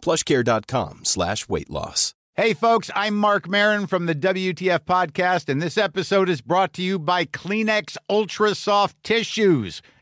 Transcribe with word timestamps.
plushcare.com 0.00 1.04
slash 1.04 1.48
weight 1.48 1.70
loss. 1.70 2.14
Hey, 2.36 2.54
folks, 2.54 2.90
I'm 2.94 3.16
Marc 3.16 3.48
Maron 3.48 3.86
from 3.86 4.06
the 4.06 4.14
WTF 4.14 4.80
Podcast, 4.86 5.48
and 5.48 5.60
this 5.60 5.76
episode 5.76 6.30
is 6.30 6.40
brought 6.40 6.72
to 6.74 6.82
you 6.82 6.98
by 6.98 7.26
Kleenex 7.26 7.96
Ultra 8.08 8.54
Soft 8.54 8.96
Tissues, 9.02 9.82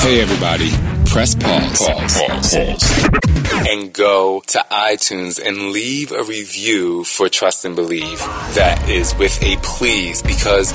Hey 0.00 0.20
everybody, 0.22 0.70
press 1.10 1.34
pause, 1.34 1.78
pause, 1.78 2.18
pause, 2.18 2.54
pause. 2.54 3.68
and 3.68 3.92
go 3.92 4.40
to 4.46 4.58
iTunes 4.70 5.44
and 5.44 5.72
leave 5.72 6.12
a 6.12 6.22
review 6.22 7.04
for 7.04 7.28
Trust 7.28 7.64
and 7.64 7.76
Believe. 7.76 8.18
That 8.54 8.88
is 8.88 9.14
with 9.16 9.42
a 9.42 9.56
please 9.62 10.22
because 10.22 10.72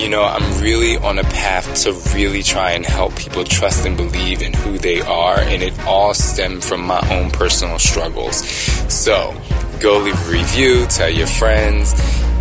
you 0.00 0.08
know, 0.08 0.22
I'm 0.22 0.62
really 0.62 0.96
on 0.96 1.18
a 1.18 1.24
path 1.24 1.82
to 1.82 1.92
really 2.14 2.42
try 2.42 2.72
and 2.72 2.86
help 2.86 3.16
people 3.16 3.42
trust 3.44 3.84
and 3.84 3.96
believe 3.96 4.42
in 4.42 4.52
who 4.52 4.78
they 4.78 5.00
are, 5.00 5.40
and 5.40 5.60
it 5.60 5.76
all 5.80 6.14
stemmed 6.14 6.62
from 6.62 6.86
my 6.86 7.00
own 7.10 7.32
personal 7.32 7.80
struggles. 7.80 8.46
So, 8.92 9.34
go 9.80 9.98
leave 9.98 10.14
a 10.28 10.30
review, 10.30 10.86
tell 10.86 11.10
your 11.10 11.26
friends. 11.26 11.94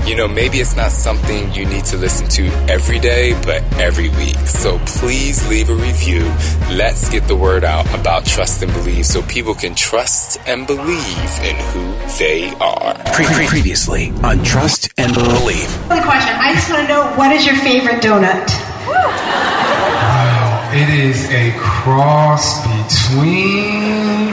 You 0.07 0.15
know, 0.15 0.27
maybe 0.29 0.59
it's 0.59 0.73
not 0.77 0.91
something 0.93 1.51
you 1.51 1.65
need 1.65 1.83
to 1.85 1.97
listen 1.97 2.29
to 2.29 2.47
every 2.71 2.97
day, 2.97 3.33
but 3.43 3.61
every 3.73 4.07
week. 4.07 4.37
So 4.47 4.79
please 4.85 5.45
leave 5.49 5.69
a 5.69 5.75
review. 5.75 6.23
Let's 6.71 7.09
get 7.09 7.27
the 7.27 7.35
word 7.35 7.65
out 7.65 7.85
about 7.93 8.25
trust 8.25 8.63
and 8.63 8.71
believe 8.71 9.05
so 9.05 9.21
people 9.23 9.53
can 9.53 9.75
trust 9.75 10.39
and 10.47 10.65
believe 10.65 11.39
in 11.43 11.57
who 11.57 11.91
they 12.17 12.53
are. 12.61 12.93
Pre- 13.11 13.25
pre- 13.25 13.47
previously 13.47 14.13
on 14.23 14.41
Trust 14.45 14.93
and 14.97 15.13
Believe. 15.13 15.69
The 15.89 16.01
question 16.01 16.33
I 16.39 16.53
just 16.53 16.69
want 16.69 16.83
to 16.83 16.87
know 16.87 17.03
what 17.17 17.33
is 17.33 17.45
your 17.45 17.57
favorite 17.57 18.01
donut? 18.01 18.47
Wow, 18.87 20.71
it 20.73 20.87
is 21.03 21.29
a 21.31 21.51
cross 21.57 22.61
between 22.63 24.31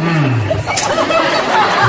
mm, 0.00 1.41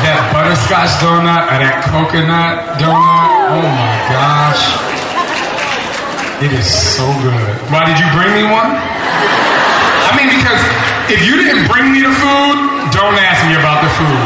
that 0.04 0.30
butterscotch 0.36 0.92
donut 1.00 1.48
or 1.48 1.58
that 1.64 1.80
coconut 1.88 2.76
donut. 2.76 3.32
Oh 3.56 3.64
my 3.64 3.96
gosh. 4.12 4.64
It 6.44 6.52
is 6.52 6.68
so 6.68 7.08
good. 7.24 7.56
Why 7.72 7.88
did 7.88 7.96
you 7.96 8.08
bring 8.12 8.36
me 8.36 8.44
one? 8.44 8.68
I 8.68 10.12
mean, 10.20 10.28
because 10.28 10.60
if 11.08 11.24
you 11.24 11.40
didn't 11.40 11.72
bring 11.72 11.92
me 11.96 12.04
the 12.04 12.12
food, 12.12 12.58
don't 12.92 13.16
ask 13.16 13.48
me 13.48 13.56
about 13.56 13.80
the 13.80 13.92
food. 13.96 14.24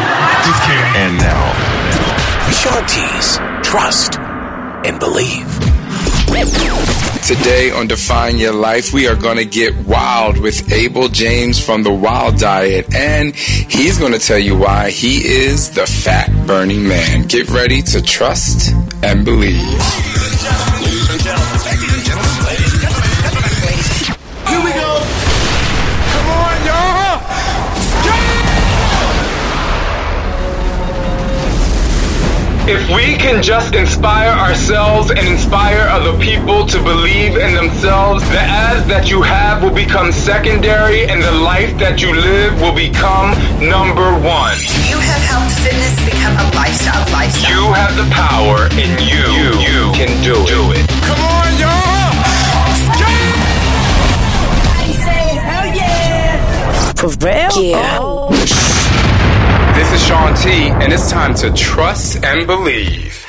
Just 0.50 0.62
kidding. 0.66 0.92
And 0.98 1.14
now, 1.22 1.46
Shaun 2.50 2.82
T's 2.90 3.38
Trust 3.62 4.18
and 4.84 5.00
Believe. 5.00 5.46
Today 7.28 7.72
on 7.72 7.88
Define 7.88 8.38
Your 8.38 8.54
Life, 8.54 8.94
we 8.94 9.06
are 9.06 9.18
going 9.18 9.36
to 9.36 9.44
get 9.44 9.76
wild 9.86 10.38
with 10.38 10.72
Abel 10.72 11.10
James 11.10 11.60
from 11.60 11.84
the 11.84 11.92
Wild 11.92 12.38
Diet, 12.38 12.96
and 12.96 13.36
he's 13.36 13.98
going 13.98 14.14
to 14.14 14.20
tell 14.20 14.40
you 14.40 14.58
why 14.58 14.92
he 14.92 15.18
is 15.28 15.72
the 15.72 15.86
fat 15.86 16.30
burning 16.48 16.88
man. 16.88 17.28
Get 17.28 17.50
ready 17.50 17.82
to 17.82 18.02
trust 18.02 18.72
and 19.04 19.26
believe. 19.26 19.78
If 32.70 32.84
we 32.90 33.16
can 33.16 33.42
just 33.42 33.74
inspire 33.74 34.28
ourselves 34.28 35.10
and 35.10 35.20
inspire 35.20 35.88
other 35.88 36.12
people 36.20 36.68
to 36.68 36.84
believe 36.84 37.38
in 37.38 37.54
themselves, 37.56 38.22
the 38.28 38.42
as 38.44 38.86
that 38.88 39.10
you 39.10 39.22
have 39.22 39.64
will 39.64 39.72
become 39.72 40.12
secondary 40.12 41.08
and 41.08 41.24
the 41.24 41.32
life 41.32 41.78
that 41.80 42.02
you 42.02 42.12
live 42.14 42.60
will 42.60 42.76
become 42.76 43.32
number 43.64 44.12
one. 44.20 44.60
You 44.84 45.00
have 45.00 45.24
helped 45.32 45.56
fitness 45.64 45.96
become 46.04 46.36
a 46.36 46.44
lifestyle. 46.60 47.08
Lifestyle. 47.16 47.48
You 47.56 47.72
have 47.72 47.96
the 47.96 48.04
power 48.12 48.68
and 48.76 49.00
you, 49.00 49.24
you, 49.64 49.88
can 49.96 50.12
do, 50.20 50.36
do 50.44 50.76
it. 50.76 50.84
Come 51.08 51.24
on, 51.24 51.48
y'all. 51.56 51.88
Hell 55.40 55.72
yeah! 55.72 56.92
For 57.00 57.16
real? 57.24 57.64
Yeah. 57.64 57.98
Oh. 58.02 58.27
This 59.90 60.02
is 60.02 60.08
Shaun 60.10 60.36
T, 60.36 60.50
and 60.52 60.92
it's 60.92 61.10
time 61.10 61.34
to 61.36 61.50
trust 61.54 62.22
and 62.22 62.46
believe. 62.46 63.26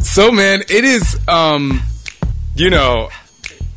So, 0.00 0.32
man, 0.32 0.62
it 0.62 0.82
is, 0.82 1.16
um, 1.28 1.82
you 2.56 2.68
know, 2.68 3.10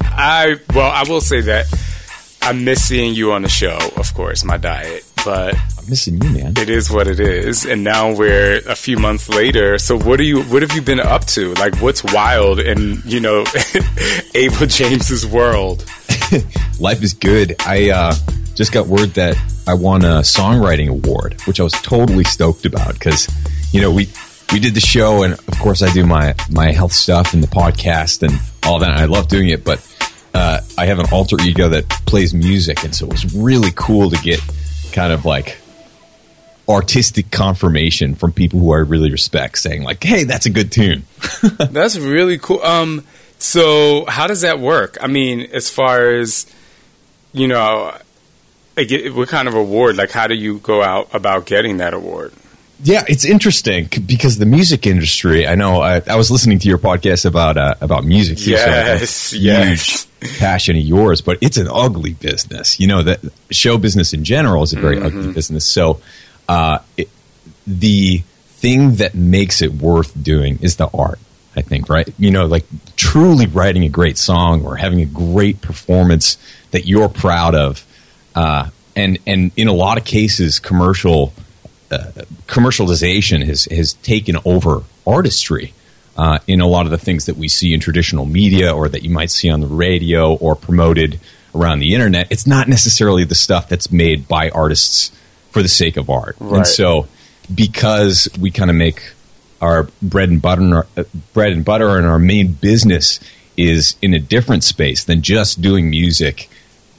I, 0.02 0.56
well, 0.74 0.90
I 0.92 1.04
will 1.08 1.22
say 1.22 1.42
that 1.42 1.68
I 2.42 2.54
miss 2.54 2.84
seeing 2.84 3.14
you 3.14 3.34
on 3.34 3.44
the 3.44 3.50
show, 3.50 3.78
of 3.98 4.16
course, 4.16 4.44
my 4.44 4.58
diet, 4.58 5.06
but 5.24 5.54
missing 5.90 6.22
you, 6.22 6.30
man. 6.30 6.54
it 6.58 6.70
is 6.70 6.92
what 6.92 7.08
it 7.08 7.20
is. 7.20 7.66
And 7.66 7.84
now 7.84 8.14
we're 8.14 8.58
a 8.68 8.76
few 8.76 8.98
months 8.98 9.30
later. 9.30 9.78
So, 9.78 9.98
what 9.98 10.20
are 10.20 10.24
you, 10.24 10.44
what 10.44 10.62
have 10.62 10.74
you 10.74 10.82
been 10.82 11.00
up 11.00 11.26
to? 11.28 11.54
Like, 11.56 11.76
what's 11.82 12.04
wild 12.04 12.60
in, 12.60 13.02
you 13.06 13.20
know, 13.20 13.46
Abel 14.36 14.68
James's 14.68 15.26
world? 15.26 15.86
Life 16.80 17.04
is 17.04 17.14
good. 17.14 17.56
I 17.66 17.90
uh, 17.90 18.14
just 18.56 18.72
got 18.72 18.88
word 18.88 19.10
that 19.16 19.38
I 19.68 19.74
won 19.74 20.04
a 20.04 20.22
songwriting 20.22 20.90
award, 20.90 21.40
which 21.46 21.60
I 21.60 21.64
was 21.64 21.74
totally 21.74 22.24
stoked 22.24 22.66
about 22.66 22.94
because, 22.94 23.28
you 23.74 23.82
know, 23.82 23.92
we 23.92 24.10
we 24.52 24.60
did 24.60 24.74
the 24.74 24.82
show, 24.82 25.24
and 25.24 25.34
of 25.34 25.60
course, 25.60 25.82
I 25.82 25.92
do 25.94 26.06
my 26.06 26.36
my 26.50 26.72
health 26.72 26.94
stuff 26.94 27.34
and 27.34 27.44
the 27.44 27.48
podcast 27.48 28.24
and 28.24 28.40
all 28.66 28.80
that. 28.80 28.92
And 28.92 29.00
I 29.00 29.06
love 29.06 29.28
doing 29.28 29.50
it, 29.50 29.64
but 29.64 29.86
uh, 30.34 30.62
I 30.78 30.86
have 30.86 31.00
an 31.00 31.06
alter 31.12 31.38
ego 31.42 31.70
that 31.70 31.88
plays 32.06 32.34
music, 32.34 32.84
and 32.84 32.96
so 32.96 33.06
it 33.06 33.12
was 33.12 33.36
really 33.36 33.72
cool 33.76 34.10
to 34.10 34.18
get 34.18 34.42
kind 34.92 35.14
of 35.14 35.26
like 35.26 35.59
artistic 36.70 37.32
confirmation 37.32 38.14
from 38.16 38.32
people 38.32 38.60
who 38.60 38.72
I 38.74 38.78
really 38.78 39.12
respect, 39.12 39.58
saying 39.58 39.84
like, 39.84 40.04
"Hey, 40.04 40.24
that's 40.24 40.46
a 40.46 40.50
good 40.52 40.72
tune." 40.72 41.04
That's 41.72 41.98
really 41.98 42.38
cool. 42.38 42.62
Um, 42.62 43.04
so 43.40 44.06
how 44.08 44.28
does 44.28 44.42
that 44.42 44.60
work? 44.60 44.98
I 45.02 45.08
mean, 45.08 45.42
as 45.52 45.70
far 45.70 46.12
as 46.16 46.46
you 47.34 47.48
know, 47.48 47.94
like, 48.78 48.90
what 49.14 49.28
kind 49.30 49.48
of 49.48 49.54
award? 49.56 49.98
Like, 49.98 50.12
how 50.12 50.28
do 50.28 50.36
you 50.36 50.60
go 50.60 50.82
out 50.84 51.10
about 51.14 51.46
getting 51.46 51.78
that 51.78 51.94
award? 51.94 52.34
Yeah, 52.82 53.04
it's 53.10 53.26
interesting 53.26 53.90
because 54.06 54.38
the 54.38 54.46
music 54.46 54.88
industry. 54.88 55.46
I 55.46 55.56
know 55.56 55.82
I, 55.82 56.02
I 56.08 56.16
was 56.16 56.32
listening 56.32 56.60
to 56.60 56.68
your 56.70 56.78
podcast 56.78 57.26
about 57.26 57.58
uh, 57.58 57.76
about 57.82 58.06
music. 58.06 58.38
too, 58.38 58.44
so 58.44 58.50
Yes, 58.52 59.02
it's 59.04 59.34
a 59.34 59.38
yes. 59.38 60.08
huge 60.22 60.38
passion 60.40 60.78
of 60.78 60.82
yours, 60.84 61.20
but 61.22 61.38
it's 61.42 61.58
an 61.58 61.68
ugly 61.70 62.14
business. 62.14 62.80
You 62.80 62.88
know 62.88 63.04
that 63.04 63.20
show 63.52 63.78
business 63.78 64.14
in 64.14 64.24
general 64.24 64.64
is 64.64 64.72
a 64.72 64.80
very 64.80 64.98
ugly 65.02 65.34
business. 65.34 65.66
So, 65.66 66.00
uh, 66.50 66.80
it, 66.98 67.08
the 67.66 68.18
thing 68.48 68.96
that 68.96 69.16
makes 69.16 69.62
it 69.62 69.72
worth 69.72 70.22
doing 70.22 70.60
is 70.62 70.76
the 70.76 70.90
art. 70.94 71.20
I 71.56 71.62
think, 71.62 71.90
right? 71.90 72.08
You 72.18 72.32
know, 72.32 72.46
like 72.46 72.66
truly 72.96 73.46
writing 73.46 73.84
a 73.84 73.90
great 73.90 74.18
song 74.18 74.66
or 74.66 74.76
having 74.76 75.02
a 75.02 75.06
great 75.06 75.62
performance 75.62 76.38
that 76.72 76.86
you're 76.86 77.10
proud 77.10 77.56
of, 77.56 77.86
uh, 78.36 78.70
and 78.96 79.18
and 79.26 79.52
in 79.56 79.68
a 79.68 79.74
lot 79.74 79.98
of 79.98 80.06
cases, 80.06 80.60
commercial 80.60 81.34
uh, 81.92 82.12
commercialization 82.48 83.46
has 83.46 83.66
has 83.66 83.94
taken 83.94 84.38
over 84.46 84.84
artistry 85.08 85.74
uh, 86.18 86.40
in 86.48 86.62
a 86.62 86.68
lot 86.68 86.86
of 86.86 86.92
the 86.92 86.98
things 86.98 87.26
that 87.26 87.38
we 87.38 87.48
see 87.48 87.74
in 87.74 87.80
traditional 87.80 88.26
media 88.26 88.72
or 88.72 88.90
that 88.90 89.04
you 89.04 89.10
might 89.10 89.32
see 89.32 89.50
on 89.50 89.60
the 89.60 89.68
radio 89.68 90.36
or 90.36 90.56
promoted 90.56 91.20
around 91.56 91.80
the 91.80 91.94
internet, 91.96 92.28
it's 92.30 92.46
not 92.46 92.68
necessarily 92.68 93.24
the 93.24 93.36
stuff 93.36 93.68
that's 93.70 93.92
made 93.92 94.28
by 94.28 94.50
artists 94.50 95.12
for 95.52 95.62
the 95.62 95.70
sake 95.70 95.98
of 95.98 96.10
art. 96.10 96.36
Right. 96.40 96.58
And 96.58 96.68
so, 96.68 97.08
because 97.54 98.30
we 98.40 98.52
kind 98.52 98.70
of 98.70 98.76
make 98.76 99.14
our 99.62 99.90
bread 100.02 100.30
and 100.30 100.42
butter, 100.42 100.62
and 100.62 100.74
our, 100.74 100.88
uh, 100.96 101.04
bread 101.34 101.52
and 101.52 101.66
butter, 101.66 101.98
and 101.98 102.06
our 102.06 102.20
main 102.20 102.54
business 102.54 103.20
is 103.58 103.96
in 104.02 104.14
a 104.14 104.20
different 104.20 104.64
space 104.64 105.04
than 105.04 105.22
just 105.22 105.62
doing 105.62 105.90
music 105.90 106.50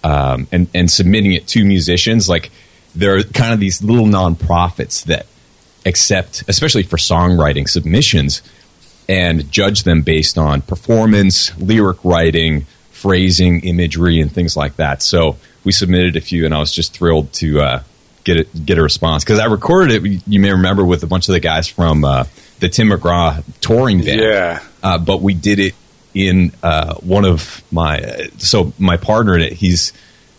um, 0.05 0.47
and 0.53 0.69
and 0.75 0.91
submitting 0.91 1.33
it 1.33 1.47
to 1.49 1.65
musicians. 1.65 2.29
Like 2.29 2.51
there 2.95 3.17
are 3.17 3.23
kind 3.23 3.53
of 3.53 3.61
these 3.61 3.83
little 3.83 4.07
nonprofits 4.07 5.05
that 5.05 5.27
accept, 5.87 6.45
especially 6.49 6.83
for 6.83 6.97
songwriting 6.97 7.69
submissions, 7.69 8.43
and 9.09 9.51
judge 9.51 9.85
them 9.85 10.03
based 10.03 10.39
on 10.39 10.63
performance, 10.63 11.57
lyric 11.59 12.05
writing, 12.05 12.67
phrasing, 12.91 13.61
imagery, 13.61 14.21
and 14.21 14.31
things 14.31 14.57
like 14.57 14.77
that. 14.77 15.03
So 15.03 15.37
we 15.65 15.73
submitted 15.73 16.17
a 16.17 16.21
few, 16.21 16.45
and 16.45 16.55
I 16.55 16.59
was 16.59 16.73
just 16.73 16.93
thrilled 16.93 17.33
to 17.35 17.61
uh, 17.61 17.83
get 18.25 18.37
it, 18.37 18.67
get 18.67 18.79
a 18.79 18.83
response 18.83 19.25
because 19.25 19.39
I 19.39 19.47
recorded 19.47 20.05
it. 20.05 20.23
You 20.27 20.41
may 20.41 20.51
remember 20.51 20.85
with 20.85 21.03
a 21.03 21.07
bunch 21.07 21.29
of 21.29 21.33
the 21.33 21.41
guys 21.41 21.69
from 21.69 22.05
uh, 22.05 22.25
the 22.61 22.69
Tim 22.69 22.91
McGraw 22.91 23.43
touring 23.61 24.05
band. 24.05 24.21
Yeah. 24.21 24.63
Uh, 24.83 24.99
but 24.99 25.23
we 25.23 25.35
did 25.35 25.59
it 25.59 25.75
in 26.15 26.53
uh, 26.63 26.95
one 26.97 27.25
of 27.25 27.63
my 27.71 28.31
so 28.39 28.73
my 28.79 28.97
partner 28.97 29.35
in 29.35 29.43
it. 29.43 29.53
He's 29.55 29.93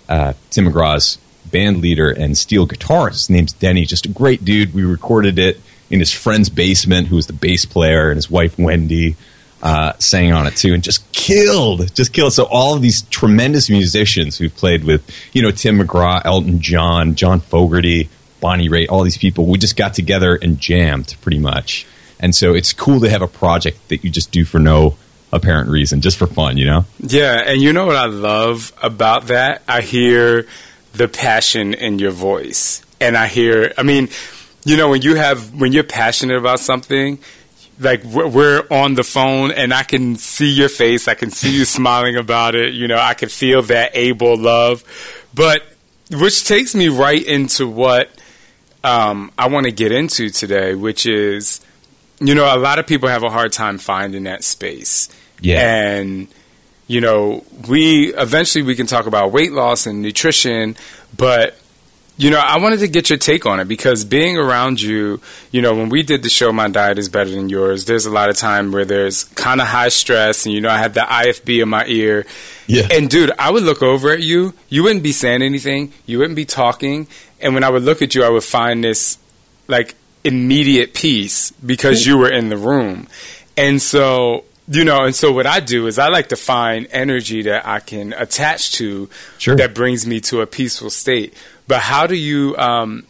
uh, 0.09 0.33
Tim 0.49 0.65
McGraw's 0.65 1.17
band 1.45 1.81
leader 1.81 2.09
and 2.09 2.37
steel 2.37 2.67
guitarist. 2.67 3.13
His 3.13 3.29
name's 3.29 3.53
Denny. 3.53 3.85
Just 3.85 4.05
a 4.05 4.09
great 4.09 4.45
dude. 4.45 4.73
We 4.73 4.83
recorded 4.83 5.39
it 5.39 5.59
in 5.89 5.99
his 5.99 6.11
friend's 6.11 6.49
basement, 6.49 7.07
who 7.07 7.17
was 7.17 7.27
the 7.27 7.33
bass 7.33 7.65
player, 7.65 8.09
and 8.09 8.17
his 8.17 8.29
wife 8.29 8.57
Wendy 8.57 9.15
uh, 9.61 9.93
sang 9.99 10.31
on 10.33 10.47
it 10.47 10.55
too, 10.55 10.73
and 10.73 10.83
just 10.83 11.09
killed, 11.11 11.93
just 11.95 12.13
killed. 12.13 12.33
So 12.33 12.45
all 12.45 12.75
of 12.75 12.81
these 12.81 13.03
tremendous 13.03 13.69
musicians 13.69 14.37
who've 14.37 14.55
played 14.55 14.83
with, 14.83 15.07
you 15.33 15.41
know, 15.41 15.51
Tim 15.51 15.79
McGraw, 15.79 16.21
Elton 16.25 16.59
John, 16.61 17.15
John 17.15 17.39
Fogerty, 17.39 18.09
Bonnie 18.39 18.69
Raitt, 18.69 18.87
all 18.89 19.03
these 19.03 19.17
people, 19.17 19.45
we 19.45 19.57
just 19.57 19.75
got 19.75 19.93
together 19.93 20.35
and 20.35 20.59
jammed 20.59 21.15
pretty 21.21 21.39
much. 21.39 21.85
And 22.19 22.35
so 22.35 22.53
it's 22.53 22.73
cool 22.73 22.99
to 23.01 23.09
have 23.09 23.21
a 23.21 23.27
project 23.27 23.89
that 23.89 24.03
you 24.03 24.09
just 24.09 24.31
do 24.31 24.45
for 24.45 24.59
no 24.59 24.95
apparent 25.31 25.69
reason, 25.69 26.01
just 26.01 26.17
for 26.17 26.27
fun, 26.27 26.57
you 26.57 26.65
know? 26.65 26.85
Yeah, 26.99 27.43
and 27.45 27.61
you 27.61 27.73
know 27.73 27.85
what 27.85 27.95
I 27.95 28.05
love 28.05 28.73
about 28.81 29.27
that? 29.27 29.61
I 29.67 29.81
hear 29.81 30.45
the 30.93 31.07
passion 31.07 31.73
in 31.73 31.99
your 31.99 32.11
voice. 32.11 32.83
And 32.99 33.17
I 33.17 33.27
hear, 33.27 33.73
I 33.77 33.83
mean, 33.83 34.09
you 34.65 34.77
know, 34.77 34.89
when 34.89 35.01
you 35.01 35.15
have, 35.15 35.59
when 35.59 35.71
you're 35.71 35.83
passionate 35.83 36.37
about 36.37 36.59
something, 36.59 37.17
like 37.81 38.03
we're- 38.03 38.63
on 38.69 38.93
the 38.93 39.03
phone 39.03 39.51
and 39.51 39.73
I 39.73 39.83
can 39.83 40.15
see 40.15 40.51
your 40.51 40.69
face, 40.69 41.07
I 41.07 41.15
can 41.15 41.31
see 41.31 41.51
you 41.57 41.65
smiling 41.65 42.15
about 42.15 42.55
it, 42.55 42.73
you 42.73 42.87
know, 42.87 42.97
I 42.97 43.15
can 43.15 43.27
feel 43.29 43.63
that 43.63 43.91
able 43.95 44.37
love. 44.37 44.83
But, 45.33 45.63
which 46.11 46.45
takes 46.45 46.75
me 46.75 46.89
right 46.89 47.25
into 47.25 47.67
what 47.67 48.09
um, 48.83 49.31
I 49.37 49.47
want 49.47 49.65
to 49.65 49.71
get 49.71 49.91
into 49.91 50.29
today, 50.29 50.75
which 50.75 51.05
is, 51.05 51.61
you 52.19 52.35
know, 52.35 52.45
a 52.53 52.57
lot 52.57 52.79
of 52.79 52.87
people 52.87 53.09
have 53.09 53.23
a 53.23 53.29
hard 53.29 53.53
time 53.53 53.77
finding 53.77 54.23
that 54.23 54.43
space. 54.43 55.09
Yeah. 55.39 55.59
And, 55.59 56.27
you 56.87 57.01
know, 57.01 57.45
we 57.67 58.13
eventually 58.13 58.63
we 58.63 58.75
can 58.75 58.87
talk 58.87 59.05
about 59.05 59.31
weight 59.31 59.53
loss 59.53 59.87
and 59.87 60.01
nutrition, 60.01 60.75
but 61.15 61.57
you 62.17 62.29
know, 62.29 62.39
I 62.39 62.57
wanted 62.59 62.79
to 62.81 62.87
get 62.87 63.09
your 63.09 63.17
take 63.17 63.45
on 63.45 63.59
it 63.59 63.67
because 63.67 64.05
being 64.05 64.37
around 64.37 64.79
you, 64.81 65.19
you 65.51 65.61
know, 65.61 65.73
when 65.73 65.89
we 65.89 66.03
did 66.03 66.21
the 66.23 66.29
show 66.29 66.51
My 66.51 66.67
Diet 66.67 66.99
is 66.99 67.09
Better 67.09 67.31
Than 67.31 67.49
Yours, 67.49 67.85
there's 67.85 68.05
a 68.05 68.11
lot 68.11 68.29
of 68.29 68.37
time 68.37 68.71
where 68.71 68.85
there's 68.85 69.23
kind 69.23 69.59
of 69.59 69.67
high 69.67 69.89
stress 69.89 70.45
and 70.45 70.53
you 70.53 70.61
know, 70.61 70.69
I 70.69 70.77
had 70.77 70.93
the 70.93 71.01
IFB 71.01 71.63
in 71.63 71.69
my 71.69 71.85
ear. 71.87 72.25
Yeah. 72.67 72.87
And 72.91 73.09
dude, 73.09 73.31
I 73.39 73.49
would 73.49 73.63
look 73.63 73.81
over 73.81 74.11
at 74.11 74.21
you, 74.21 74.53
you 74.69 74.83
wouldn't 74.83 75.03
be 75.03 75.11
saying 75.13 75.41
anything, 75.41 75.93
you 76.05 76.19
wouldn't 76.19 76.35
be 76.35 76.45
talking, 76.45 77.07
and 77.39 77.53
when 77.55 77.63
I 77.63 77.69
would 77.69 77.83
look 77.83 78.01
at 78.01 78.13
you, 78.13 78.23
I 78.23 78.29
would 78.29 78.43
find 78.43 78.83
this 78.83 79.17
like 79.67 79.95
immediate 80.23 80.93
peace 80.93 81.51
because 81.51 82.05
you 82.05 82.17
were 82.17 82.29
in 82.29 82.49
the 82.49 82.57
room. 82.57 83.07
And 83.57 83.81
so, 83.81 84.45
you 84.67 84.85
know, 84.85 85.03
and 85.03 85.15
so 85.15 85.31
what 85.31 85.47
I 85.47 85.59
do 85.59 85.87
is 85.87 85.97
I 85.97 86.09
like 86.09 86.29
to 86.29 86.35
find 86.35 86.87
energy 86.91 87.41
that 87.43 87.65
I 87.67 87.79
can 87.79 88.13
attach 88.13 88.73
to 88.73 89.09
Sure. 89.39 89.55
that 89.55 89.73
brings 89.73 90.05
me 90.05 90.21
to 90.21 90.41
a 90.41 90.47
peaceful 90.47 90.89
state. 90.89 91.33
But 91.67 91.79
how 91.79 92.07
do 92.07 92.15
you, 92.15 92.55
um, 92.57 93.05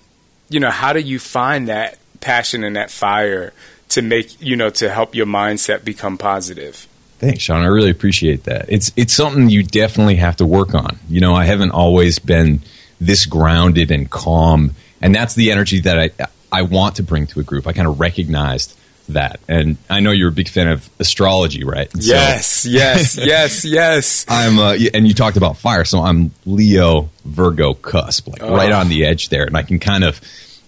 you 0.50 0.59
know, 0.59 0.69
how 0.69 0.94
do 0.94 1.00
you 1.00 1.19
find 1.19 1.68
that 1.68 1.98
passion 2.19 2.63
and 2.63 2.75
that 2.75 2.92
fire 2.92 3.53
to 3.89 4.01
make, 4.01 4.42
you 4.42 4.56
know, 4.56 4.69
to 4.69 4.89
help 4.89 5.15
your 5.15 5.25
mindset 5.25 5.83
become 5.83 6.18
positive? 6.18 6.88
Thanks, 7.19 7.44
Shaun. 7.44 7.62
I 7.62 7.68
really 7.68 7.92
appreciate 7.92 8.45
that. 8.45 8.65
It's 8.68 8.92
it's 8.95 9.13
something 9.13 9.50
you 9.50 9.62
definitely 9.62 10.15
have 10.15 10.38
to 10.38 10.45
work 10.45 10.74
on. 10.74 10.98
You 11.07 11.21
know, 11.21 11.36
I 11.36 11.45
haven't 11.45 11.71
always 11.71 12.18
been 12.18 12.62
this 13.00 13.27
grounded 13.27 13.92
and 13.92 14.09
calm, 14.09 14.71
and 15.01 15.13
that's 15.13 15.36
the 15.36 15.51
energy 15.51 15.81
that 15.81 16.00
I 16.00 16.27
I 16.51 16.63
want 16.63 16.95
to 16.95 17.03
bring 17.03 17.27
to 17.27 17.39
a 17.39 17.44
group. 17.44 17.68
I 17.68 17.74
kind 17.74 17.88
of 17.88 18.00
recognized 18.00 18.75
that, 19.13 19.39
and 19.47 19.77
I 19.89 19.99
know 19.99 20.11
you're 20.11 20.29
a 20.29 20.31
big 20.33 20.49
fan 20.49 20.67
of 20.67 20.89
astrology, 20.99 21.63
right? 21.63 21.91
And 21.93 22.03
so 22.03 22.13
yes, 22.13 22.65
yes, 22.65 23.17
yes, 23.21 23.65
yes. 23.65 24.25
I'm, 24.27 24.59
uh, 24.59 24.75
and 24.93 25.07
you 25.07 25.13
talked 25.13 25.37
about 25.37 25.57
fire, 25.57 25.85
so 25.85 25.99
I'm 25.99 26.31
Leo 26.45 27.09
Virgo 27.25 27.73
cusp, 27.73 28.27
like 28.27 28.41
Oh. 28.43 28.55
right 28.55 28.71
on 28.71 28.89
the 28.89 29.05
edge 29.05 29.29
there, 29.29 29.45
and 29.45 29.55
I 29.57 29.63
can 29.63 29.79
kind 29.79 30.03
of, 30.03 30.19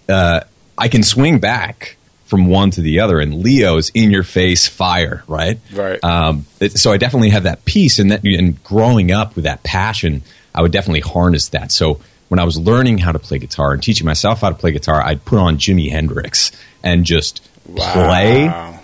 uh, 0.08 0.40
I 0.78 0.88
can 0.88 1.02
swing 1.02 1.38
back 1.38 1.96
from 2.26 2.46
one 2.46 2.70
to 2.72 2.80
the 2.80 3.00
other, 3.00 3.20
and 3.20 3.34
Leo's 3.42 3.90
in 3.94 4.10
your 4.10 4.22
face 4.24 4.66
fire, 4.66 5.22
right? 5.28 5.58
Right. 5.72 6.02
Um, 6.02 6.46
it- 6.60 6.78
so 6.78 6.90
I 6.92 6.96
definitely 6.96 7.30
have 7.30 7.42
that 7.44 7.64
piece, 7.64 7.98
and 7.98 8.10
that, 8.10 8.24
and 8.24 8.62
growing 8.64 9.12
up 9.12 9.36
with 9.36 9.44
that 9.44 9.62
passion, 9.62 10.22
I 10.54 10.62
would 10.62 10.72
definitely 10.72 11.00
harness 11.00 11.48
that. 11.50 11.70
So 11.70 12.00
when 12.28 12.40
I 12.40 12.44
was 12.44 12.58
learning 12.58 12.98
how 12.98 13.12
to 13.12 13.18
play 13.18 13.38
guitar 13.38 13.72
and 13.72 13.82
teaching 13.82 14.06
myself 14.06 14.40
how 14.40 14.48
to 14.48 14.54
play 14.54 14.72
guitar, 14.72 15.02
I'd 15.04 15.24
put 15.24 15.38
on 15.38 15.58
Jimi 15.58 15.90
Hendrix 15.90 16.50
and 16.82 17.04
just 17.04 17.46
Wow. 17.68 18.80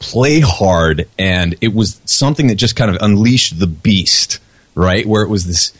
play 0.00 0.40
hard 0.40 1.08
and 1.18 1.56
it 1.60 1.74
was 1.74 2.00
something 2.04 2.46
that 2.48 2.54
just 2.54 2.76
kind 2.76 2.90
of 2.94 3.00
unleashed 3.02 3.58
the 3.58 3.66
beast 3.66 4.38
right? 4.74 5.04
Where 5.06 5.22
it 5.22 5.28
was 5.28 5.44
this 5.44 5.72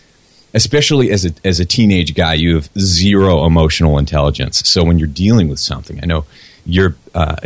especially 0.54 1.10
as 1.10 1.24
a 1.26 1.30
as 1.44 1.60
a 1.60 1.64
teenage 1.64 2.14
guy 2.14 2.34
you 2.34 2.54
have 2.56 2.68
zero 2.78 3.44
emotional 3.44 3.98
intelligence. 3.98 4.66
So 4.68 4.82
when 4.82 4.98
you're 4.98 5.06
dealing 5.06 5.48
with 5.48 5.60
something 5.60 6.00
i 6.02 6.06
know 6.06 6.24
you're 6.66 6.96
uh, 7.14 7.36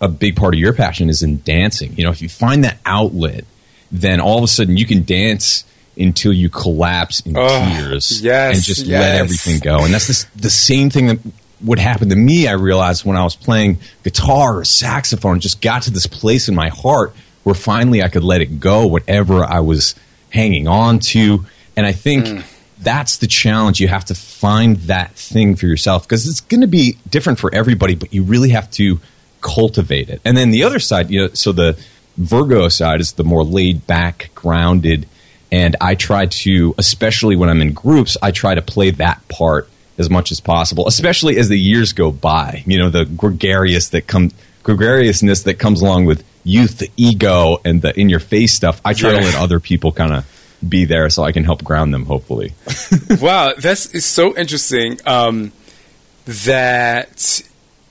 a 0.00 0.08
big 0.08 0.34
part 0.36 0.52
of 0.54 0.60
your 0.60 0.74
passion 0.74 1.08
is 1.08 1.22
in 1.22 1.40
dancing. 1.42 1.94
You 1.96 2.04
know 2.04 2.10
if 2.10 2.20
you 2.20 2.28
find 2.28 2.64
that 2.64 2.78
outlet 2.84 3.44
then 3.92 4.20
all 4.20 4.38
of 4.38 4.44
a 4.44 4.48
sudden 4.48 4.76
you 4.76 4.86
can 4.86 5.04
dance 5.04 5.64
until 5.96 6.32
you 6.32 6.50
collapse 6.50 7.20
in 7.20 7.36
Oh, 7.36 7.74
tears 7.76 8.20
yes, 8.22 8.56
and 8.56 8.64
just 8.64 8.84
yes. 8.86 9.00
let 9.00 9.14
everything 9.20 9.60
go. 9.60 9.84
And 9.84 9.94
that's 9.94 10.08
the, 10.24 10.40
the 10.42 10.50
same 10.50 10.90
thing 10.90 11.06
that 11.06 11.18
would 11.64 11.78
happened 11.78 12.10
to 12.10 12.16
me 12.16 12.46
i 12.48 12.52
realized 12.52 13.04
when 13.04 13.16
i 13.16 13.24
was 13.24 13.34
playing 13.36 13.78
guitar 14.04 14.58
or 14.58 14.64
saxophone 14.64 15.40
just 15.40 15.60
got 15.62 15.82
to 15.82 15.90
this 15.90 16.06
place 16.06 16.48
in 16.48 16.54
my 16.54 16.68
heart 16.68 17.12
where 17.44 17.54
finally 17.54 18.02
i 18.02 18.08
could 18.08 18.24
let 18.24 18.40
it 18.40 18.60
go 18.60 18.86
whatever 18.86 19.44
i 19.44 19.60
was 19.60 19.94
hanging 20.30 20.68
on 20.68 20.98
to. 20.98 21.44
And 21.76 21.86
i 21.86 21.92
think 21.92 22.26
Mm. 22.26 22.44
that's 22.82 23.16
the 23.18 23.26
challenge. 23.26 23.80
You 23.80 23.88
have 23.88 24.04
to 24.06 24.14
find 24.14 24.76
that 24.88 25.12
thing 25.14 25.56
for 25.56 25.66
yourself 25.66 26.02
because 26.06 26.26
it's 26.28 26.40
going 26.40 26.60
to 26.60 26.66
be 26.66 26.98
different 27.08 27.38
for 27.38 27.54
everybody 27.54 27.94
but 27.94 28.12
you 28.12 28.22
really 28.22 28.50
have 28.50 28.70
to 28.72 29.00
cultivate 29.40 30.10
it. 30.10 30.20
And 30.24 30.36
then 30.36 30.50
the 30.50 30.64
other 30.64 30.78
side 30.78 31.10
you 31.10 31.20
know 31.22 31.28
so 31.32 31.52
the 31.52 31.78
virgo 32.18 32.68
side 32.68 33.00
is 33.00 33.12
the 33.12 33.24
more 33.24 33.44
laid 33.44 33.86
back 33.86 34.30
grounded 34.34 35.06
and 35.52 35.76
i 35.80 35.94
try 35.94 36.26
to 36.26 36.74
especially 36.78 37.36
when 37.36 37.48
i'm 37.48 37.60
in 37.60 37.72
groups 37.72 38.16
i 38.22 38.30
try 38.30 38.54
to 38.54 38.62
play 38.62 38.90
that 38.90 39.26
part 39.28 39.68
as 39.98 40.10
much 40.10 40.30
as 40.30 40.40
possible 40.40 40.86
especially 40.88 41.38
as 41.38 41.48
the 41.48 41.58
years 41.58 41.92
go 41.92 42.10
by. 42.12 42.62
You 42.66 42.78
know 42.78 42.90
the 42.90 43.04
gregarious 43.04 43.88
that 43.90 44.06
come 44.06 44.30
gregariousness 44.62 45.44
that 45.44 45.54
comes 45.58 45.80
along 45.82 46.04
with 46.06 46.24
youth 46.44 46.78
the 46.78 46.90
ego 46.96 47.58
and 47.64 47.82
the 47.82 47.98
in 47.98 48.08
your 48.08 48.20
face 48.20 48.52
stuff. 48.54 48.80
I 48.84 48.92
try 48.94 49.12
Yeah. 49.12 49.20
to 49.20 49.24
let 49.26 49.34
other 49.36 49.60
people 49.60 49.92
kind 49.92 50.12
of 50.14 50.24
be 50.66 50.86
there 50.86 51.08
so 51.10 51.22
i 51.22 51.32
can 51.32 51.44
help 51.44 51.62
ground 51.62 51.92
them 51.92 52.06
hopefully. 52.06 52.52
Wow, 53.20 53.52
that's 53.58 53.94
it's 53.94 54.06
so 54.06 54.36
interesting 54.36 54.98
um, 55.06 55.52
that 56.26 57.42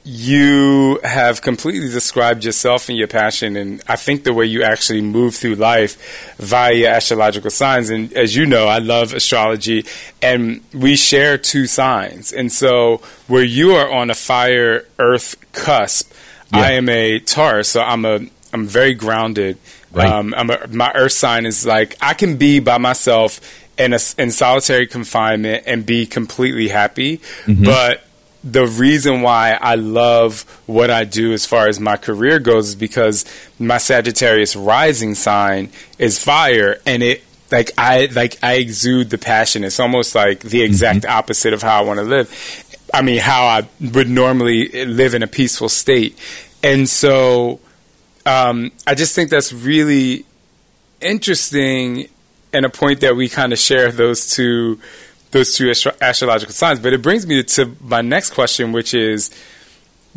you 0.08 1.00
have 1.04 1.42
completely 1.42 1.90
described 1.90 2.46
yourself 2.46 2.90
and 2.90 2.98
your 2.98 3.08
passion, 3.08 3.56
and 3.56 3.82
I 3.88 3.96
think 3.96 4.24
the 4.24 4.34
way 4.34 4.46
you 4.46 4.62
actually 4.62 5.02
move 5.02 5.36
through 5.36 5.56
life 5.56 6.36
via 6.38 6.90
astrological 6.90 7.50
signs. 7.50 7.90
And 7.90 8.14
as 8.14 8.36
you 8.36 8.46
know, 8.46 8.68
I 8.68 8.78
love 8.78 9.14
astrology, 9.14 9.84
and 10.22 10.62
we 10.74 10.96
share 10.96 11.40
two 11.40 11.66
signs. 11.66 12.32
And 12.32 12.52
so, 12.52 13.02
where 13.28 13.44
you 13.44 13.72
are 13.72 13.92
on 13.92 14.12
a 14.12 14.16
fire 14.16 14.86
earth 15.00 15.38
cusp, 15.54 16.14
I 16.54 16.74
am 16.74 16.88
a 16.88 17.20
Taurus, 17.20 17.70
so 17.70 17.82
I'm 17.82 18.06
a 18.06 18.20
I'm 18.54 18.68
very 18.68 18.94
grounded. 18.94 19.58
Right. 19.92 20.08
Um, 20.08 20.36
I'm 20.38 20.52
a, 20.52 20.68
my 20.68 20.92
earth 20.94 21.14
sign 21.14 21.48
is 21.48 21.66
like 21.66 21.98
I 22.00 22.14
can 22.14 22.38
be 22.38 22.60
by 22.60 22.78
myself 22.78 23.42
in 23.78 23.94
a 23.94 24.00
in 24.20 24.30
solitary 24.30 24.86
confinement 24.86 25.64
and 25.66 25.84
be 25.84 26.06
completely 26.06 26.68
happy, 26.68 27.22
but 27.48 28.05
the 28.46 28.68
reason 28.68 29.24
why 29.24 29.58
I 29.60 29.74
love 29.74 30.44
what 30.68 30.92
I 30.92 31.04
do 31.04 31.34
as 31.34 31.48
far 31.48 31.68
as 31.68 31.80
my 31.80 31.98
career 31.98 32.40
goes 32.40 32.70
is 32.70 32.76
because 32.76 33.26
my 33.58 33.80
Sagittarius 33.80 34.56
rising 34.56 35.16
sign 35.16 35.72
is 35.98 36.24
fire 36.24 36.80
and 36.86 37.02
it 37.02 37.24
like 37.52 37.72
I 37.78 38.06
like 38.06 38.38
I 38.44 38.54
exude 38.54 39.10
the 39.10 39.18
passion. 39.18 39.64
It's 39.64 39.80
almost 39.80 40.14
like 40.14 40.42
the 40.42 40.62
exact 40.62 41.02
mm-hmm. 41.02 41.18
opposite 41.18 41.54
of 41.54 41.64
how 41.64 41.82
I 41.82 41.86
want 41.86 42.00
to 42.00 42.06
live. 42.06 42.30
I 42.94 43.02
mean, 43.02 43.20
how 43.20 43.46
I 43.46 43.68
would 43.82 44.10
normally 44.10 44.86
live 44.86 45.16
in 45.16 45.24
a 45.24 45.28
peaceful 45.28 45.68
state. 45.68 46.18
And 46.64 46.88
so 46.88 47.60
um, 48.28 48.72
I 48.86 48.94
just 48.94 49.16
think 49.16 49.32
that's 49.32 49.52
really 49.52 50.26
interesting 51.02 52.10
and 52.54 52.66
a 52.66 52.70
point 52.70 53.02
that 53.02 53.16
we 53.16 53.28
kind 53.28 53.54
of 53.54 53.60
share 53.60 53.92
those 53.92 54.30
two 54.30 54.80
those 55.36 55.54
two 55.54 55.70
astro- 55.70 55.96
astrological 56.00 56.54
signs. 56.54 56.80
But 56.80 56.94
it 56.94 57.02
brings 57.02 57.28
me 57.28 57.44
to 57.44 57.76
my 57.82 58.02
next 58.02 58.34
question, 58.34 58.72
which 58.72 58.94
is 58.94 59.30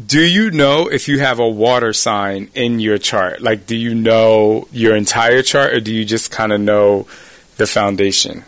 do 0.04 0.20
you 0.20 0.52
know 0.52 0.88
if 0.88 1.08
you 1.08 1.18
have 1.18 1.40
a 1.40 1.48
water 1.48 1.92
sign 1.92 2.50
in 2.54 2.78
your 2.78 2.98
chart? 2.98 3.40
Like, 3.40 3.66
do 3.66 3.76
you 3.76 3.94
know 3.94 4.68
your 4.70 4.94
entire 4.94 5.42
chart, 5.42 5.74
or 5.74 5.80
do 5.80 5.92
you 5.92 6.04
just 6.04 6.30
kind 6.30 6.52
of 6.52 6.60
know 6.60 7.08
the 7.56 7.66
foundation? 7.66 8.44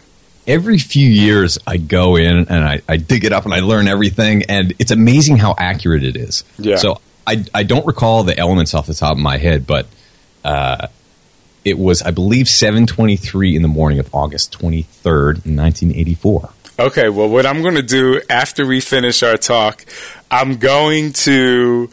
Every 0.46 0.78
few 0.78 1.08
years, 1.08 1.58
I 1.66 1.76
go 1.76 2.16
in 2.16 2.48
and 2.48 2.64
I, 2.64 2.82
I, 2.88 2.96
dig 2.96 3.24
it 3.24 3.32
up 3.32 3.44
and 3.44 3.52
I 3.52 3.60
learn 3.60 3.88
everything, 3.88 4.44
and 4.44 4.72
it's 4.78 4.92
amazing 4.92 5.38
how 5.38 5.54
accurate 5.58 6.04
it 6.04 6.16
is. 6.16 6.44
Yeah. 6.56 6.76
So 6.76 7.00
I, 7.26 7.44
I 7.52 7.64
don't 7.64 7.84
recall 7.84 8.22
the 8.22 8.38
elements 8.38 8.74
off 8.74 8.86
the 8.86 8.94
top 8.94 9.12
of 9.12 9.18
my 9.18 9.36
head, 9.36 9.66
but 9.66 9.86
uh, 10.44 10.86
it 11.64 11.78
was, 11.78 12.02
I 12.02 12.10
believe, 12.10 12.46
7:23 12.46 13.54
in 13.54 13.62
the 13.62 13.68
morning 13.68 13.98
of 13.98 14.12
August 14.14 14.56
23rd, 14.58 15.44
1984. 15.44 16.50
Okay, 16.80 17.10
well, 17.10 17.28
what 17.28 17.44
I'm 17.44 17.60
going 17.60 17.74
to 17.74 17.82
do 17.82 18.22
after 18.30 18.64
we 18.64 18.80
finish 18.80 19.22
our 19.22 19.36
talk, 19.36 19.84
I'm 20.30 20.56
going 20.56 21.12
to. 21.12 21.90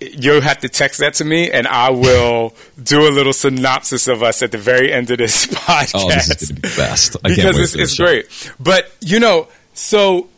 You'll 0.00 0.40
have 0.40 0.60
to 0.60 0.70
text 0.70 1.00
that 1.00 1.14
to 1.14 1.24
me, 1.24 1.50
and 1.50 1.66
I 1.66 1.90
will 1.90 2.54
do 2.82 3.06
a 3.06 3.12
little 3.12 3.34
synopsis 3.34 4.08
of 4.08 4.22
us 4.22 4.42
at 4.42 4.52
the 4.52 4.58
very 4.58 4.90
end 4.90 5.10
of 5.10 5.18
this 5.18 5.46
podcast. 5.50 5.92
Oh, 5.94 6.08
this 6.08 6.30
is 6.30 6.48
going 6.48 6.62
to 6.62 6.62
be 6.62 6.76
best! 6.76 7.16
I 7.24 7.28
because 7.28 7.58
it's, 7.58 7.74
it's 7.74 7.96
great. 7.96 8.54
But 8.58 8.90
you 9.00 9.20
know, 9.20 9.48
so 9.74 10.28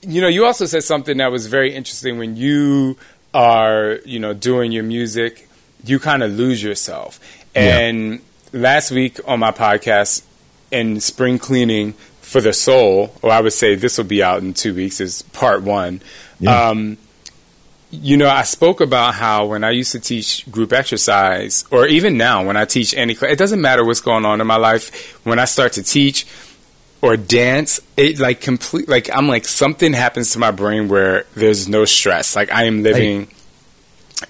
you 0.00 0.20
know, 0.20 0.28
you 0.28 0.44
also 0.44 0.66
said 0.66 0.82
something 0.82 1.18
that 1.18 1.30
was 1.30 1.46
very 1.46 1.72
interesting 1.72 2.18
when 2.18 2.36
you 2.36 2.96
are, 3.32 4.00
you 4.04 4.18
know, 4.18 4.34
doing 4.34 4.72
your 4.72 4.84
music. 4.84 5.48
You 5.84 6.00
kind 6.00 6.24
of 6.24 6.32
lose 6.32 6.60
yourself, 6.60 7.20
and 7.54 8.14
yeah. 8.14 8.18
last 8.52 8.90
week 8.90 9.20
on 9.28 9.38
my 9.38 9.52
podcast 9.52 10.24
in 10.72 11.00
spring 11.00 11.38
cleaning 11.38 11.94
for 12.32 12.40
the 12.40 12.54
soul, 12.54 13.14
or 13.20 13.30
I 13.30 13.42
would 13.42 13.52
say 13.52 13.74
this 13.74 13.98
will 13.98 14.06
be 14.06 14.22
out 14.22 14.42
in 14.42 14.54
two 14.54 14.74
weeks, 14.74 15.00
is 15.00 15.20
part 15.20 15.62
one. 15.62 16.00
Yeah. 16.40 16.68
Um, 16.68 16.96
you 17.90 18.16
know, 18.16 18.28
I 18.28 18.44
spoke 18.44 18.80
about 18.80 19.14
how 19.14 19.44
when 19.44 19.64
I 19.64 19.70
used 19.70 19.92
to 19.92 20.00
teach 20.00 20.50
group 20.50 20.72
exercise, 20.72 21.66
or 21.70 21.86
even 21.86 22.16
now 22.16 22.46
when 22.46 22.56
I 22.56 22.64
teach 22.64 22.94
any 22.94 23.14
class, 23.14 23.32
it 23.32 23.38
doesn't 23.38 23.60
matter 23.60 23.84
what's 23.84 24.00
going 24.00 24.24
on 24.24 24.40
in 24.40 24.46
my 24.46 24.56
life. 24.56 25.14
When 25.26 25.38
I 25.38 25.44
start 25.44 25.74
to 25.74 25.82
teach 25.82 26.26
or 27.02 27.18
dance, 27.18 27.80
it 27.98 28.18
like 28.18 28.40
complete, 28.40 28.88
like 28.88 29.14
I'm 29.14 29.28
like 29.28 29.44
something 29.44 29.92
happens 29.92 30.32
to 30.32 30.38
my 30.38 30.52
brain 30.52 30.88
where 30.88 31.26
there's 31.34 31.68
no 31.68 31.84
stress. 31.84 32.34
Like 32.34 32.50
I 32.50 32.64
am 32.64 32.82
living 32.82 33.28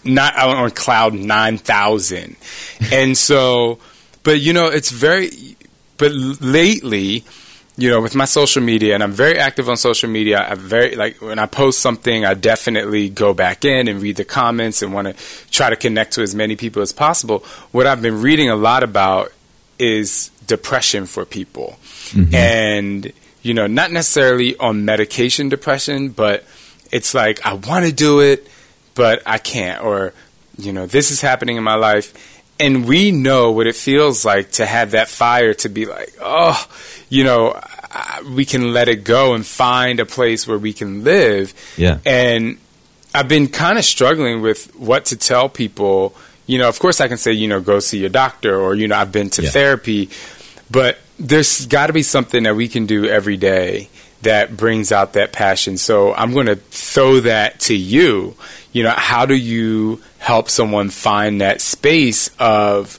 not 0.03 0.37
on 0.37 0.69
cloud 0.73 1.15
nine 1.15 1.57
thousand, 1.57 2.35
and 2.93 3.17
so, 3.17 3.79
but 4.25 4.41
you 4.41 4.53
know, 4.53 4.67
it's 4.67 4.91
very. 4.91 5.31
But 5.99 6.11
lately, 6.11 7.25
you 7.83 7.91
know, 7.91 8.01
with 8.01 8.15
my 8.15 8.27
social 8.27 8.63
media, 8.63 8.95
and 8.95 9.03
I'm 9.03 9.11
very 9.11 9.37
active 9.37 9.69
on 9.69 9.77
social 9.77 10.09
media. 10.09 10.47
I 10.49 10.55
very 10.55 10.95
like 10.95 11.21
when 11.21 11.41
I 11.41 11.47
post 11.47 11.81
something, 11.81 12.25
I 12.25 12.35
definitely 12.35 13.09
go 13.09 13.35
back 13.35 13.65
in 13.65 13.89
and 13.89 14.01
read 14.01 14.15
the 14.15 14.25
comments 14.25 14.83
and 14.83 14.95
want 14.95 15.09
to 15.09 15.15
try 15.51 15.69
to 15.69 15.75
connect 15.75 16.13
to 16.13 16.23
as 16.23 16.33
many 16.33 16.55
people 16.55 16.81
as 16.81 16.93
possible. 16.93 17.41
What 17.73 17.89
I've 17.89 18.01
been 18.01 18.23
reading 18.23 18.51
a 18.51 18.55
lot 18.55 18.85
about 18.85 19.33
is 19.81 20.31
depression 20.47 21.07
for 21.07 21.25
people, 21.25 21.77
mm-hmm. 22.11 22.33
and 22.33 23.13
you 23.43 23.53
know, 23.53 23.67
not 23.67 23.91
necessarily 23.91 24.57
on 24.59 24.85
medication 24.85 25.49
depression, 25.49 26.11
but 26.11 26.45
it's 26.93 27.15
like 27.15 27.45
I 27.45 27.55
want 27.55 27.85
to 27.85 27.93
do 27.93 28.21
it, 28.21 28.47
but 28.95 29.25
I 29.27 29.39
can't, 29.39 29.83
or 29.83 30.15
you 30.57 30.73
know, 30.73 30.87
this 30.87 31.11
is 31.11 31.21
happening 31.21 31.57
in 31.57 31.65
my 31.65 31.75
life 31.75 32.15
and 32.61 32.87
we 32.87 33.11
know 33.11 33.51
what 33.51 33.67
it 33.67 33.75
feels 33.75 34.25
like 34.25 34.53
to 34.53 34.67
have 34.67 34.93
that 34.93 35.09
fire 35.09 35.53
to 35.53 35.69
be 35.69 35.87
like, 35.87 36.15
oh, 36.21 36.65
you 37.09 37.25
know, 37.25 37.61
we 38.35 38.45
can 38.45 38.73
let 38.73 38.89
it 38.89 39.05
go 39.05 39.35
and 39.35 39.45
find 39.45 40.01
a 40.01 40.07
place 40.07 40.47
where 40.47 40.59
we 40.59 40.73
can 40.73 41.05
live. 41.05 41.55
Yeah. 41.77 41.99
And 42.05 42.59
I've 43.15 43.29
been 43.29 43.49
kind 43.49 43.79
of 43.79 43.85
struggling 43.85 44.43
with 44.43 44.75
what 44.77 45.07
to 45.07 45.17
tell 45.17 45.49
people. 45.49 46.15
You 46.47 46.59
know, 46.59 46.69
of 46.69 46.79
course, 46.79 47.01
I 47.01 47.09
can 47.09 47.19
say, 47.19 47.33
you 47.33 47.49
know, 47.49 47.61
go 47.61 47.81
see 47.81 47.99
your 47.99 48.11
doctor, 48.11 48.59
or 48.59 48.75
you 48.75 48.89
know, 48.89 48.97
I've 48.97 49.13
been 49.13 49.31
to 49.31 49.43
yeah. 49.43 49.51
therapy, 49.51 50.11
but 50.71 50.99
there's 51.19 51.67
got 51.67 51.87
to 51.87 51.93
be 51.93 52.03
something 52.03 52.43
that 52.45 52.57
we 52.57 52.69
can 52.69 52.87
do 52.87 53.07
every 53.07 53.37
day 53.37 53.89
that 54.23 54.57
brings 54.57 54.93
out 54.93 55.15
that 55.15 55.33
passion. 55.33 55.77
So 55.77 56.15
I'm 56.15 56.33
going 56.33 56.47
to 56.47 56.57
throw 56.57 57.21
that 57.21 57.61
to 57.61 57.77
you. 57.77 58.37
You 58.73 58.85
know, 58.85 58.95
how 58.97 59.27
do 59.27 59.35
you 59.35 60.01
help 60.19 60.49
someone 60.49 60.91
find 60.91 61.41
that 61.41 61.61
space 61.61 62.31
of 62.39 62.99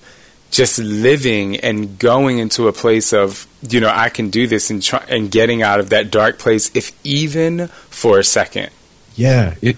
just 0.54 0.78
living 0.78 1.58
and 1.58 1.98
going 1.98 2.38
into 2.38 2.68
a 2.68 2.74
place 2.74 3.12
of, 3.12 3.48
you 3.68 3.80
know, 3.80 3.92
I 3.92 4.10
can 4.10 4.30
do 4.30 4.46
this 4.46 4.70
and 4.70 4.82
try, 4.82 5.04
and 5.10 5.32
getting 5.32 5.64
out 5.64 5.80
of 5.80 5.90
that 5.90 6.12
dark 6.12 6.38
place, 6.38 6.70
if 6.76 6.92
even 7.04 7.68
for 7.90 8.20
a 8.20 8.24
second. 8.24 8.70
Yeah, 9.16 9.56
it. 9.62 9.78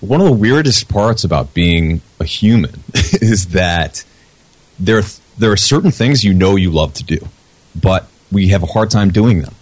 One 0.00 0.20
of 0.20 0.26
the 0.26 0.32
weirdest 0.32 0.88
parts 0.88 1.24
about 1.24 1.54
being 1.54 2.02
a 2.20 2.24
human 2.24 2.82
is 2.94 3.48
that 3.48 4.04
there 4.78 5.02
there 5.38 5.50
are 5.50 5.56
certain 5.56 5.90
things 5.90 6.24
you 6.24 6.34
know 6.34 6.56
you 6.56 6.70
love 6.70 6.92
to 6.94 7.04
do, 7.04 7.18
but 7.80 8.06
we 8.30 8.48
have 8.48 8.62
a 8.62 8.66
hard 8.66 8.90
time 8.90 9.10
doing 9.10 9.42
them 9.42 9.54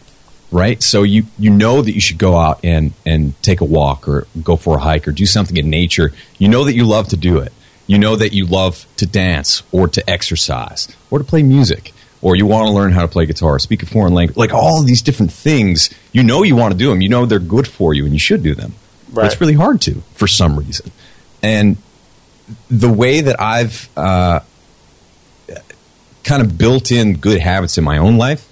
right? 0.53 0.83
So 0.83 1.05
you 1.05 1.27
you 1.39 1.49
know 1.49 1.81
that 1.81 1.93
you 1.93 2.01
should 2.01 2.19
go 2.19 2.37
out 2.37 2.59
and 2.65 2.93
and 3.07 3.41
take 3.41 3.61
a 3.61 3.65
walk 3.65 4.09
or 4.09 4.27
go 4.43 4.57
for 4.57 4.79
a 4.79 4.81
hike 4.81 5.07
or 5.07 5.13
do 5.13 5.27
something 5.27 5.57
in 5.57 5.71
nature. 5.71 6.13
You 6.39 6.49
know 6.49 6.65
that 6.65 6.75
you 6.75 6.85
love 6.87 7.07
to 7.11 7.17
do 7.17 7.39
it. 7.39 7.53
You 7.91 7.99
know 7.99 8.15
that 8.15 8.33
you 8.33 8.47
love 8.47 8.87
to 8.99 9.05
dance 9.05 9.65
or 9.73 9.89
to 9.89 10.09
exercise 10.09 10.87
or 11.11 11.19
to 11.19 11.25
play 11.25 11.43
music 11.43 11.93
or 12.23 12.37
you 12.37 12.47
want 12.47 12.69
to 12.69 12.73
learn 12.73 12.93
how 12.93 13.03
to 13.03 13.09
play 13.09 13.27
guitar, 13.27 13.59
speak 13.59 13.83
a 13.83 13.87
foreign 13.87 14.15
language, 14.15 14.37
like 14.37 14.55
all 14.55 14.81
these 14.85 15.03
different 15.03 15.33
things. 15.33 15.91
You 16.13 16.23
know 16.23 16.45
you 16.45 16.55
want 16.55 16.71
to 16.71 16.79
do 16.79 16.89
them. 16.89 17.01
You 17.01 17.09
know 17.09 17.27
they're 17.27 17.41
good 17.41 17.67
for 17.67 17.93
you 17.93 18.05
and 18.05 18.13
you 18.13 18.21
should 18.21 18.45
do 18.45 18.55
them. 18.55 18.75
Right. 19.11 19.27
It's 19.27 19.41
really 19.41 19.55
hard 19.55 19.81
to 19.81 20.05
for 20.15 20.29
some 20.29 20.57
reason. 20.57 20.93
And 21.43 21.79
the 22.71 22.93
way 22.93 23.23
that 23.23 23.41
I've 23.41 23.89
uh, 23.97 24.39
kind 26.23 26.43
of 26.43 26.57
built 26.57 26.93
in 26.93 27.17
good 27.17 27.41
habits 27.41 27.77
in 27.77 27.83
my 27.83 27.99
own 27.99 28.19
life 28.19 28.47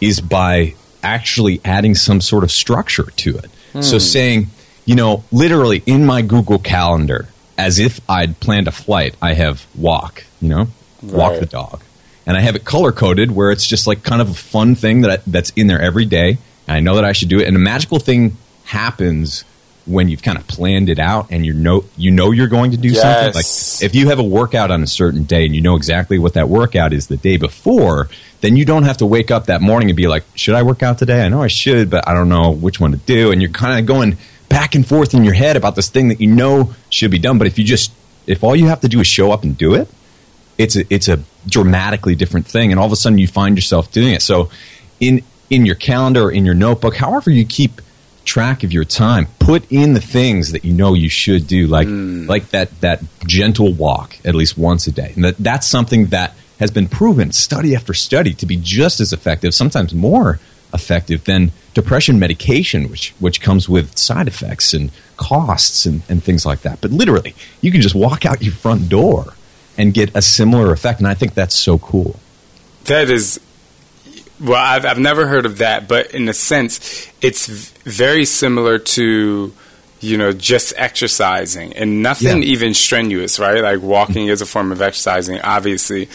is 0.00 0.20
by 0.20 0.74
actually 1.00 1.60
adding 1.64 1.94
some 1.94 2.20
sort 2.20 2.42
of 2.42 2.50
structure 2.50 3.04
to 3.04 3.38
it. 3.38 3.50
Hmm. 3.72 3.82
So 3.82 3.98
saying, 3.98 4.48
you 4.84 4.96
know, 4.96 5.22
literally 5.30 5.80
in 5.86 6.04
my 6.04 6.22
Google 6.22 6.58
Calendar, 6.58 7.28
as 7.60 7.78
if 7.78 8.00
I'd 8.08 8.40
planned 8.40 8.68
a 8.68 8.72
flight, 8.72 9.14
I 9.20 9.34
have 9.34 9.66
walk, 9.76 10.24
you 10.40 10.48
know, 10.48 10.68
right. 11.02 11.12
walk 11.12 11.38
the 11.38 11.46
dog. 11.46 11.82
And 12.26 12.36
I 12.36 12.40
have 12.40 12.56
it 12.56 12.64
color 12.64 12.90
coded 12.90 13.30
where 13.30 13.50
it's 13.50 13.66
just 13.66 13.86
like 13.86 14.02
kind 14.02 14.22
of 14.22 14.30
a 14.30 14.34
fun 14.34 14.74
thing 14.74 15.02
that 15.02 15.10
I, 15.10 15.22
that's 15.26 15.50
in 15.50 15.66
there 15.66 15.80
every 15.80 16.06
day. 16.06 16.38
And 16.66 16.76
I 16.76 16.80
know 16.80 16.94
that 16.94 17.04
I 17.04 17.12
should 17.12 17.28
do 17.28 17.38
it. 17.38 17.46
And 17.46 17.56
a 17.56 17.60
magical 17.60 17.98
thing 17.98 18.38
happens 18.64 19.44
when 19.86 20.08
you've 20.08 20.22
kind 20.22 20.38
of 20.38 20.46
planned 20.46 20.88
it 20.88 20.98
out 20.98 21.26
and 21.30 21.44
you 21.44 21.52
know 21.52 21.84
you 21.96 22.10
know 22.10 22.30
you're 22.30 22.48
going 22.48 22.70
to 22.70 22.76
do 22.76 22.90
yes. 22.90 23.02
something. 23.02 23.34
Like 23.34 23.84
if 23.84 23.94
you 23.94 24.08
have 24.08 24.18
a 24.18 24.24
workout 24.24 24.70
on 24.70 24.82
a 24.82 24.86
certain 24.86 25.24
day 25.24 25.44
and 25.44 25.54
you 25.54 25.60
know 25.60 25.76
exactly 25.76 26.18
what 26.18 26.34
that 26.34 26.48
workout 26.48 26.92
is 26.94 27.08
the 27.08 27.16
day 27.16 27.36
before, 27.36 28.08
then 28.40 28.56
you 28.56 28.64
don't 28.64 28.84
have 28.84 28.98
to 28.98 29.06
wake 29.06 29.30
up 29.30 29.46
that 29.46 29.60
morning 29.60 29.90
and 29.90 29.96
be 29.96 30.06
like, 30.06 30.24
should 30.34 30.54
I 30.54 30.62
work 30.62 30.82
out 30.82 30.98
today? 30.98 31.24
I 31.24 31.28
know 31.28 31.42
I 31.42 31.48
should, 31.48 31.90
but 31.90 32.08
I 32.08 32.14
don't 32.14 32.28
know 32.28 32.52
which 32.52 32.80
one 32.80 32.92
to 32.92 32.98
do. 32.98 33.32
And 33.32 33.42
you're 33.42 33.50
kind 33.50 33.78
of 33.78 33.86
going 33.86 34.16
back 34.50 34.74
and 34.74 34.86
forth 34.86 35.14
in 35.14 35.24
your 35.24 35.32
head 35.32 35.56
about 35.56 35.76
this 35.76 35.88
thing 35.88 36.08
that 36.08 36.20
you 36.20 36.26
know 36.26 36.74
should 36.90 37.10
be 37.10 37.18
done. 37.18 37.38
But 37.38 37.46
if 37.46 37.58
you 37.58 37.64
just, 37.64 37.92
if 38.26 38.44
all 38.44 38.54
you 38.54 38.66
have 38.66 38.80
to 38.80 38.88
do 38.88 39.00
is 39.00 39.06
show 39.06 39.32
up 39.32 39.42
and 39.44 39.56
do 39.56 39.74
it, 39.74 39.88
it's 40.58 40.76
a, 40.76 40.84
it's 40.92 41.08
a 41.08 41.20
dramatically 41.46 42.14
different 42.14 42.46
thing. 42.46 42.70
And 42.70 42.78
all 42.78 42.84
of 42.84 42.92
a 42.92 42.96
sudden 42.96 43.16
you 43.16 43.28
find 43.28 43.56
yourself 43.56 43.90
doing 43.90 44.12
it. 44.12 44.20
So 44.20 44.50
in, 44.98 45.22
in 45.48 45.64
your 45.64 45.76
calendar 45.76 46.24
or 46.24 46.32
in 46.32 46.44
your 46.44 46.54
notebook, 46.54 46.96
however 46.96 47.30
you 47.30 47.46
keep 47.46 47.80
track 48.24 48.62
of 48.64 48.72
your 48.72 48.84
time, 48.84 49.28
put 49.38 49.70
in 49.72 49.94
the 49.94 50.00
things 50.00 50.52
that 50.52 50.64
you 50.64 50.74
know 50.74 50.94
you 50.94 51.08
should 51.08 51.46
do, 51.46 51.66
like, 51.66 51.88
mm. 51.88 52.28
like 52.28 52.50
that, 52.50 52.78
that 52.80 53.00
gentle 53.26 53.72
walk 53.72 54.18
at 54.24 54.34
least 54.34 54.58
once 54.58 54.86
a 54.86 54.92
day. 54.92 55.12
And 55.14 55.24
that, 55.24 55.38
that's 55.38 55.66
something 55.66 56.06
that 56.06 56.34
has 56.58 56.70
been 56.70 56.88
proven 56.88 57.32
study 57.32 57.74
after 57.74 57.94
study 57.94 58.34
to 58.34 58.46
be 58.46 58.56
just 58.56 59.00
as 59.00 59.12
effective, 59.12 59.54
sometimes 59.54 59.94
more 59.94 60.40
effective 60.74 61.24
than 61.24 61.52
depression 61.74 62.18
medication, 62.18 62.90
which 62.90 63.14
which 63.20 63.40
comes 63.40 63.68
with 63.68 63.96
side 63.96 64.28
effects 64.28 64.74
and 64.74 64.90
costs 65.16 65.86
and, 65.86 66.02
and 66.08 66.22
things 66.22 66.44
like 66.46 66.62
that. 66.62 66.80
But 66.80 66.90
literally, 66.90 67.34
you 67.60 67.70
can 67.70 67.80
just 67.80 67.94
walk 67.94 68.26
out 68.26 68.42
your 68.42 68.52
front 68.52 68.88
door 68.88 69.34
and 69.78 69.94
get 69.94 70.14
a 70.14 70.22
similar 70.22 70.72
effect. 70.72 70.98
And 71.00 71.08
I 71.08 71.14
think 71.14 71.34
that's 71.34 71.54
so 71.54 71.78
cool. 71.78 72.18
That 72.84 73.10
is 73.10 73.40
well, 74.40 74.56
I've, 74.56 74.86
I've 74.86 74.98
never 74.98 75.26
heard 75.26 75.44
of 75.46 75.58
that, 75.58 75.86
but 75.86 76.14
in 76.14 76.28
a 76.28 76.34
sense, 76.34 77.10
it's 77.20 77.46
very 77.46 78.24
similar 78.24 78.78
to 78.78 79.52
you 80.00 80.16
know, 80.16 80.32
just 80.32 80.72
exercising 80.76 81.74
and 81.74 82.02
nothing 82.02 82.42
yeah. 82.42 82.48
even 82.48 82.72
strenuous, 82.72 83.38
right? 83.38 83.62
Like 83.62 83.82
walking 83.82 84.28
is 84.28 84.40
a 84.40 84.46
form 84.46 84.72
of 84.72 84.80
exercising, 84.80 85.40
obviously. 85.42 86.06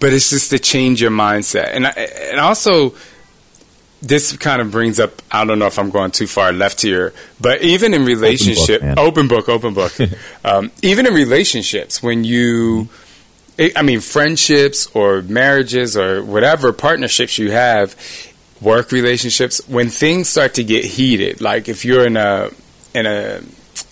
but 0.00 0.12
it's 0.12 0.30
just 0.30 0.50
to 0.50 0.58
change 0.58 1.00
your 1.00 1.10
mindset, 1.10 1.70
and 1.72 1.86
I, 1.86 1.90
and 1.90 2.40
also 2.40 2.94
this 4.02 4.36
kind 4.36 4.60
of 4.60 4.70
brings 4.70 5.00
up 5.00 5.22
I 5.30 5.44
don't 5.44 5.58
know 5.58 5.66
if 5.66 5.78
I'm 5.78 5.90
going 5.90 6.10
too 6.10 6.26
far 6.26 6.52
left 6.52 6.82
here, 6.82 7.12
but 7.40 7.62
even 7.62 7.94
in 7.94 8.04
relationship, 8.04 8.82
open 8.96 9.28
book, 9.28 9.48
open 9.48 9.74
book, 9.74 9.92
open 10.00 10.08
book. 10.10 10.18
Um, 10.44 10.70
even 10.82 11.06
in 11.06 11.14
relationships, 11.14 12.02
when 12.02 12.24
you, 12.24 12.88
I 13.74 13.82
mean, 13.82 14.00
friendships 14.00 14.86
or 14.94 15.22
marriages 15.22 15.96
or 15.96 16.22
whatever 16.22 16.72
partnerships 16.72 17.38
you 17.38 17.50
have, 17.50 17.96
work 18.60 18.92
relationships, 18.92 19.66
when 19.68 19.90
things 19.90 20.28
start 20.28 20.54
to 20.54 20.64
get 20.64 20.84
heated, 20.84 21.40
like 21.40 21.68
if 21.68 21.84
you're 21.84 22.06
in 22.06 22.16
a 22.16 22.50
in 22.94 23.06
a 23.06 23.40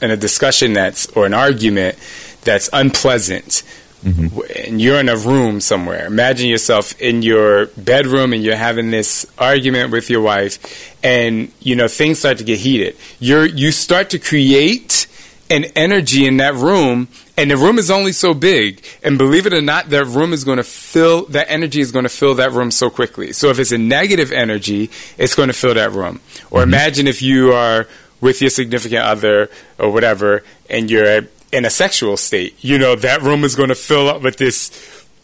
in 0.01 0.11
a 0.11 0.17
discussion 0.17 0.75
that's 0.75 1.07
or 1.13 1.27
an 1.27 1.35
argument 1.35 1.97
that's 2.43 2.69
unpleasant 2.73 3.63
Mm-hmm. 4.05 4.67
and 4.67 4.83
you're 4.83 5.01
in 5.01 5.09
a 5.09 5.17
room 5.17 5.63
somewhere. 5.63 6.05
Imagine 6.05 6.51
yourself 6.51 7.01
in 7.01 7.23
your 7.23 7.67
bedroom 7.69 8.35
and 8.35 8.43
you're 8.43 8.55
having 8.55 8.91
this 8.91 9.25
argument 9.39 9.93
with 9.93 10.11
your 10.11 10.21
wife, 10.21 10.95
and 11.03 11.51
you 11.61 11.75
know 11.75 11.89
things 11.89 12.19
start 12.19 12.37
to 12.39 12.45
get 12.45 12.59
heated. 12.59 12.99
You're 13.19 13.47
you 13.47 13.73
start 13.73 14.11
to 14.11 14.19
create 14.19 15.07
an 15.51 15.65
energy 15.77 16.27
in 16.27 16.37
that 16.39 16.55
room, 16.55 17.09
and 17.37 17.51
the 17.51 17.57
room 17.57 17.79
is 17.79 17.91
only 17.91 18.13
so 18.13 18.35
big. 18.35 18.85
And 19.03 19.17
believe 19.17 19.47
it 19.47 19.53
or 19.53 19.63
not, 19.63 19.89
that 19.91 20.07
room 20.07 20.33
is 20.33 20.45
going 20.45 20.59
to 20.59 20.65
fill 20.65 21.27
that 21.27 21.51
energy 21.51 21.81
is 21.81 21.91
going 21.91 22.05
to 22.05 22.11
fill 22.11 22.35
that 22.35 22.53
room 22.53 22.71
so 22.71 22.91
quickly. 22.91 23.33
So 23.33 23.49
if 23.49 23.59
it's 23.59 23.73
a 23.73 23.79
negative 23.79 24.33
energy, 24.33 24.91
it's 25.17 25.35
going 25.35 25.49
to 25.49 25.55
fill 25.55 25.75
that 25.75 25.93
room. 25.93 26.21
Or 26.51 26.61
mm-hmm. 26.61 26.69
imagine 26.69 27.07
if 27.07 27.23
you 27.23 27.53
are 27.53 27.89
with 28.21 28.41
your 28.41 28.51
significant 28.51 29.03
other 29.03 29.51
or 29.79 29.91
whatever, 29.91 30.43
and 30.71 30.91
you're 30.91 31.23
in 31.55 31.65
a 31.65 31.71
sexual 31.71 32.17
state. 32.17 32.57
You 32.63 32.79
know, 32.79 32.97
that 32.97 33.23
room 33.23 33.45
is 33.45 33.55
going 33.55 33.69
to 33.69 33.75
fill 33.75 34.09
up 34.09 34.23
with 34.23 34.37
this, 34.37 34.71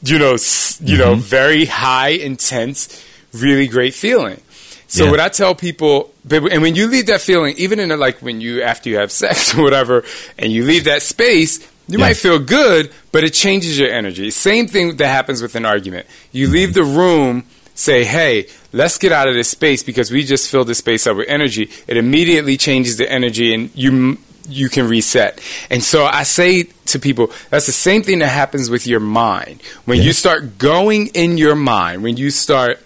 you 0.03 0.19
know, 0.19 0.33
you 0.33 0.37
mm-hmm. 0.37 0.97
know, 0.97 1.15
very 1.17 1.65
high, 1.65 2.11
intense, 2.11 3.05
really 3.33 3.67
great 3.67 3.95
feeling. 3.95 4.41
So 4.87 5.05
yeah. 5.05 5.11
what 5.11 5.21
I 5.21 5.29
tell 5.29 5.55
people, 5.55 6.13
and 6.29 6.63
when 6.63 6.75
you 6.75 6.89
leave 6.89 7.07
that 7.07 7.21
feeling, 7.21 7.55
even 7.59 7.79
in 7.79 7.91
a, 7.91 7.97
like 7.97 8.21
when 8.21 8.41
you 8.41 8.63
after 8.63 8.89
you 8.89 8.99
have 8.99 9.13
sex 9.13 9.55
or 9.59 9.63
whatever, 9.63 10.05
and 10.39 10.53
you 10.53 10.65
leave 10.65 10.85
that 10.85 11.03
space, 11.03 11.61
you 11.87 11.99
yeah. 11.99 12.07
might 12.07 12.17
feel 12.17 12.39
good, 12.39 12.93
but 13.13 13.25
it 13.25 13.35
changes 13.35 13.79
your 13.79 13.91
energy. 13.91 14.31
Same 14.31 14.67
thing 14.67 14.97
that 14.97 15.07
happens 15.07 15.43
with 15.43 15.55
an 15.55 15.65
argument. 15.65 16.07
You 16.33 16.47
mm-hmm. 16.47 16.55
leave 16.55 16.75
the 16.75 16.85
room, 16.85 17.45
say, 17.75 18.05
"Hey, 18.05 18.49
let's 18.73 18.99
get 18.99 19.13
out 19.13 19.29
of 19.29 19.35
this 19.35 19.49
space 19.49 19.83
because 19.83 20.11
we 20.11 20.25
just 20.25 20.51
filled 20.51 20.67
the 20.67 20.75
space 20.75 21.07
up 21.07 21.17
with 21.17 21.29
energy." 21.29 21.71
It 21.87 21.97
immediately 21.97 22.57
changes 22.57 22.97
the 22.97 23.11
energy, 23.11 23.55
and 23.55 23.71
you 23.77 24.19
you 24.51 24.69
can 24.69 24.89
reset. 24.89 25.41
And 25.71 25.83
so 25.83 26.05
I 26.05 26.25
say 26.25 26.65
to 26.87 26.99
people, 26.99 27.31
that's 27.51 27.67
the 27.67 27.73
same 27.73 28.03
thing 28.03 28.19
that 28.21 28.29
happens 28.29 28.71
with 28.71 28.87
your 28.87 29.01
mind. 29.01 29.63
When 29.85 29.99
yeah. 29.99 30.05
you 30.05 30.13
start 30.13 30.59
going 30.59 31.09
in 31.09 31.39
your 31.39 31.55
mind, 31.55 32.03
when 32.03 32.17
you 32.17 32.31
start 32.31 32.81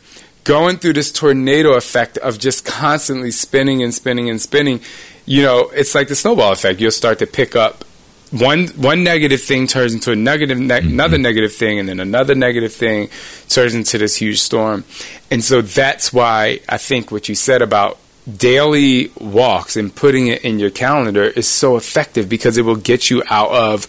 going 0.44 0.76
through 0.76 0.92
this 0.92 1.11
tornado 1.11 1.73
effect 1.73 2.18
of 2.18 2.38
just 2.38 2.64
constantly 2.64 3.30
spinning 3.30 3.83
and 3.83 3.94
spinning 3.94 4.28
and 4.28 4.40
spinning, 4.40 4.80
you 5.26 5.42
know, 5.42 5.71
it's 5.75 5.94
like 5.94 6.09
the 6.09 6.14
snowball 6.14 6.52
effect. 6.52 6.80
You'll 6.80 6.90
start 6.90 7.18
to 7.21 7.26
pick 7.26 7.56
up 7.56 7.85
one 8.30 8.66
one 8.68 9.04
negative 9.04 9.40
thing 9.40 9.66
turns 9.66 9.94
into 9.94 10.11
a 10.11 10.16
negative 10.16 10.59
ne- 10.59 10.80
mm-hmm. 10.80 10.88
another 10.88 11.18
negative 11.18 11.54
thing 11.54 11.78
and 11.78 11.88
then 11.88 12.00
another 12.00 12.35
negative 12.35 12.73
thing 12.73 13.09
turns 13.49 13.75
into 13.75 13.97
this 13.99 14.16
huge 14.16 14.40
storm. 14.40 14.85
And 15.30 15.42
so 15.42 15.62
that's 15.62 16.12
why 16.12 16.61
I 16.68 16.78
think 16.78 17.11
what 17.11 17.28
you 17.28 17.35
said 17.35 17.62
about 17.62 17.99
daily 18.31 19.11
walks 19.21 19.76
and 19.76 19.95
putting 19.95 20.28
it 20.28 20.45
in 20.45 20.59
your 20.59 20.71
calendar 20.71 21.25
is 21.25 21.47
so 21.47 21.76
effective 21.76 22.28
because 22.28 22.57
it 22.57 22.62
will 22.62 22.76
get 22.76 23.11
you 23.11 23.23
out 23.28 23.50
of 23.50 23.87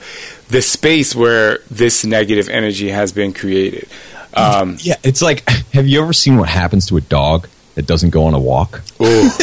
the 0.50 0.62
space 0.62 1.16
where 1.16 1.60
this 1.72 2.06
negative 2.06 2.50
energy 2.50 2.90
has 2.90 3.12
been 3.12 3.34
created. 3.34 3.88
Um, 4.34 4.78
yeah, 4.80 4.96
it's 5.04 5.22
like, 5.22 5.48
have 5.74 5.88
you 5.88 6.02
ever 6.02 6.14
seen 6.14 6.38
what 6.38 6.50
happens 6.50 6.88
to 6.88 6.98
a 6.98 7.02
dog 7.02 7.48
that 7.76 7.88
doesn't 7.88 8.10
go 8.10 8.26
on 8.26 8.34
a 8.34 8.40
walk? 8.40 8.82
right? 9.00 9.40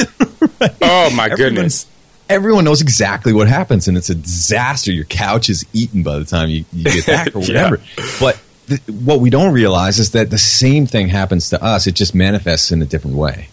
Oh 0.82 1.10
my 1.14 1.28
everyone, 1.30 1.36
goodness! 1.36 1.86
Everyone 2.28 2.64
knows 2.64 2.80
exactly 2.82 3.32
what 3.32 3.48
happens, 3.48 3.88
and 3.88 3.96
it's 3.96 4.10
a 4.10 4.14
disaster. 4.14 4.92
Your 4.92 5.04
couch 5.04 5.48
is 5.48 5.64
eaten 5.72 6.02
by 6.02 6.18
the 6.18 6.24
time 6.24 6.50
you, 6.50 6.64
you 6.72 6.84
get 6.84 7.06
back, 7.06 7.28
or 7.34 7.40
whatever. 7.40 7.80
yeah. 7.96 8.04
But 8.20 8.40
th- 8.68 8.80
what 8.88 9.20
we 9.20 9.30
don't 9.30 9.52
realize 9.52 9.98
is 9.98 10.12
that 10.12 10.30
the 10.30 10.38
same 10.38 10.86
thing 10.86 11.08
happens 11.08 11.50
to 11.50 11.62
us. 11.62 11.86
It 11.86 11.94
just 11.94 12.14
manifests 12.14 12.70
in 12.70 12.82
a 12.82 12.86
different 12.86 13.16
way. 13.16 13.48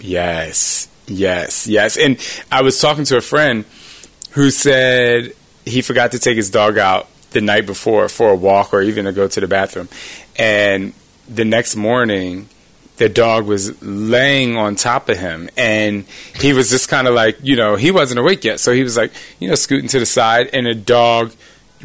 Yes, 0.00 0.88
yes, 1.06 1.66
yes. 1.66 1.96
And 1.96 2.18
I 2.50 2.62
was 2.62 2.80
talking 2.80 3.04
to 3.04 3.16
a 3.16 3.20
friend 3.20 3.64
who 4.32 4.50
said 4.50 5.32
he 5.64 5.82
forgot 5.82 6.12
to 6.12 6.18
take 6.18 6.36
his 6.36 6.50
dog 6.50 6.78
out 6.78 7.08
the 7.30 7.40
night 7.40 7.66
before 7.66 8.08
for 8.08 8.30
a 8.30 8.36
walk 8.36 8.72
or 8.72 8.82
even 8.82 9.04
to 9.04 9.12
go 9.12 9.28
to 9.28 9.40
the 9.40 9.46
bathroom. 9.46 9.88
And 10.36 10.92
the 11.28 11.44
next 11.44 11.76
morning, 11.76 12.48
the 12.96 13.08
dog 13.08 13.46
was 13.46 13.80
laying 13.82 14.56
on 14.56 14.76
top 14.76 15.08
of 15.08 15.18
him 15.18 15.48
and 15.56 16.04
he 16.38 16.52
was 16.52 16.70
just 16.70 16.88
kind 16.88 17.06
of 17.06 17.14
like, 17.14 17.38
you 17.42 17.56
know, 17.56 17.76
he 17.76 17.90
wasn't 17.90 18.20
awake 18.20 18.44
yet. 18.44 18.60
So 18.60 18.72
he 18.72 18.82
was 18.82 18.96
like, 18.96 19.12
you 19.38 19.48
know, 19.48 19.54
scooting 19.54 19.88
to 19.88 19.98
the 19.98 20.06
side 20.06 20.50
and 20.52 20.66
the 20.66 20.74
dog 20.74 21.32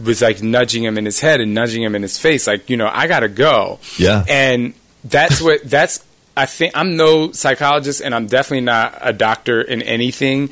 was 0.04 0.22
like 0.22 0.44
nudging 0.44 0.84
him 0.84 0.98
in 0.98 1.06
his 1.06 1.22
head 1.22 1.40
and 1.40 1.54
nudging 1.54 1.82
him 1.82 1.96
in 1.96 2.02
his 2.02 2.18
face, 2.18 2.48
like, 2.48 2.70
you 2.70 2.76
know, 2.76 2.90
I 2.92 3.08
gotta 3.08 3.30
go. 3.30 3.80
Yeah. 3.98 4.26
And 4.28 4.74
that's 5.06 5.42
what, 5.42 5.64
that's 5.64 6.04
I 6.38 6.46
think 6.46 6.76
I'm 6.76 6.98
no 6.98 7.32
psychologist, 7.32 8.02
and 8.02 8.14
I'm 8.14 8.28
definitely 8.28 8.66
not 8.66 8.98
a 9.02 9.14
doctor 9.14 9.62
in 9.62 9.82
anything 9.82 10.50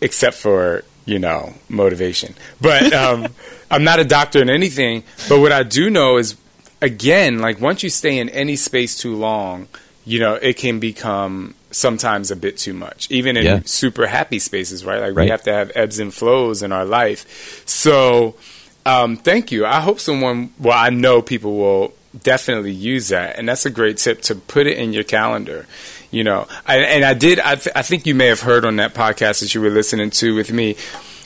except 0.00 0.36
for 0.36 0.84
you 1.04 1.18
know 1.18 1.54
motivation. 1.68 2.34
But 2.60 2.92
um, 2.92 3.28
I'm 3.70 3.84
not 3.84 3.98
a 3.98 4.04
doctor 4.04 4.40
in 4.40 4.50
anything. 4.50 5.04
But 5.28 5.40
what 5.40 5.52
I 5.52 5.62
do 5.62 5.90
know 5.90 6.18
is, 6.18 6.36
again, 6.80 7.40
like 7.40 7.60
once 7.60 7.82
you 7.82 7.90
stay 7.90 8.18
in 8.18 8.28
any 8.28 8.56
space 8.56 8.96
too 8.96 9.16
long, 9.16 9.68
you 10.04 10.20
know 10.20 10.34
it 10.34 10.56
can 10.56 10.78
become 10.78 11.54
sometimes 11.72 12.30
a 12.30 12.36
bit 12.36 12.58
too 12.58 12.74
much, 12.74 13.10
even 13.10 13.36
in 13.36 13.44
yeah. 13.44 13.60
super 13.64 14.06
happy 14.06 14.38
spaces, 14.38 14.84
right? 14.84 15.00
Like 15.00 15.16
right. 15.16 15.24
we 15.24 15.30
have 15.30 15.42
to 15.42 15.52
have 15.52 15.72
ebbs 15.74 15.98
and 15.98 16.12
flows 16.12 16.62
in 16.62 16.70
our 16.70 16.84
life. 16.84 17.66
So, 17.66 18.36
um, 18.84 19.16
thank 19.16 19.50
you. 19.50 19.66
I 19.66 19.80
hope 19.80 19.98
someone, 19.98 20.52
well, 20.58 20.78
I 20.78 20.90
know 20.90 21.22
people 21.22 21.56
will 21.56 21.94
definitely 22.20 22.72
use 22.72 23.08
that 23.08 23.38
and 23.38 23.48
that's 23.48 23.64
a 23.64 23.70
great 23.70 23.96
tip 23.96 24.20
to 24.20 24.34
put 24.34 24.66
it 24.66 24.76
in 24.76 24.92
your 24.92 25.04
calendar 25.04 25.66
you 26.10 26.22
know 26.22 26.46
I, 26.66 26.78
and 26.78 27.04
i 27.04 27.14
did 27.14 27.40
I, 27.40 27.54
th- 27.54 27.74
I 27.74 27.82
think 27.82 28.06
you 28.06 28.14
may 28.14 28.26
have 28.26 28.40
heard 28.40 28.64
on 28.64 28.76
that 28.76 28.92
podcast 28.94 29.40
that 29.40 29.54
you 29.54 29.60
were 29.60 29.70
listening 29.70 30.10
to 30.10 30.34
with 30.34 30.52
me 30.52 30.76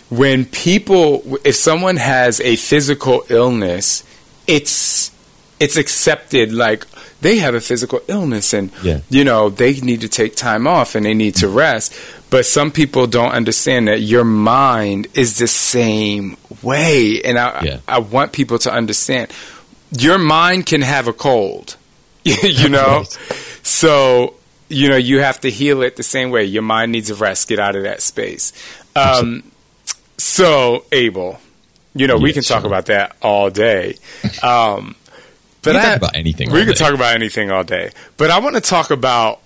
when 0.08 0.44
people 0.44 1.38
if 1.44 1.56
someone 1.56 1.96
has 1.96 2.40
a 2.40 2.54
physical 2.56 3.24
illness 3.28 4.04
it's 4.46 5.10
it's 5.58 5.76
accepted 5.76 6.52
like 6.52 6.86
they 7.20 7.38
have 7.38 7.54
a 7.54 7.60
physical 7.60 8.00
illness 8.06 8.52
and 8.52 8.70
yeah. 8.82 9.00
you 9.08 9.24
know 9.24 9.48
they 9.50 9.74
need 9.80 10.02
to 10.02 10.08
take 10.08 10.36
time 10.36 10.66
off 10.66 10.94
and 10.94 11.04
they 11.04 11.14
need 11.14 11.34
to 11.34 11.48
rest 11.48 11.94
but 12.30 12.44
some 12.44 12.70
people 12.70 13.06
don't 13.06 13.32
understand 13.32 13.88
that 13.88 14.00
your 14.00 14.24
mind 14.24 15.08
is 15.14 15.38
the 15.38 15.48
same 15.48 16.36
way 16.62 17.20
and 17.24 17.38
i 17.38 17.62
yeah. 17.64 17.78
i 17.88 17.98
want 17.98 18.32
people 18.32 18.58
to 18.58 18.70
understand 18.70 19.32
your 20.02 20.18
mind 20.18 20.66
can 20.66 20.82
have 20.82 21.08
a 21.08 21.12
cold, 21.12 21.76
you 22.24 22.68
know? 22.68 22.98
Right. 22.98 23.18
So, 23.62 24.34
you 24.68 24.88
know, 24.88 24.96
you 24.96 25.20
have 25.20 25.40
to 25.40 25.50
heal 25.50 25.82
it 25.82 25.96
the 25.96 26.02
same 26.02 26.30
way. 26.30 26.44
Your 26.44 26.62
mind 26.62 26.92
needs 26.92 27.10
a 27.10 27.14
rest, 27.14 27.48
get 27.48 27.58
out 27.58 27.76
of 27.76 27.82
that 27.84 28.00
space. 28.02 28.52
Um, 28.94 29.50
so, 30.18 30.84
Abel, 30.92 31.38
you 31.94 32.06
know, 32.06 32.16
we 32.18 32.32
can 32.32 32.42
talk 32.42 32.64
about 32.64 32.86
that 32.86 33.16
all 33.22 33.50
day. 33.50 33.96
Um, 34.42 34.96
but 35.62 35.74
we 35.74 35.80
can 35.80 35.80
I, 35.80 35.88
talk 35.90 35.96
about 35.96 36.16
anything. 36.16 36.52
We 36.52 36.64
can 36.64 36.74
talk 36.74 36.94
about 36.94 37.14
anything 37.14 37.50
all 37.50 37.64
day. 37.64 37.90
But 38.16 38.30
I 38.30 38.38
want 38.38 38.54
to 38.54 38.60
talk 38.60 38.90
about 38.90 39.40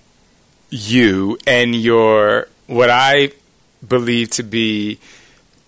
you 0.69 1.37
and 1.47 1.75
your 1.75 2.47
what 2.67 2.89
I 2.89 3.31
believe 3.85 4.29
to 4.31 4.43
be 4.43 4.99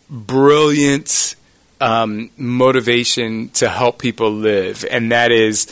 brilliant 0.10 1.36
um, 1.84 2.30
motivation 2.38 3.50
to 3.50 3.68
help 3.68 4.00
people 4.00 4.32
live, 4.32 4.86
and 4.90 5.12
that 5.12 5.34
is, 5.34 5.68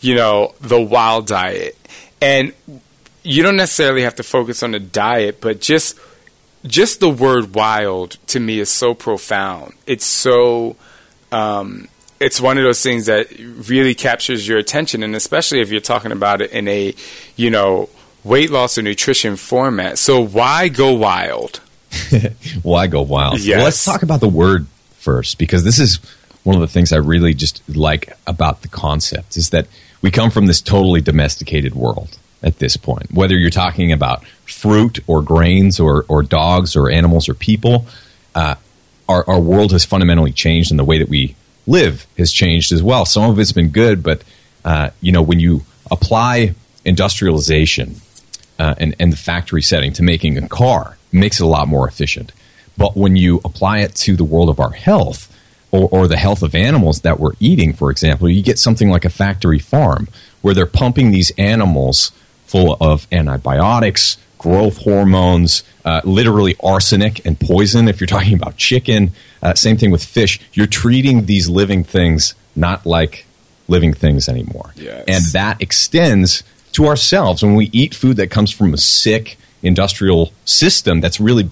you 0.00 0.14
know, 0.14 0.54
the 0.60 0.80
wild 0.80 1.26
diet. 1.26 1.74
And 2.20 2.52
you 3.22 3.42
don't 3.42 3.56
necessarily 3.56 4.02
have 4.02 4.14
to 4.16 4.22
focus 4.22 4.62
on 4.62 4.72
the 4.72 4.78
diet, 4.78 5.40
but 5.40 5.62
just 5.62 5.98
just 6.66 7.00
the 7.00 7.08
word 7.08 7.54
wild 7.54 8.18
to 8.26 8.40
me 8.40 8.58
is 8.58 8.68
so 8.68 8.92
profound. 8.92 9.72
It's 9.86 10.04
so 10.04 10.76
um, 11.32 11.88
it's 12.20 12.42
one 12.42 12.58
of 12.58 12.64
those 12.64 12.82
things 12.82 13.06
that 13.06 13.28
really 13.38 13.94
captures 13.94 14.46
your 14.46 14.58
attention, 14.58 15.02
and 15.02 15.16
especially 15.16 15.62
if 15.62 15.70
you're 15.70 15.80
talking 15.80 16.12
about 16.12 16.42
it 16.42 16.52
in 16.52 16.68
a 16.68 16.94
you 17.36 17.48
know 17.48 17.88
weight 18.22 18.50
loss 18.50 18.76
or 18.76 18.82
nutrition 18.82 19.36
format. 19.36 19.96
So 19.96 20.20
why 20.20 20.68
go 20.68 20.92
wild? 20.92 21.62
why 22.62 22.86
go 22.86 23.00
wild? 23.00 23.40
Yes. 23.40 23.56
Well, 23.56 23.64
let's 23.64 23.84
talk 23.84 24.02
about 24.02 24.20
the 24.20 24.28
word 24.28 24.66
first 25.04 25.38
because 25.38 25.64
this 25.64 25.78
is 25.78 26.00
one 26.42 26.56
of 26.56 26.60
the 26.60 26.68
things 26.68 26.92
I 26.92 26.96
really 26.96 27.34
just 27.34 27.62
like 27.68 28.16
about 28.26 28.62
the 28.62 28.68
concept 28.68 29.36
is 29.36 29.50
that 29.50 29.66
we 30.02 30.10
come 30.10 30.30
from 30.30 30.46
this 30.46 30.60
totally 30.60 31.00
domesticated 31.00 31.74
world 31.74 32.18
at 32.42 32.58
this 32.58 32.76
point. 32.76 33.12
Whether 33.12 33.36
you're 33.36 33.50
talking 33.50 33.92
about 33.92 34.24
fruit 34.46 34.98
or 35.06 35.22
grains 35.22 35.80
or, 35.80 36.04
or 36.08 36.22
dogs 36.22 36.76
or 36.76 36.90
animals 36.90 37.28
or 37.28 37.34
people, 37.34 37.86
uh, 38.34 38.56
our, 39.08 39.28
our 39.28 39.40
world 39.40 39.72
has 39.72 39.84
fundamentally 39.84 40.32
changed 40.32 40.70
and 40.70 40.78
the 40.78 40.84
way 40.84 40.98
that 40.98 41.08
we 41.08 41.36
live 41.66 42.06
has 42.18 42.32
changed 42.32 42.72
as 42.72 42.82
well. 42.82 43.06
Some 43.06 43.30
of 43.30 43.38
it's 43.38 43.52
been 43.52 43.70
good, 43.70 44.02
but 44.02 44.22
uh, 44.64 44.90
you 45.00 45.12
know, 45.12 45.22
when 45.22 45.40
you 45.40 45.62
apply 45.90 46.54
industrialization 46.84 47.96
uh, 48.58 48.74
and, 48.78 48.94
and 48.98 49.12
the 49.12 49.16
factory 49.16 49.62
setting 49.62 49.92
to 49.94 50.02
making 50.02 50.36
a 50.38 50.48
car, 50.48 50.96
makes 51.12 51.40
it 51.40 51.44
a 51.44 51.46
lot 51.46 51.68
more 51.68 51.88
efficient. 51.88 52.32
But 52.76 52.96
when 52.96 53.16
you 53.16 53.40
apply 53.44 53.80
it 53.80 53.94
to 53.96 54.16
the 54.16 54.24
world 54.24 54.48
of 54.48 54.60
our 54.60 54.72
health, 54.72 55.30
or, 55.70 55.88
or 55.90 56.08
the 56.08 56.16
health 56.16 56.42
of 56.42 56.54
animals 56.54 57.00
that 57.00 57.18
we're 57.18 57.32
eating, 57.40 57.72
for 57.72 57.90
example, 57.90 58.28
you 58.28 58.42
get 58.42 58.58
something 58.58 58.90
like 58.90 59.04
a 59.04 59.10
factory 59.10 59.58
farm 59.58 60.06
where 60.40 60.54
they're 60.54 60.66
pumping 60.66 61.10
these 61.10 61.32
animals 61.36 62.12
full 62.46 62.76
of 62.80 63.08
antibiotics, 63.10 64.16
growth 64.38 64.78
hormones, 64.78 65.64
uh, 65.84 66.00
literally 66.04 66.54
arsenic 66.62 67.24
and 67.26 67.40
poison. 67.40 67.88
If 67.88 68.00
you're 68.00 68.06
talking 68.18 68.34
about 68.34 68.56
chicken, 68.56 69.10
uh, 69.42 69.54
same 69.54 69.76
thing 69.76 69.90
with 69.90 70.04
fish. 70.04 70.40
You're 70.52 70.68
treating 70.68 71.26
these 71.26 71.48
living 71.48 71.82
things 71.82 72.34
not 72.54 72.86
like 72.86 73.26
living 73.66 73.92
things 73.92 74.28
anymore. 74.28 74.72
Yes. 74.76 75.04
And 75.08 75.24
that 75.32 75.60
extends 75.60 76.44
to 76.72 76.86
ourselves 76.86 77.42
when 77.42 77.54
we 77.54 77.70
eat 77.72 77.94
food 77.94 78.16
that 78.18 78.30
comes 78.30 78.50
from 78.50 78.74
a 78.74 78.78
sick 78.78 79.38
industrial 79.62 80.32
system 80.44 81.00
that's 81.00 81.18
really 81.18 81.50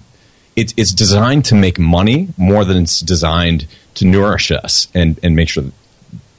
it's, 0.55 0.73
it's 0.77 0.91
designed 0.91 1.45
to 1.45 1.55
make 1.55 1.79
money 1.79 2.29
more 2.37 2.65
than 2.65 2.83
it's 2.83 2.99
designed 2.99 3.67
to 3.95 4.05
nourish 4.05 4.51
us 4.51 4.87
and, 4.93 5.19
and 5.23 5.35
make 5.35 5.49
sure 5.49 5.65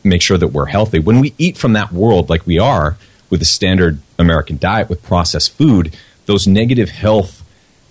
make 0.07 0.21
sure 0.21 0.37
that 0.37 0.49
we're 0.49 0.67
healthy. 0.67 0.99
When 0.99 1.21
we 1.21 1.35
eat 1.39 1.57
from 1.57 1.73
that 1.73 1.91
world 1.91 2.29
like 2.29 2.47
we 2.47 2.59
are 2.59 2.99
with 3.31 3.41
a 3.41 3.47
standard 3.47 4.01
American 4.19 4.59
diet 4.59 4.91
with 4.91 5.03
processed 5.03 5.53
food, 5.53 5.97
those 6.27 6.47
negative 6.47 6.91
health 6.91 7.43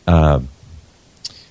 uh, 0.06 0.42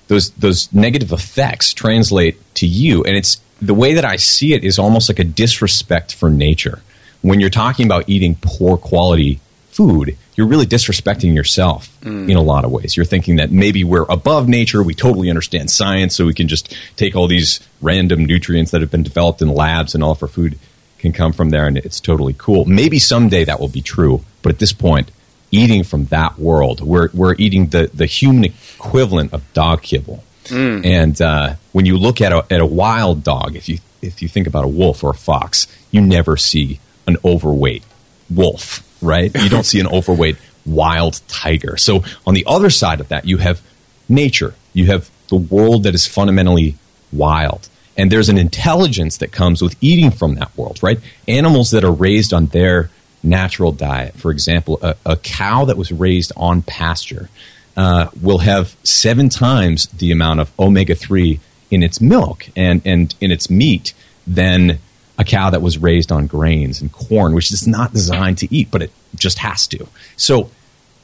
those 0.07 0.31
those 0.31 0.71
negative 0.73 1.11
effects 1.11 1.73
translate 1.73 2.37
to 2.55 2.67
you 2.67 3.03
and 3.03 3.15
it's 3.15 3.41
the 3.61 3.73
way 3.73 3.93
that 3.93 4.05
I 4.05 4.17
see 4.17 4.53
it 4.53 4.63
is 4.63 4.77
almost 4.77 5.09
like 5.09 5.19
a 5.19 5.23
disrespect 5.23 6.13
for 6.13 6.29
nature. 6.29 6.81
When 7.21 7.39
you're 7.39 7.49
talking 7.49 7.85
about 7.85 8.09
eating 8.09 8.35
poor 8.41 8.77
quality 8.77 9.39
food, 9.73 10.17
you're 10.35 10.47
really 10.47 10.65
disrespecting 10.65 11.33
yourself 11.35 11.89
Mm. 12.01 12.29
in 12.29 12.37
a 12.37 12.41
lot 12.41 12.65
of 12.65 12.71
ways. 12.71 12.95
You're 12.97 13.05
thinking 13.05 13.37
that 13.37 13.51
maybe 13.51 13.83
we're 13.83 14.05
above 14.09 14.47
nature, 14.47 14.83
we 14.83 14.93
totally 14.93 15.29
understand 15.29 15.69
science, 15.69 16.15
so 16.15 16.25
we 16.25 16.33
can 16.33 16.47
just 16.47 16.75
take 16.95 17.15
all 17.15 17.27
these 17.27 17.59
random 17.81 18.25
nutrients 18.25 18.71
that 18.71 18.81
have 18.81 18.91
been 18.91 19.03
developed 19.03 19.41
in 19.41 19.49
labs 19.49 19.93
and 19.95 20.03
all 20.03 20.11
of 20.11 20.21
our 20.23 20.29
food 20.29 20.57
can 20.99 21.11
come 21.11 21.33
from 21.33 21.49
there 21.49 21.65
and 21.67 21.77
it's 21.77 21.99
totally 21.99 22.35
cool. 22.37 22.65
Maybe 22.65 22.99
someday 22.99 23.43
that 23.45 23.59
will 23.59 23.67
be 23.69 23.81
true, 23.81 24.23
but 24.41 24.51
at 24.51 24.59
this 24.59 24.73
point, 24.73 25.11
eating 25.51 25.83
from 25.83 26.05
that 26.05 26.39
world, 26.39 26.81
we're, 26.81 27.09
we're 27.13 27.35
eating 27.37 27.67
the, 27.67 27.89
the 27.93 28.05
human 28.05 28.43
equivalent 28.45 29.33
of 29.33 29.41
dog 29.53 29.81
kibble. 29.81 30.23
Mm. 30.45 30.85
And 30.85 31.21
uh, 31.21 31.55
when 31.71 31.85
you 31.85 31.97
look 31.97 32.19
at 32.21 32.31
a, 32.31 32.45
at 32.49 32.59
a 32.59 32.65
wild 32.65 33.23
dog, 33.23 33.55
if 33.55 33.69
you 33.69 33.77
if 34.01 34.21
you 34.21 34.27
think 34.27 34.47
about 34.47 34.65
a 34.65 34.67
wolf 34.67 35.01
or 35.01 35.11
a 35.11 35.13
fox, 35.13 35.67
you 35.89 36.01
never 36.01 36.35
see 36.35 36.79
an 37.07 37.15
overweight 37.23 37.83
wolf, 38.29 38.83
right? 39.03 39.31
You 39.35 39.49
don't 39.49 39.65
see 39.65 39.79
an 39.79 39.87
overweight 39.87 40.37
wild 40.65 41.21
tiger. 41.27 41.77
So 41.77 42.03
on 42.25 42.33
the 42.33 42.45
other 42.47 42.69
side 42.69 42.99
of 42.99 43.09
that, 43.09 43.25
you 43.25 43.37
have 43.37 43.61
nature. 44.09 44.55
You 44.73 44.87
have 44.87 45.09
the 45.29 45.35
world 45.35 45.83
that 45.83 45.93
is 45.93 46.07
fundamentally 46.07 46.75
wild. 47.11 47.69
And 47.97 48.11
there's 48.11 48.29
an 48.29 48.37
intelligence 48.37 49.17
that 49.17 49.31
comes 49.31 49.61
with 49.61 49.75
eating 49.81 50.11
from 50.11 50.35
that 50.35 50.55
world, 50.57 50.79
right? 50.81 50.99
Animals 51.27 51.71
that 51.71 51.83
are 51.83 51.91
raised 51.91 52.33
on 52.33 52.47
their 52.47 52.89
natural 53.21 53.71
diet. 53.71 54.15
For 54.15 54.31
example, 54.31 54.79
a, 54.81 54.95
a 55.05 55.17
cow 55.17 55.65
that 55.65 55.77
was 55.77 55.91
raised 55.91 56.31
on 56.35 56.61
pasture 56.63 57.29
uh, 57.77 58.09
will 58.21 58.39
have 58.39 58.75
seven 58.83 59.29
times 59.29 59.87
the 59.87 60.11
amount 60.11 60.39
of 60.39 60.51
omega 60.59 60.95
3 60.95 61.39
in 61.71 61.83
its 61.83 62.01
milk 62.01 62.47
and, 62.55 62.81
and 62.85 63.15
in 63.21 63.31
its 63.31 63.49
meat 63.49 63.93
than 64.27 64.79
a 65.17 65.23
cow 65.23 65.49
that 65.49 65.61
was 65.61 65.77
raised 65.77 66.11
on 66.11 66.27
grains 66.27 66.81
and 66.81 66.91
corn, 66.91 67.33
which 67.33 67.51
is 67.51 67.67
not 67.67 67.93
designed 67.93 68.37
to 68.39 68.53
eat, 68.53 68.69
but 68.71 68.81
it 68.81 68.91
just 69.15 69.39
has 69.39 69.67
to. 69.67 69.87
So, 70.17 70.49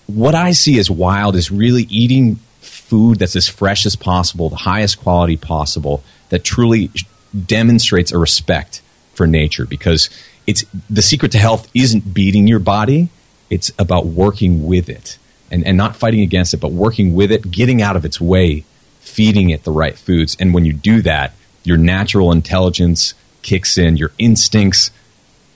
what 0.08 0.34
I 0.34 0.52
see 0.52 0.80
as 0.80 0.90
wild 0.90 1.36
is 1.36 1.52
really 1.52 1.84
eating 1.84 2.40
food 2.62 3.20
that's 3.20 3.36
as 3.36 3.48
fresh 3.48 3.86
as 3.86 3.96
possible, 3.96 4.50
the 4.50 4.56
highest 4.56 5.00
quality 5.00 5.38
possible, 5.38 6.04
that 6.30 6.44
truly 6.44 6.90
demonstrates 7.46 8.12
a 8.12 8.18
respect 8.18 8.82
for 9.14 9.28
nature 9.28 9.66
because 9.66 10.10
it's 10.48 10.66
the 10.90 11.04
secret 11.04 11.32
to 11.34 11.38
health 11.38 11.70
isn't 11.76 12.14
beating 12.14 12.48
your 12.48 12.60
body, 12.60 13.10
it's 13.52 13.72
about 13.78 14.08
working 14.08 14.66
with 14.66 14.90
it 14.90 15.20
and, 15.52 15.66
and 15.66 15.78
not 15.78 15.96
fighting 15.96 16.22
against 16.22 16.54
it, 16.54 16.58
but 16.58 16.72
working 16.72 17.14
with 17.14 17.32
it, 17.32 17.52
getting 17.52 17.82
out 17.82 17.96
of 17.96 18.06
its 18.06 18.20
way, 18.20 18.64
feeding 19.00 19.52
it 19.52 19.64
the 19.64 19.72
right 19.72 19.98
foods. 19.98 20.36
And 20.40 20.54
when 20.54 20.66
you 20.66 20.74
do 20.74 21.02
that, 21.04 21.34
your 21.64 21.78
natural 21.78 22.32
intelligence 22.32 23.14
kicks 23.42 23.78
in, 23.78 23.98
your 23.98 24.12
instincts 24.18 24.92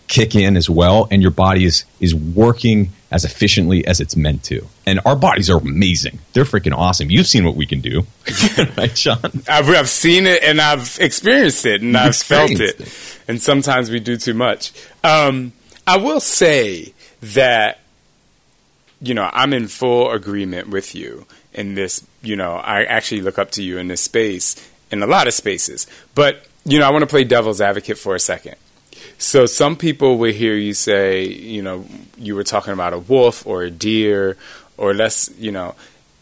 kick 0.07 0.35
in 0.35 0.57
as 0.57 0.69
well, 0.69 1.07
and 1.09 1.21
your 1.21 1.31
body 1.31 1.65
is, 1.65 1.85
is 1.99 2.13
working 2.13 2.89
as 3.09 3.23
efficiently 3.25 3.85
as 3.87 4.01
it's 4.01 4.15
meant 4.15 4.43
to. 4.43 4.67
And 4.85 4.99
our 5.05 5.15
bodies 5.15 5.49
are 5.49 5.57
amazing. 5.59 6.19
They're 6.33 6.43
freaking 6.43 6.75
awesome. 6.75 7.09
You've 7.09 7.27
seen 7.27 7.45
what 7.45 7.55
we 7.55 7.65
can 7.65 7.79
do, 7.79 8.05
right, 8.77 8.95
Shaun? 8.97 9.19
I've, 9.47 9.69
I've 9.69 9.89
seen 9.89 10.25
it 10.27 10.43
and 10.43 10.59
I've 10.59 10.97
experienced 10.99 11.65
it 11.65 11.81
and 11.81 11.93
You've 11.93 12.01
I've 12.01 12.15
felt 12.15 12.51
it. 12.51 12.59
experienced 12.59 13.19
And 13.27 13.41
sometimes 13.41 13.89
we 13.89 13.99
do 13.99 14.17
too 14.17 14.33
much. 14.33 14.73
Um, 15.03 15.53
I 15.87 15.97
will 15.97 16.19
say 16.19 16.93
that, 17.21 17.79
you 19.01 19.13
know, 19.13 19.29
I'm 19.31 19.53
in 19.53 19.67
full 19.67 20.11
agreement 20.11 20.69
with 20.69 20.93
you 20.95 21.25
in 21.53 21.75
this. 21.75 22.05
You 22.21 22.35
know, 22.35 22.53
I 22.55 22.83
actually 22.83 23.21
look 23.21 23.37
up 23.39 23.51
to 23.51 23.63
you 23.63 23.77
in 23.77 23.87
this 23.87 24.01
space, 24.01 24.55
in 24.91 25.01
a 25.03 25.07
lot 25.07 25.27
of 25.27 25.33
spaces. 25.33 25.87
But, 26.15 26.45
you 26.65 26.79
know, 26.79 26.87
I 26.87 26.91
want 26.91 27.01
to 27.03 27.07
play 27.07 27.23
devil's 27.23 27.61
advocate 27.61 27.97
for 27.97 28.15
a 28.15 28.19
second. 28.19 28.55
So 29.17 29.45
some 29.45 29.75
people 29.75 30.17
will 30.17 30.31
hear 30.33 30.55
you 30.55 30.73
say, 30.73 31.25
you 31.25 31.61
know, 31.61 31.85
you 32.17 32.35
were 32.35 32.43
talking 32.43 32.73
about 32.73 32.93
a 32.93 32.99
wolf 32.99 33.45
or 33.45 33.63
a 33.63 33.69
deer, 33.71 34.37
or 34.77 34.93
less, 34.93 35.29
you 35.37 35.51
know, 35.51 35.75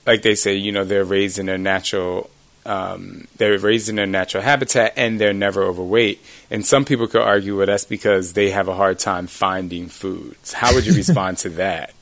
like 0.06 0.22
they 0.24 0.36
say, 0.36 0.56
you 0.56 0.72
know, 0.72 0.84
they're 0.84 1.06
raised 1.06 1.40
in 1.40 1.46
their 1.46 1.58
natural, 1.58 2.30
um, 2.66 3.28
they're 3.38 3.58
raised 3.58 3.88
in 3.90 3.96
their 3.96 4.06
natural 4.08 4.44
habitat 4.44 4.94
and 4.98 5.20
they're 5.22 5.34
never 5.34 5.64
overweight. 5.64 6.24
And 6.50 6.66
some 6.66 6.86
people 6.86 7.08
could 7.08 7.22
argue, 7.22 7.58
well, 7.58 7.66
that's 7.68 7.86
because 7.86 8.34
they 8.34 8.50
have 8.52 8.68
a 8.68 8.76
hard 8.76 9.00
time 9.00 9.28
finding 9.28 9.88
foods. 9.88 10.54
How 10.54 10.74
would 10.74 10.86
you 10.86 10.94
respond 10.94 11.38
to 11.40 11.50
that? 11.52 11.94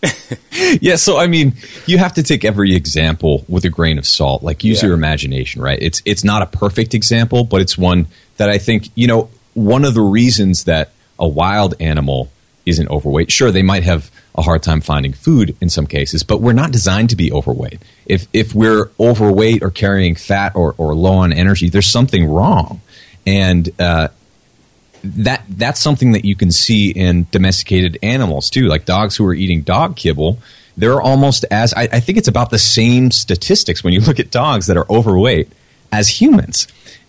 yeah, 0.82 0.96
so 0.96 1.18
I 1.18 1.28
mean, 1.28 1.54
you 1.86 1.98
have 1.98 2.14
to 2.16 2.24
take 2.24 2.44
every 2.44 2.74
example 2.76 3.46
with 3.48 3.64
a 3.66 3.70
grain 3.70 3.98
of 3.98 4.06
salt. 4.08 4.44
Like 4.44 4.64
use 4.64 4.82
Yeah. 4.82 4.88
your 4.88 4.96
imagination, 4.96 5.62
right? 5.62 5.80
It's 5.82 6.02
it's 6.06 6.24
not 6.24 6.42
a 6.42 6.46
perfect 6.46 6.94
example, 6.94 7.44
but 7.44 7.62
it's 7.62 7.78
one 7.78 8.08
that 8.40 8.50
I 8.50 8.58
think, 8.58 8.90
you 8.96 9.06
know, 9.06 9.30
one 9.54 9.86
of 9.86 9.94
the 9.94 10.02
reasons 10.02 10.64
that 10.64 10.92
a 11.20 11.28
wild 11.28 11.76
animal 11.80 12.32
isn't 12.66 12.90
overweight. 12.90 13.32
Sure, 13.32 13.52
they 13.52 13.64
might 13.64 13.84
have 13.84 14.10
a 14.36 14.42
hard 14.42 14.64
time 14.64 14.80
finding 14.80 15.12
food 15.12 15.56
in 15.60 15.70
some 15.70 15.86
cases, 15.86 16.24
but 16.24 16.40
we're 16.40 16.54
not 16.54 16.72
designed 16.72 17.10
to 17.10 17.16
be 17.16 17.32
overweight. 17.32 17.82
If 18.06 18.28
if 18.32 18.56
we're 18.56 18.92
overweight 19.00 19.62
or 19.62 19.70
carrying 19.70 20.16
fat 20.16 20.56
or, 20.56 20.74
or 20.78 20.96
low 20.96 21.14
on 21.14 21.34
energy, 21.34 21.70
there's 21.70 21.88
something 21.90 22.26
wrong. 22.26 22.82
And 23.28 23.70
uh, 23.80 24.08
that 25.04 25.44
that's 25.50 25.82
something 25.82 26.14
that 26.14 26.24
you 26.24 26.36
can 26.36 26.52
see 26.52 26.92
in 26.92 27.28
domesticated 27.32 27.98
animals 28.02 28.50
too, 28.50 28.68
like 28.68 28.86
dogs 28.86 29.18
who 29.18 29.26
are 29.26 29.34
eating 29.34 29.62
dog 29.62 29.96
kibble. 29.96 30.40
They're 30.78 31.02
almost 31.02 31.44
as 31.52 31.74
I, 31.74 31.90
I 31.92 32.00
think 32.00 32.18
it's 32.18 32.30
about 32.30 32.52
the 32.52 32.60
same 32.60 33.12
statistics 33.12 33.84
when 33.84 33.94
you 33.94 34.00
look 34.00 34.20
at 34.20 34.32
dogs 34.32 34.68
that 34.68 34.78
are 34.78 34.86
overweight 34.90 35.52
as 35.92 36.22
humans, 36.22 36.68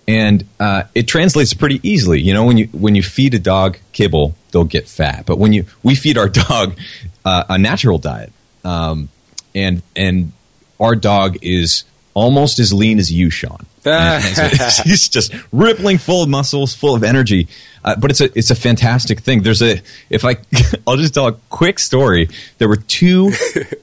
and 0.08 0.44
uh, 0.58 0.84
it 0.94 1.06
translates 1.06 1.54
pretty 1.54 1.80
easily. 1.88 2.20
You 2.20 2.34
know, 2.34 2.44
when 2.44 2.56
you 2.58 2.66
when 2.72 2.94
you 2.94 3.02
feed 3.02 3.34
a 3.34 3.38
dog 3.38 3.78
kibble, 3.92 4.34
they'll 4.50 4.64
get 4.64 4.88
fat, 4.88 5.24
but 5.26 5.38
when 5.38 5.52
you 5.52 5.66
we 5.82 5.94
feed 5.94 6.18
our 6.18 6.28
dog 6.48 6.76
uh, 7.24 7.44
a 7.48 7.58
natural 7.58 7.98
diet, 7.98 8.32
um, 8.64 9.08
and 9.54 9.82
and 9.94 10.32
our 10.78 10.94
dog 10.96 11.38
is 11.42 11.84
almost 12.14 12.58
as 12.58 12.72
lean 12.72 12.98
as 12.98 13.12
you, 13.12 13.30
Shaun. 13.30 13.66
And- 13.84 14.24
and 14.40 14.60
so 14.72 14.82
he's 14.82 15.08
just 15.08 15.32
rippling 15.52 15.98
full 15.98 16.22
of 16.22 16.28
muscles, 16.28 16.74
full 16.74 16.94
of 16.94 17.02
energy. 17.04 17.48
Uh, 17.84 17.96
but 17.96 18.10
it's 18.10 18.20
a 18.20 18.36
it's 18.38 18.50
a 18.50 18.54
fantastic 18.54 19.20
thing. 19.20 19.42
There's 19.42 19.62
a 19.62 19.80
if 20.10 20.24
I 20.24 20.36
I'll 20.86 20.96
just 20.96 21.14
tell 21.14 21.28
a 21.28 21.32
quick 21.50 21.78
story. 21.78 22.28
There 22.58 22.68
were 22.68 22.76
two 22.76 23.32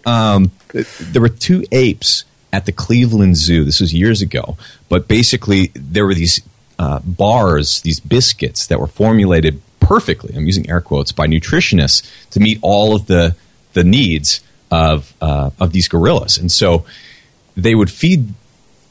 um, 0.05 0.51
there 0.99 1.21
were 1.21 1.29
two 1.29 1.63
apes 1.71 2.25
at 2.53 2.65
the 2.65 2.71
Cleveland 2.71 3.37
Zoo. 3.37 3.63
This 3.65 3.79
was 3.79 3.93
years 3.93 4.21
ago. 4.21 4.57
But 4.89 5.07
basically, 5.07 5.71
there 5.75 6.05
were 6.05 6.13
these 6.13 6.41
uh, 6.79 6.99
bars, 6.99 7.81
these 7.81 7.99
biscuits 7.99 8.67
that 8.67 8.79
were 8.79 8.87
formulated 8.87 9.61
perfectly. 9.79 10.35
I'm 10.35 10.45
using 10.45 10.69
air 10.69 10.81
quotes 10.81 11.11
by 11.11 11.27
nutritionists 11.27 12.07
to 12.31 12.39
meet 12.39 12.59
all 12.61 12.95
of 12.95 13.07
the 13.07 13.35
the 13.73 13.83
needs 13.83 14.41
of 14.71 15.13
uh, 15.21 15.51
of 15.59 15.71
these 15.71 15.87
gorillas. 15.87 16.37
And 16.37 16.51
so 16.51 16.85
they 17.55 17.75
would 17.75 17.89
feed 17.91 18.33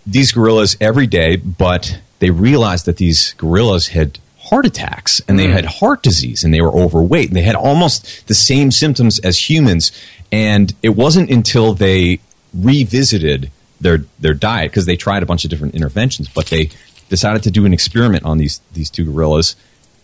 these 0.07 0.33
gorillas 0.33 0.77
every 0.81 1.07
day, 1.07 1.37
but 1.37 2.01
they 2.19 2.31
realized 2.31 2.87
that 2.87 2.97
these 2.97 3.35
gorillas 3.35 3.89
had 3.89 4.19
heart 4.39 4.65
attacks 4.65 5.21
and 5.27 5.39
they 5.39 5.49
Mm. 5.49 5.53
had 5.53 5.65
heart 5.65 6.03
disease 6.03 6.45
and 6.45 6.55
they 6.55 6.61
were 6.61 6.73
overweight 6.73 7.29
and 7.29 7.37
they 7.37 7.43
had 7.43 7.57
almost 7.57 8.27
the 8.29 8.35
same 8.35 8.71
symptoms 8.71 9.19
as 9.21 9.51
humans. 9.51 9.91
And 10.31 10.73
it 10.83 10.91
wasn't 10.91 11.31
until 11.31 11.75
they 11.75 12.21
revisited 12.57 13.51
their 13.81 13.99
their 14.19 14.35
diet 14.35 14.71
because 14.71 14.87
they 14.87 14.97
tried 14.97 15.23
a 15.23 15.27
bunch 15.27 15.45
of 15.45 15.51
different 15.51 15.75
interventions, 15.75 16.29
but 16.29 16.47
they 16.47 16.71
decided 17.09 17.43
to 17.45 17.51
do 17.51 17.65
an 17.67 17.73
experiment 17.73 18.25
on 18.25 18.39
these 18.39 18.61
these 18.73 18.91
two 18.91 19.05
gorillas 19.05 19.57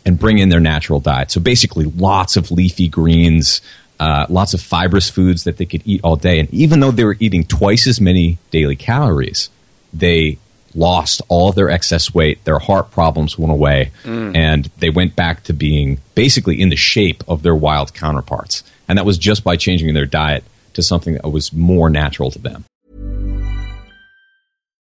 and 0.04 0.18
bring 0.18 0.38
in 0.38 0.48
their 0.48 0.60
natural 0.60 1.00
diet. 1.00 1.30
So 1.30 1.40
basically, 1.40 1.84
lots 1.86 2.36
of 2.36 2.50
leafy 2.50 2.88
greens, 2.88 3.60
uh, 4.00 4.26
lots 4.28 4.52
of 4.52 4.60
fibrous 4.60 5.08
foods 5.08 5.44
that 5.44 5.56
they 5.58 5.64
could 5.64 5.82
eat 5.84 6.00
all 6.02 6.16
day. 6.16 6.40
And 6.40 6.52
even 6.52 6.80
though 6.80 6.90
they 6.90 7.04
were 7.04 7.16
eating 7.20 7.44
twice 7.44 7.86
as 7.86 8.00
many 8.00 8.38
daily 8.50 8.76
calories, 8.76 9.48
they 9.92 10.38
lost 10.74 11.20
all 11.28 11.50
of 11.50 11.54
their 11.54 11.68
excess 11.70 12.12
weight. 12.14 12.42
Their 12.44 12.58
heart 12.58 12.90
problems 12.90 13.38
went 13.38 13.52
away, 13.52 13.90
Mm. 14.04 14.34
and 14.36 14.70
they 14.78 14.90
went 14.90 15.14
back 15.14 15.44
to 15.44 15.52
being 15.52 15.98
basically 16.14 16.60
in 16.60 16.68
the 16.70 16.76
shape 16.76 17.22
of 17.28 17.42
their 17.42 17.54
wild 17.54 17.92
counterparts. 17.94 18.64
And 18.88 18.98
that 18.98 19.04
was 19.06 19.18
just 19.18 19.44
by 19.44 19.56
changing 19.56 19.92
their 19.94 20.06
diet 20.06 20.44
to 20.74 20.82
something 20.82 21.14
that 21.14 21.28
was 21.28 21.52
more 21.52 21.90
natural 21.90 22.30
to 22.30 22.38
them. 22.38 22.64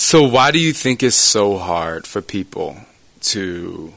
So 0.00 0.22
why 0.22 0.50
do 0.50 0.58
you 0.58 0.72
think 0.72 1.02
it's 1.02 1.14
so 1.14 1.58
hard 1.58 2.06
for 2.06 2.22
people 2.22 2.78
to 3.20 3.92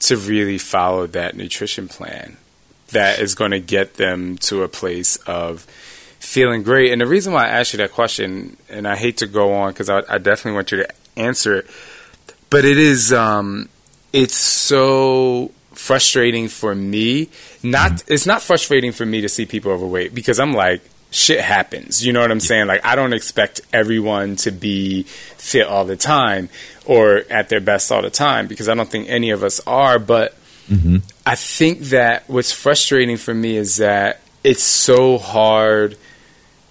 to 0.00 0.16
really 0.16 0.58
follow 0.58 1.06
that 1.06 1.36
nutrition 1.36 1.86
plan 1.86 2.36
that 2.88 3.20
is 3.20 3.36
going 3.36 3.52
to 3.52 3.60
get 3.60 3.94
them 3.94 4.38
to 4.38 4.64
a 4.64 4.68
place 4.68 5.14
of 5.18 5.62
feeling 6.18 6.64
great? 6.64 6.90
And 6.90 7.00
the 7.00 7.06
reason 7.06 7.32
why 7.32 7.44
I 7.44 7.48
asked 7.60 7.72
you 7.72 7.76
that 7.76 7.92
question, 7.92 8.56
and 8.68 8.88
I 8.88 8.96
hate 8.96 9.18
to 9.18 9.28
go 9.28 9.54
on 9.54 9.70
because 9.70 9.88
I, 9.88 10.02
I 10.08 10.18
definitely 10.18 10.56
want 10.56 10.72
you 10.72 10.78
to 10.78 10.88
answer 11.16 11.58
it, 11.58 11.70
but 12.50 12.64
it 12.64 12.76
is 12.76 13.12
um, 13.12 13.68
it's 14.12 14.34
so 14.34 15.52
frustrating 15.74 16.48
for 16.48 16.74
me. 16.74 17.28
Not 17.62 18.02
it's 18.08 18.26
not 18.26 18.42
frustrating 18.42 18.90
for 18.90 19.06
me 19.06 19.20
to 19.20 19.28
see 19.28 19.46
people 19.46 19.70
overweight 19.70 20.12
because 20.12 20.40
I'm 20.40 20.54
like 20.54 20.82
shit 21.10 21.40
happens. 21.40 22.04
You 22.04 22.12
know 22.12 22.20
what 22.20 22.30
I'm 22.30 22.40
saying? 22.40 22.66
Like 22.66 22.84
I 22.84 22.96
don't 22.96 23.12
expect 23.12 23.60
everyone 23.72 24.36
to 24.36 24.50
be 24.50 25.04
fit 25.04 25.66
all 25.66 25.84
the 25.84 25.96
time 25.96 26.48
or 26.84 27.22
at 27.30 27.48
their 27.48 27.60
best 27.60 27.90
all 27.90 28.02
the 28.02 28.10
time 28.10 28.46
because 28.46 28.68
I 28.68 28.74
don't 28.74 28.88
think 28.88 29.08
any 29.08 29.30
of 29.30 29.42
us 29.42 29.60
are, 29.66 29.98
but 29.98 30.34
mm-hmm. 30.68 30.98
I 31.26 31.34
think 31.34 31.80
that 31.90 32.28
what's 32.28 32.52
frustrating 32.52 33.16
for 33.16 33.34
me 33.34 33.56
is 33.56 33.76
that 33.76 34.20
it's 34.44 34.62
so 34.62 35.18
hard 35.18 35.96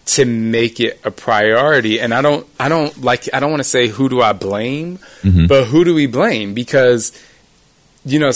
to 0.06 0.26
make 0.26 0.80
it 0.80 1.00
a 1.04 1.12
priority. 1.12 2.00
And 2.00 2.13
I 2.13 2.21
don't 2.21 2.47
I 2.60 2.69
don't 2.69 3.02
like 3.02 3.34
I 3.34 3.39
don't 3.39 3.52
want 3.52 3.62
to 3.62 3.69
say 3.69 3.88
who 3.88 4.10
do 4.10 4.21
I 4.21 4.34
blame, 4.34 5.00
mm-hmm. 5.21 5.47
but 5.47 5.65
who 5.65 5.84
do 5.84 5.93
we 5.93 6.08
blame? 6.08 6.54
Because 6.54 7.12
you 8.06 8.19
know 8.19 8.32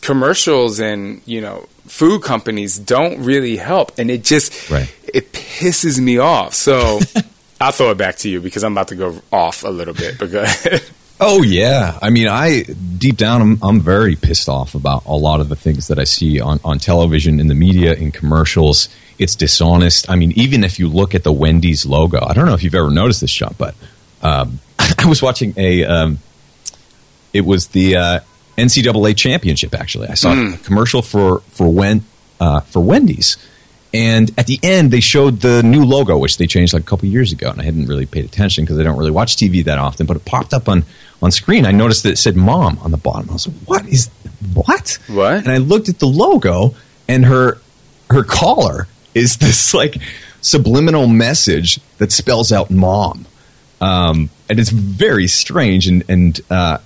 commercials 0.00 0.80
and 0.80 1.22
you 1.26 1.40
know 1.40 1.68
food 1.90 2.22
companies 2.22 2.78
don't 2.78 3.18
really 3.20 3.56
help 3.56 3.98
and 3.98 4.10
it 4.10 4.22
just 4.24 4.70
Right. 4.70 4.88
it 5.12 5.32
pisses 5.32 5.98
me 5.98 6.18
off 6.18 6.54
so 6.54 7.00
i'll 7.60 7.72
throw 7.72 7.90
it 7.90 7.98
back 7.98 8.16
to 8.18 8.28
you 8.30 8.40
because 8.40 8.62
i'm 8.62 8.72
about 8.72 8.88
to 8.88 8.94
go 8.94 9.20
off 9.32 9.64
a 9.64 9.68
little 9.68 9.92
bit 9.94 10.18
but 10.18 10.30
go 10.30 10.42
ahead 10.42 10.82
Oh 11.22 11.42
yeah, 11.42 11.98
I 12.00 12.08
mean, 12.08 12.28
I 12.28 12.62
deep 12.96 13.18
down, 13.18 13.42
I'm 13.42 13.58
I'm 13.62 13.80
very 13.82 14.16
pissed 14.16 14.48
off 14.48 14.74
about 14.74 15.04
a 15.04 15.12
lot 15.14 15.40
of 15.40 15.50
the 15.50 15.54
things 15.54 15.88
that 15.88 15.98
I 15.98 16.04
see 16.04 16.40
on 16.40 16.60
on 16.64 16.78
television, 16.78 17.38
in 17.40 17.46
the 17.48 17.54
media, 17.54 17.92
in 17.92 18.10
commercials. 18.10 18.88
It's 19.18 19.36
dishonest. 19.36 20.08
I 20.08 20.16
mean, 20.16 20.32
even 20.32 20.64
if 20.64 20.78
you 20.78 20.88
look 20.88 21.14
at 21.14 21.22
the 21.22 21.30
Wendy's 21.30 21.84
logo, 21.84 22.24
I 22.26 22.32
don't 22.32 22.46
know 22.46 22.54
if 22.54 22.62
you've 22.62 22.74
ever 22.74 22.90
noticed 22.90 23.20
this, 23.20 23.28
shot, 23.30 23.54
but 23.58 23.74
um, 24.22 24.60
I 24.78 25.06
was 25.06 25.20
watching 25.20 25.52
a. 25.58 25.84
Um, 25.84 26.20
it 27.34 27.42
was 27.42 27.66
the 27.68 27.96
uh, 27.96 28.20
NCAA 28.56 29.16
championship. 29.16 29.74
Actually, 29.74 30.08
I 30.08 30.14
saw 30.14 30.32
a 30.32 30.56
commercial 30.58 31.02
for 31.02 31.40
for 31.50 31.68
Wen 31.68 32.04
uh, 32.40 32.60
for 32.60 32.80
Wendy's, 32.80 33.36
and 33.92 34.30
at 34.38 34.46
the 34.46 34.60
end 34.62 34.90
they 34.90 35.00
showed 35.00 35.40
the 35.40 35.62
new 35.62 35.84
logo, 35.84 36.18
which 36.18 36.38
they 36.38 36.46
changed 36.46 36.72
like 36.72 36.82
a 36.82 36.86
couple 36.86 37.08
years 37.08 37.32
ago, 37.32 37.50
and 37.50 37.60
I 37.60 37.64
hadn't 37.64 37.86
really 37.86 38.06
paid 38.06 38.24
attention 38.24 38.64
because 38.64 38.78
I 38.78 38.82
don't 38.82 38.98
really 38.98 39.10
watch 39.10 39.36
TV 39.36 39.64
that 39.64 39.78
often. 39.78 40.06
But 40.06 40.16
it 40.16 40.24
popped 40.24 40.54
up 40.54 40.68
on 40.68 40.84
on 41.22 41.30
screen. 41.30 41.66
I 41.66 41.72
noticed 41.72 42.02
that 42.04 42.12
it 42.12 42.18
said 42.18 42.36
"mom" 42.36 42.78
on 42.82 42.90
the 42.90 42.96
bottom. 42.96 43.30
I 43.30 43.32
was 43.34 43.48
like, 43.48 43.56
"What 43.66 43.86
is 43.88 44.08
what?" 44.54 44.98
What? 45.08 45.38
And 45.38 45.48
I 45.48 45.58
looked 45.58 45.88
at 45.88 45.98
the 45.98 46.06
logo, 46.06 46.74
and 47.08 47.24
her 47.24 47.58
her 48.10 48.24
collar 48.24 48.86
is 49.14 49.36
this 49.38 49.74
like 49.74 49.96
subliminal 50.40 51.06
message 51.06 51.80
that 51.98 52.12
spells 52.12 52.52
out 52.52 52.70
"mom." 52.70 53.26
Um, 53.80 54.28
and 54.48 54.60
it's 54.60 54.70
very 54.70 55.26
strange 55.26 55.88
and 55.88 56.04
and 56.08 56.40
uh, 56.50 56.78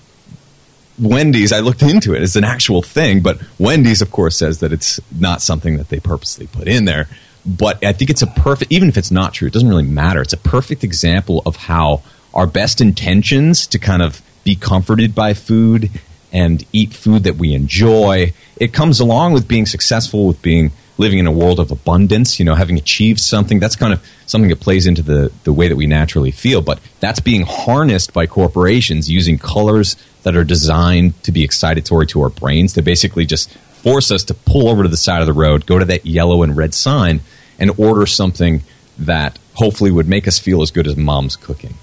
Wendy's, 0.98 1.52
I 1.52 1.60
looked 1.60 1.82
into 1.82 2.14
it. 2.14 2.22
It's 2.22 2.36
an 2.36 2.44
actual 2.44 2.82
thing, 2.82 3.20
but 3.20 3.40
Wendy's, 3.58 4.02
of 4.02 4.10
course, 4.10 4.36
says 4.36 4.60
that 4.60 4.72
it's 4.72 5.00
not 5.16 5.42
something 5.42 5.76
that 5.76 5.88
they 5.88 6.00
purposely 6.00 6.46
put 6.46 6.68
in 6.68 6.84
there. 6.84 7.08
But 7.46 7.84
I 7.84 7.92
think 7.92 8.10
it's 8.10 8.22
a 8.22 8.26
perfect, 8.26 8.72
even 8.72 8.88
if 8.88 8.96
it's 8.96 9.10
not 9.10 9.34
true, 9.34 9.48
it 9.48 9.52
doesn't 9.52 9.68
really 9.68 9.82
matter. 9.82 10.22
It's 10.22 10.32
a 10.32 10.38
perfect 10.38 10.82
example 10.82 11.42
of 11.44 11.56
how 11.56 12.02
our 12.32 12.46
best 12.46 12.80
intentions 12.80 13.66
to 13.68 13.78
kind 13.78 14.02
of 14.02 14.22
be 14.44 14.56
comforted 14.56 15.14
by 15.14 15.34
food 15.34 15.90
and 16.32 16.64
eat 16.72 16.92
food 16.92 17.22
that 17.24 17.36
we 17.36 17.54
enjoy, 17.54 18.32
it 18.56 18.72
comes 18.72 18.98
along 18.98 19.32
with 19.32 19.46
being 19.46 19.66
successful, 19.66 20.26
with 20.26 20.42
being 20.42 20.72
living 20.96 21.18
in 21.18 21.26
a 21.26 21.32
world 21.32 21.58
of 21.58 21.70
abundance, 21.70 22.38
you 22.38 22.44
know, 22.44 22.54
having 22.54 22.78
achieved 22.78 23.20
something. 23.20 23.58
That's 23.58 23.76
kind 23.76 23.92
of 23.92 24.04
something 24.26 24.48
that 24.50 24.60
plays 24.60 24.86
into 24.86 25.02
the, 25.02 25.32
the 25.44 25.52
way 25.52 25.68
that 25.68 25.76
we 25.76 25.86
naturally 25.86 26.30
feel. 26.30 26.60
But 26.60 26.80
that's 27.00 27.20
being 27.20 27.42
harnessed 27.42 28.12
by 28.12 28.26
corporations 28.26 29.10
using 29.10 29.38
colors 29.38 29.96
that 30.22 30.36
are 30.36 30.44
designed 30.44 31.20
to 31.24 31.32
be 31.32 31.46
excitatory 31.46 32.08
to 32.08 32.22
our 32.22 32.30
brains 32.30 32.74
to 32.74 32.82
basically 32.82 33.26
just 33.26 33.52
force 33.52 34.10
us 34.10 34.24
to 34.24 34.34
pull 34.34 34.68
over 34.68 34.82
to 34.82 34.88
the 34.88 34.96
side 34.96 35.20
of 35.20 35.26
the 35.26 35.32
road, 35.32 35.66
go 35.66 35.78
to 35.78 35.84
that 35.84 36.06
yellow 36.06 36.42
and 36.42 36.56
red 36.56 36.72
sign, 36.72 37.20
and 37.58 37.78
order 37.78 38.06
something 38.06 38.62
that 38.98 39.38
hopefully 39.54 39.90
would 39.90 40.08
make 40.08 40.26
us 40.26 40.38
feel 40.38 40.62
as 40.62 40.70
good 40.70 40.86
as 40.86 40.96
mom's 40.96 41.36
cooking 41.36 41.74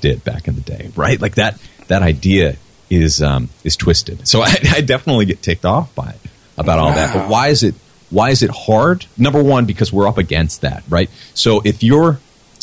did 0.00 0.22
back 0.24 0.48
in 0.48 0.54
the 0.54 0.60
day, 0.60 0.90
right? 0.96 1.20
Like 1.20 1.34
that 1.34 1.60
that 1.88 2.02
idea 2.02 2.56
is 2.88 3.22
um, 3.22 3.48
is 3.64 3.76
twisted. 3.76 4.26
So 4.28 4.42
I, 4.42 4.54
I 4.72 4.80
definitely 4.80 5.26
get 5.26 5.42
ticked 5.42 5.64
off 5.64 5.94
by 5.94 6.10
it 6.10 6.30
about 6.56 6.78
all 6.78 6.92
that. 6.92 7.14
But 7.14 7.28
why 7.28 7.48
is 7.48 7.62
it 7.62 7.74
why 8.10 8.30
is 8.30 8.42
it 8.42 8.50
hard? 8.50 9.06
Number 9.16 9.42
one, 9.42 9.66
because 9.66 9.92
we're 9.92 10.08
up 10.08 10.18
against 10.18 10.60
that, 10.62 10.82
right? 10.88 11.10
So 11.34 11.62
if 11.64 11.82
you're 11.82 12.18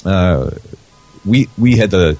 uh, 0.06 0.52
we 1.26 1.50
we 1.58 1.78
had 1.78 1.92
the 1.92 2.18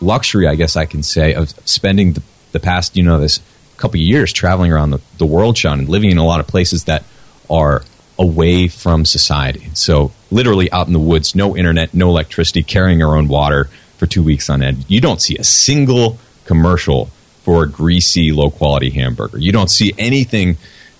luxury, 0.00 0.46
I 0.46 0.54
guess 0.54 0.76
I 0.76 0.86
can 0.86 1.02
say, 1.02 1.34
of 1.34 1.50
spending 1.64 2.12
the, 2.12 2.22
the 2.52 2.60
past, 2.60 2.96
you 2.96 3.02
know, 3.02 3.18
this 3.18 3.40
couple 3.76 3.98
of 3.98 4.02
years 4.02 4.32
traveling 4.32 4.72
around 4.72 4.90
the, 4.90 5.00
the 5.18 5.26
world, 5.26 5.56
Shaun, 5.58 5.80
and 5.80 5.88
living 5.88 6.10
in 6.10 6.18
a 6.18 6.24
lot 6.24 6.40
of 6.40 6.46
places 6.46 6.84
that 6.84 7.04
are 7.50 7.82
away 8.18 8.68
from 8.68 9.04
society. 9.04 9.68
So 9.74 10.12
literally 10.30 10.72
out 10.72 10.86
in 10.86 10.94
the 10.94 10.98
woods, 10.98 11.34
no 11.34 11.56
internet, 11.56 11.92
no 11.92 12.08
electricity, 12.08 12.62
carrying 12.62 13.02
our 13.02 13.16
own 13.16 13.28
water 13.28 13.68
for 13.98 14.06
two 14.06 14.22
weeks 14.22 14.48
on 14.48 14.62
end. 14.62 14.86
You 14.88 15.00
don't 15.00 15.20
see 15.20 15.36
a 15.36 15.44
single 15.44 16.18
commercial 16.46 17.06
for 17.42 17.64
a 17.64 17.68
greasy, 17.68 18.32
low 18.32 18.50
quality 18.50 18.90
hamburger. 18.90 19.38
You 19.38 19.52
don't 19.52 19.70
see 19.70 19.92
anything 19.98 20.56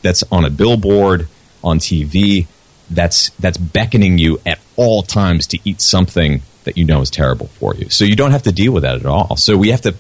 that's 0.07 0.23
on 0.31 0.45
a 0.45 0.51
billboard, 0.51 1.29
on 1.65 1.79
TV, 1.79 2.47
that's 2.91 3.31
that's 3.41 3.59
beckoning 3.59 4.19
you 4.19 4.41
at 4.47 4.61
all 4.77 5.03
times 5.03 5.49
to 5.49 5.59
eat 5.65 5.81
something 5.81 6.43
that 6.65 6.79
you 6.79 6.85
know 6.85 7.01
is 7.01 7.11
terrible 7.11 7.49
for 7.49 7.75
you. 7.75 7.89
So 7.91 8.05
you 8.05 8.15
don't 8.15 8.31
have 8.31 8.45
to 8.45 8.53
deal 8.53 8.73
with 8.73 8.85
that 8.85 8.97
at 8.97 9.07
all. 9.07 9.37
So 9.37 9.57
we 9.57 9.71
have 9.71 9.81
to 9.83 9.95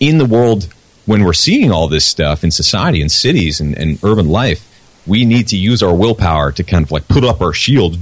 in 0.00 0.18
the 0.18 0.26
world 0.26 0.68
when 1.06 1.24
we're 1.24 1.32
seeing 1.32 1.72
all 1.72 1.88
this 1.88 2.04
stuff 2.04 2.44
in 2.44 2.50
society 2.50 3.00
in 3.00 3.08
cities 3.08 3.60
and, 3.60 3.74
and 3.78 3.98
urban 4.04 4.28
life, 4.28 4.66
we 5.06 5.24
need 5.24 5.48
to 5.48 5.56
use 5.56 5.82
our 5.82 5.94
willpower 5.94 6.52
to 6.52 6.62
kind 6.62 6.84
of 6.84 6.92
like 6.92 7.08
put 7.08 7.24
up 7.24 7.40
our 7.40 7.54
shield 7.54 7.96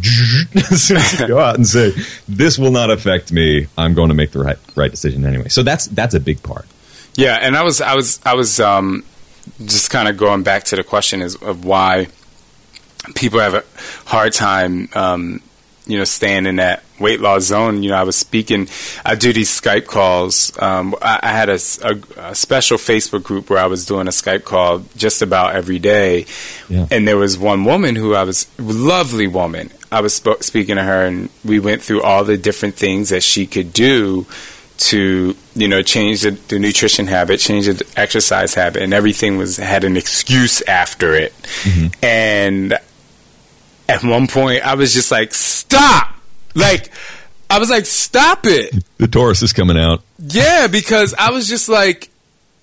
go 1.29 1.39
out 1.39 1.55
and 1.55 1.65
say, 1.65 1.93
This 2.27 2.59
will 2.59 2.73
not 2.73 2.91
affect 2.91 3.31
me. 3.31 3.69
I'm 3.79 3.95
going 3.95 4.09
to 4.09 4.15
make 4.15 4.33
the 4.33 4.41
right 4.41 4.59
right 4.75 4.91
decision 4.91 5.25
anyway. 5.25 5.49
So 5.49 5.63
that's 5.63 5.87
that's 5.87 6.15
a 6.15 6.21
big 6.21 6.43
part. 6.43 6.67
Yeah, 7.15 7.39
and 7.41 7.57
I 7.57 7.63
was 7.63 7.81
I 7.81 7.95
was 7.95 8.21
I 8.27 8.35
was 8.35 8.59
um, 8.59 9.05
just 9.65 9.91
kind 9.91 10.09
of 10.09 10.17
going 10.17 10.43
back 10.43 10.65
to 10.65 10.77
the 10.77 10.85
question 10.85 11.23
is 11.23 11.35
of 11.37 11.65
why 11.65 12.09
people 13.15 13.41
have 13.41 13.55
a 13.55 13.65
hard 14.05 14.33
time, 14.33 14.89
um, 14.95 15.41
you 15.87 15.97
know, 15.99 16.05
staying 16.05 16.47
in 16.47 16.57
that 16.57 16.83
weight 16.99 17.21
loss 17.21 17.45
zone. 17.45 17.83
You 17.83 17.91
know, 17.91 17.97
I 17.97 18.03
was 18.03 18.17
speaking. 18.17 18.69
I 19.05 19.15
do 19.15 19.33
these 19.33 19.49
Skype 19.49 19.87
calls. 19.87 20.51
Um, 20.61 20.95
I, 21.01 21.21
I 21.23 21.29
had 21.29 21.49
a 21.49 21.59
special 21.59 22.77
Facebook 22.77 23.23
group 23.23 23.49
where 23.51 23.61
I 23.61 23.67
was 23.67 23.87
doing 23.87 24.09
a 24.09 24.11
Skype 24.11 24.45
call 24.45 24.83
just 24.97 25.23
about 25.23 25.55
every 25.55 25.79
day, 25.79 26.27
Yeah. 26.69 26.87
and 26.91 27.07
there 27.07 27.17
was 27.17 27.39
one 27.39 27.65
woman 27.65 27.95
who 27.95 28.15
I 28.15 28.25
was 28.25 28.47
lovely 28.59 29.29
woman. 29.29 29.71
I 29.93 30.01
was 30.01 30.15
sp- 30.19 30.43
speaking 30.43 30.75
to 30.77 30.83
her, 30.83 31.07
and 31.07 31.29
we 31.45 31.61
went 31.61 31.83
through 31.83 32.03
all 32.03 32.25
the 32.25 32.37
different 32.37 32.75
things 32.75 33.11
that 33.11 33.23
she 33.23 33.47
could 33.47 33.73
do 33.73 34.27
to 34.79 35.37
you 35.55 35.69
know 35.69 35.83
change 35.83 36.23
the, 36.23 36.31
the 36.31 36.59
nutrition 36.59 37.07
habit, 37.07 37.41
change 37.41 37.67
the 37.67 37.87
exercise 37.97 38.55
habit, 38.55 38.83
and 38.83 38.93
everything 38.93 39.37
was 39.37 39.57
had 39.57 39.85
an 39.85 39.97
excuse 39.97 40.63
after 40.63 41.15
it. 41.15 41.33
Mm-hmm. 41.63 42.05
And 42.05 42.79
at 43.89 44.05
one 44.05 44.27
point, 44.27 44.67
I 44.67 44.75
was 44.75 44.93
just 44.93 45.11
like, 45.11 45.35
"Stop!" 45.35 46.15
Like 46.55 46.91
I 47.49 47.59
was 47.59 47.71
like, 47.71 47.87
"Stop 47.87 48.47
it!" 48.47 48.85
The 48.99 49.09
Taurus 49.09 49.43
is 49.43 49.53
coming 49.53 49.79
out. 49.79 50.03
Yeah, 50.19 50.67
because 50.67 51.15
I 51.15 51.31
was 51.31 51.49
just 51.49 51.69
like, 51.69 52.11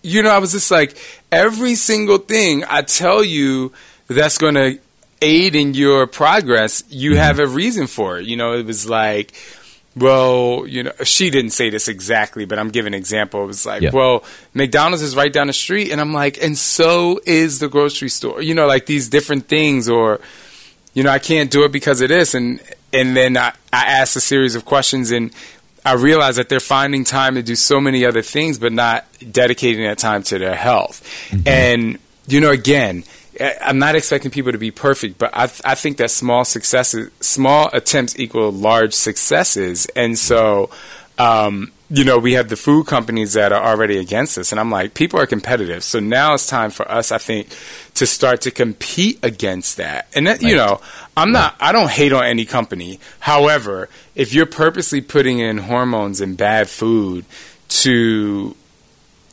you 0.01 0.21
know, 0.21 0.29
I 0.29 0.39
was 0.39 0.51
just 0.51 0.69
like, 0.69 0.97
every 1.31 1.75
single 1.75 2.17
thing 2.17 2.63
I 2.67 2.81
tell 2.81 3.23
you 3.23 3.71
that's 4.07 4.37
going 4.37 4.55
to 4.55 4.79
aid 5.21 5.55
in 5.55 5.73
your 5.73 6.05
progress, 6.07 6.83
you 6.89 7.11
mm-hmm. 7.11 7.19
have 7.19 7.39
a 7.39 7.47
reason 7.47 7.87
for 7.87 8.19
it. 8.19 8.25
You 8.25 8.35
know, 8.35 8.53
it 8.53 8.65
was 8.65 8.87
like, 8.87 9.33
well, 9.95 10.65
you 10.65 10.83
know, 10.83 10.91
she 11.03 11.29
didn't 11.29 11.51
say 11.51 11.69
this 11.69 11.87
exactly, 11.87 12.45
but 12.45 12.57
I'm 12.57 12.69
giving 12.69 12.93
an 12.93 12.99
example. 12.99 13.43
It 13.43 13.47
was 13.47 13.65
like, 13.65 13.81
yeah. 13.83 13.91
well, 13.91 14.23
McDonald's 14.53 15.03
is 15.03 15.15
right 15.15 15.31
down 15.31 15.47
the 15.47 15.53
street. 15.53 15.91
And 15.91 16.01
I'm 16.01 16.13
like, 16.13 16.41
and 16.41 16.57
so 16.57 17.19
is 17.25 17.59
the 17.59 17.69
grocery 17.69 18.09
store. 18.09 18.41
You 18.41 18.55
know, 18.55 18.65
like 18.65 18.87
these 18.87 19.07
different 19.07 19.47
things 19.47 19.87
or, 19.87 20.19
you 20.93 21.03
know, 21.03 21.11
I 21.11 21.19
can't 21.19 21.51
do 21.51 21.63
it 21.63 21.71
because 21.71 22.01
of 22.01 22.09
this. 22.09 22.33
And, 22.33 22.59
and 22.91 23.15
then 23.15 23.37
I, 23.37 23.53
I 23.71 23.85
asked 23.85 24.15
a 24.15 24.21
series 24.21 24.55
of 24.55 24.65
questions 24.65 25.11
and 25.11 25.31
I 25.85 25.93
realized 25.93 26.37
that 26.39 26.49
they're 26.49 26.59
finding 26.59 27.03
time 27.03 27.35
to 27.35 27.43
do 27.43 27.55
so 27.55 27.79
many 27.79 28.03
other 28.03 28.21
things, 28.23 28.57
but 28.57 28.71
not 28.71 29.05
dedicating 29.31 29.83
that 29.83 29.99
time 29.99 30.23
to 30.23 30.39
their 30.39 30.55
health. 30.55 31.03
Mm-hmm. 31.29 31.47
And, 31.47 31.99
you 32.27 32.41
know, 32.41 32.51
again, 32.51 33.03
I'm 33.39 33.79
not 33.79 33.95
expecting 33.95 34.31
people 34.31 34.51
to 34.51 34.57
be 34.57 34.71
perfect, 34.71 35.17
but 35.17 35.31
I, 35.33 35.43
I 35.65 35.75
think 35.75 35.97
that 35.97 36.11
small 36.11 36.45
successes, 36.45 37.11
small 37.19 37.69
attempts 37.73 38.19
equal 38.19 38.51
large 38.51 38.93
successes. 38.93 39.87
And 39.95 40.17
so, 40.17 40.69
um, 41.17 41.71
you 41.89 42.03
know, 42.03 42.17
we 42.17 42.33
have 42.33 42.49
the 42.49 42.55
food 42.55 42.87
companies 42.87 43.33
that 43.33 43.51
are 43.51 43.63
already 43.63 43.97
against 43.97 44.37
us. 44.37 44.51
And 44.51 44.59
I'm 44.59 44.71
like, 44.71 44.93
people 44.93 45.19
are 45.19 45.27
competitive. 45.27 45.83
So 45.83 45.99
now 45.99 46.33
it's 46.33 46.47
time 46.47 46.71
for 46.71 46.89
us, 46.89 47.11
I 47.11 47.17
think, 47.17 47.55
to 47.95 48.07
start 48.07 48.41
to 48.41 48.51
compete 48.51 49.19
against 49.23 49.77
that. 49.77 50.07
And 50.15 50.25
that, 50.27 50.41
right. 50.41 50.49
you 50.49 50.55
know, 50.55 50.81
I'm 51.15 51.31
not, 51.31 51.55
I 51.59 51.71
don't 51.71 51.89
hate 51.89 52.13
on 52.13 52.23
any 52.23 52.45
company. 52.45 52.99
However, 53.19 53.89
if 54.15 54.33
you're 54.33 54.47
purposely 54.47 55.01
putting 55.01 55.39
in 55.39 55.59
hormones 55.59 56.19
and 56.21 56.35
bad 56.35 56.69
food 56.69 57.25
to, 57.69 58.55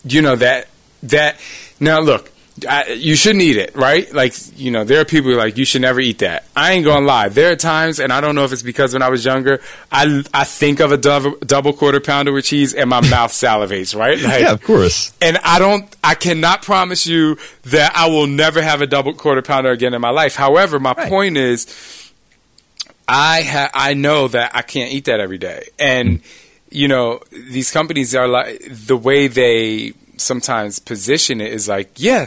you 0.04 0.22
know, 0.22 0.36
that, 0.36 0.68
that, 1.04 1.40
now 1.78 2.00
look, 2.00 2.30
I, 2.68 2.88
you 2.88 3.16
shouldn't 3.16 3.42
eat 3.42 3.56
it, 3.56 3.74
right? 3.74 4.12
Like, 4.12 4.34
you 4.58 4.70
know, 4.70 4.84
there 4.84 5.00
are 5.00 5.04
people 5.04 5.34
like, 5.34 5.56
you 5.56 5.64
should 5.64 5.82
never 5.82 6.00
eat 6.00 6.18
that. 6.18 6.44
I 6.54 6.72
ain't 6.72 6.84
gonna 6.84 7.06
lie. 7.06 7.28
There 7.28 7.52
are 7.52 7.56
times, 7.56 8.00
and 8.00 8.12
I 8.12 8.20
don't 8.20 8.34
know 8.34 8.44
if 8.44 8.52
it's 8.52 8.62
because 8.62 8.92
when 8.92 9.02
I 9.02 9.08
was 9.08 9.24
younger, 9.24 9.60
I, 9.90 10.22
I 10.34 10.44
think 10.44 10.80
of 10.80 10.92
a 10.92 10.96
double, 10.96 11.36
double 11.38 11.72
quarter 11.72 12.00
pounder 12.00 12.32
with 12.32 12.44
cheese 12.44 12.74
and 12.74 12.90
my 12.90 13.00
mouth 13.10 13.32
salivates, 13.32 13.96
right? 13.96 14.20
Like, 14.20 14.42
yeah, 14.42 14.52
of 14.52 14.62
course. 14.62 15.12
And 15.22 15.38
I 15.38 15.58
don't, 15.58 15.94
I 16.04 16.14
cannot 16.14 16.62
promise 16.62 17.06
you 17.06 17.38
that 17.64 17.92
I 17.96 18.08
will 18.08 18.26
never 18.26 18.60
have 18.60 18.82
a 18.82 18.86
double 18.86 19.14
quarter 19.14 19.42
pounder 19.42 19.70
again 19.70 19.94
in 19.94 20.00
my 20.00 20.10
life. 20.10 20.34
However, 20.34 20.78
my 20.78 20.92
right. 20.92 21.08
point 21.08 21.36
is, 21.36 21.66
I 23.08 23.42
ha- 23.42 23.70
I 23.74 23.94
know 23.94 24.28
that 24.28 24.54
I 24.54 24.62
can't 24.62 24.92
eat 24.92 25.06
that 25.06 25.18
every 25.18 25.38
day. 25.38 25.68
And, 25.78 26.20
you 26.70 26.88
know, 26.88 27.20
these 27.32 27.70
companies 27.70 28.14
are 28.14 28.28
like, 28.28 28.60
the 28.70 28.96
way 28.96 29.26
they, 29.28 29.94
sometimes 30.20 30.78
position 30.78 31.40
it 31.40 31.52
is 31.52 31.68
like, 31.68 31.92
yeah, 31.96 32.26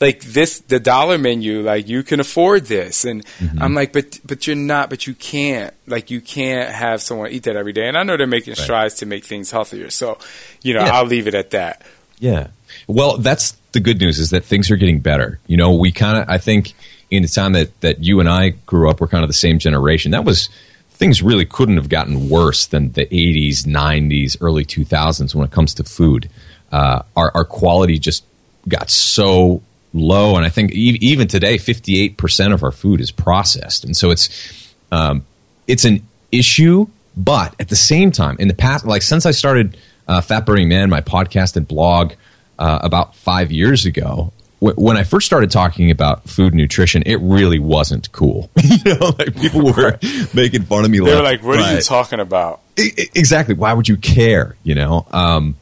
like 0.00 0.20
this 0.22 0.60
the 0.60 0.80
dollar 0.80 1.18
menu 1.18 1.62
like 1.62 1.88
you 1.88 2.02
can 2.02 2.20
afford 2.20 2.66
this. 2.66 3.04
And 3.04 3.24
mm-hmm. 3.24 3.62
i'm 3.62 3.74
like 3.74 3.92
but 3.92 4.20
but 4.24 4.46
you're 4.46 4.56
not 4.56 4.90
but 4.90 5.06
you 5.06 5.14
can't 5.14 5.74
like 5.86 6.10
you 6.10 6.20
can't 6.20 6.70
have 6.70 7.02
someone 7.02 7.30
eat 7.30 7.44
that 7.44 7.56
every 7.56 7.72
day. 7.72 7.88
And 7.88 7.96
i 7.96 8.02
know 8.02 8.16
they're 8.16 8.26
making 8.26 8.52
right. 8.52 8.58
strides 8.58 8.96
to 8.96 9.06
make 9.06 9.24
things 9.24 9.50
healthier. 9.50 9.90
So 9.90 10.18
you 10.62 10.74
know 10.74 10.80
yeah. 10.80 10.96
i'll 10.96 11.06
leave 11.06 11.26
it 11.26 11.34
at 11.34 11.50
that. 11.50 11.82
Yeah. 12.18 12.48
Well 12.86 13.18
that's 13.18 13.52
the 13.72 13.80
good 13.80 14.00
news 14.00 14.18
is 14.18 14.30
that 14.30 14.44
things 14.44 14.70
are 14.70 14.76
getting 14.76 15.00
better. 15.00 15.40
You 15.46 15.56
know 15.56 15.74
we 15.74 15.92
kind 15.92 16.18
of 16.18 16.28
i 16.28 16.38
think 16.38 16.74
in 17.10 17.22
the 17.22 17.28
time 17.28 17.52
that 17.52 17.80
that 17.80 18.02
you 18.02 18.20
and 18.20 18.28
i 18.28 18.50
grew 18.66 18.90
up 18.90 19.00
we're 19.00 19.08
kind 19.08 19.24
of 19.24 19.28
the 19.28 19.34
same 19.34 19.58
generation. 19.58 20.10
That 20.10 20.24
was 20.24 20.48
things 20.90 21.22
really 21.22 21.44
couldn't 21.44 21.76
have 21.76 21.88
gotten 21.88 22.28
worse 22.28 22.66
than 22.66 22.92
the 22.92 23.06
80s 23.06 23.64
90s 23.64 24.36
early 24.40 24.64
2000s 24.64 25.34
when 25.34 25.44
it 25.44 25.50
comes 25.50 25.74
to 25.74 25.84
food 25.84 26.30
uh, 26.72 27.02
our, 27.16 27.30
our 27.34 27.44
quality 27.44 27.98
just 27.98 28.24
got 28.68 28.90
so 28.90 29.62
low. 29.92 30.36
And 30.36 30.44
I 30.44 30.48
think 30.48 30.72
e- 30.72 30.98
even 31.00 31.28
today, 31.28 31.56
58% 31.56 32.52
of 32.52 32.62
our 32.62 32.72
food 32.72 33.00
is 33.00 33.10
processed. 33.10 33.84
And 33.84 33.96
so 33.96 34.10
it's, 34.10 34.74
um, 34.90 35.24
it's 35.66 35.84
an 35.84 36.06
issue, 36.32 36.86
but 37.16 37.54
at 37.60 37.68
the 37.68 37.76
same 37.76 38.10
time, 38.10 38.36
in 38.38 38.48
the 38.48 38.54
past, 38.54 38.84
like 38.86 39.02
since 39.02 39.24
I 39.26 39.30
started 39.30 39.76
uh, 40.08 40.20
Fat 40.20 40.46
Burning 40.46 40.68
Man, 40.68 40.90
my 40.90 41.00
podcast 41.00 41.56
and 41.56 41.66
blog 41.66 42.12
uh, 42.58 42.80
about 42.82 43.14
five 43.14 43.52
years 43.52 43.86
ago, 43.86 44.32
when 44.60 44.96
I 44.96 45.04
first 45.04 45.26
started 45.26 45.50
talking 45.50 45.90
about 45.90 46.28
food 46.28 46.54
nutrition, 46.54 47.02
it 47.04 47.16
really 47.16 47.58
wasn't 47.58 48.10
cool. 48.12 48.50
you 48.62 48.94
know, 48.94 49.14
like 49.18 49.36
people 49.36 49.72
were 49.72 49.98
making 50.34 50.62
fun 50.62 50.84
of 50.86 50.90
me. 50.90 51.00
They 51.00 51.14
were 51.14 51.22
like, 51.22 51.42
"What 51.42 51.58
are 51.58 51.74
you 51.74 51.82
talking 51.82 52.18
about?" 52.18 52.62
Exactly. 52.76 53.54
Why 53.54 53.74
would 53.74 53.88
you 53.88 53.98
care? 53.98 54.56
You 54.62 54.74
know. 54.74 55.06
Um, 55.10 55.56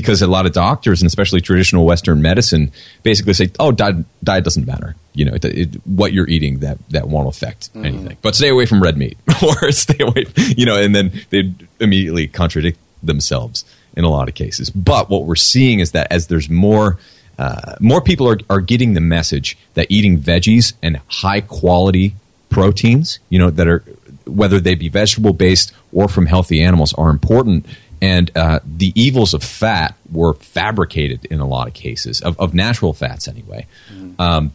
because 0.00 0.22
a 0.22 0.26
lot 0.28 0.46
of 0.46 0.52
doctors 0.52 1.02
and 1.02 1.06
especially 1.06 1.40
traditional 1.40 1.84
Western 1.84 2.22
medicine 2.22 2.70
basically 3.02 3.34
say, 3.34 3.50
"Oh, 3.58 3.72
diet, 3.72 3.96
diet 4.22 4.44
doesn't 4.44 4.64
matter. 4.64 4.94
You 5.14 5.24
know, 5.24 5.34
it, 5.34 5.44
it, 5.44 5.74
what 5.86 6.12
you're 6.12 6.28
eating 6.28 6.60
that 6.60 6.78
that 6.90 7.08
won't 7.08 7.28
affect 7.28 7.74
mm. 7.74 7.84
anything. 7.84 8.16
But 8.22 8.36
stay 8.36 8.48
away 8.48 8.64
from 8.64 8.80
red 8.80 8.96
meat, 8.96 9.18
or 9.42 9.72
stay 9.72 10.04
away. 10.04 10.26
You 10.36 10.66
know, 10.66 10.76
and 10.80 10.94
then 10.94 11.12
they 11.30 11.52
immediately 11.80 12.28
contradict 12.28 12.78
themselves 13.02 13.64
in 13.96 14.04
a 14.04 14.08
lot 14.08 14.28
of 14.28 14.34
cases. 14.34 14.70
But 14.70 15.10
what 15.10 15.24
we're 15.24 15.34
seeing 15.34 15.80
is 15.80 15.92
that 15.92 16.06
as 16.12 16.28
there's 16.28 16.48
more 16.48 16.98
uh, 17.38 17.74
more 17.80 18.00
people 18.00 18.28
are, 18.28 18.38
are 18.48 18.60
getting 18.60 18.94
the 18.94 19.00
message 19.00 19.58
that 19.74 19.86
eating 19.90 20.18
veggies 20.18 20.74
and 20.80 21.00
high 21.08 21.40
quality 21.40 22.14
proteins, 22.50 23.18
you 23.30 23.38
know, 23.38 23.50
that 23.50 23.66
are 23.66 23.80
whether 24.26 24.60
they 24.60 24.74
be 24.74 24.88
vegetable 24.88 25.32
based 25.32 25.72
or 25.92 26.06
from 26.08 26.26
healthy 26.26 26.62
animals, 26.62 26.92
are 26.94 27.10
important 27.10 27.66
and 28.00 28.30
uh, 28.36 28.60
the 28.64 28.92
evils 28.94 29.34
of 29.34 29.42
fat 29.42 29.94
were 30.10 30.34
fabricated 30.34 31.24
in 31.26 31.40
a 31.40 31.46
lot 31.46 31.68
of 31.68 31.74
cases 31.74 32.20
of, 32.20 32.38
of 32.40 32.54
natural 32.54 32.92
fats 32.92 33.28
anyway. 33.28 33.66
Mm. 33.92 34.18
um, 34.20 34.52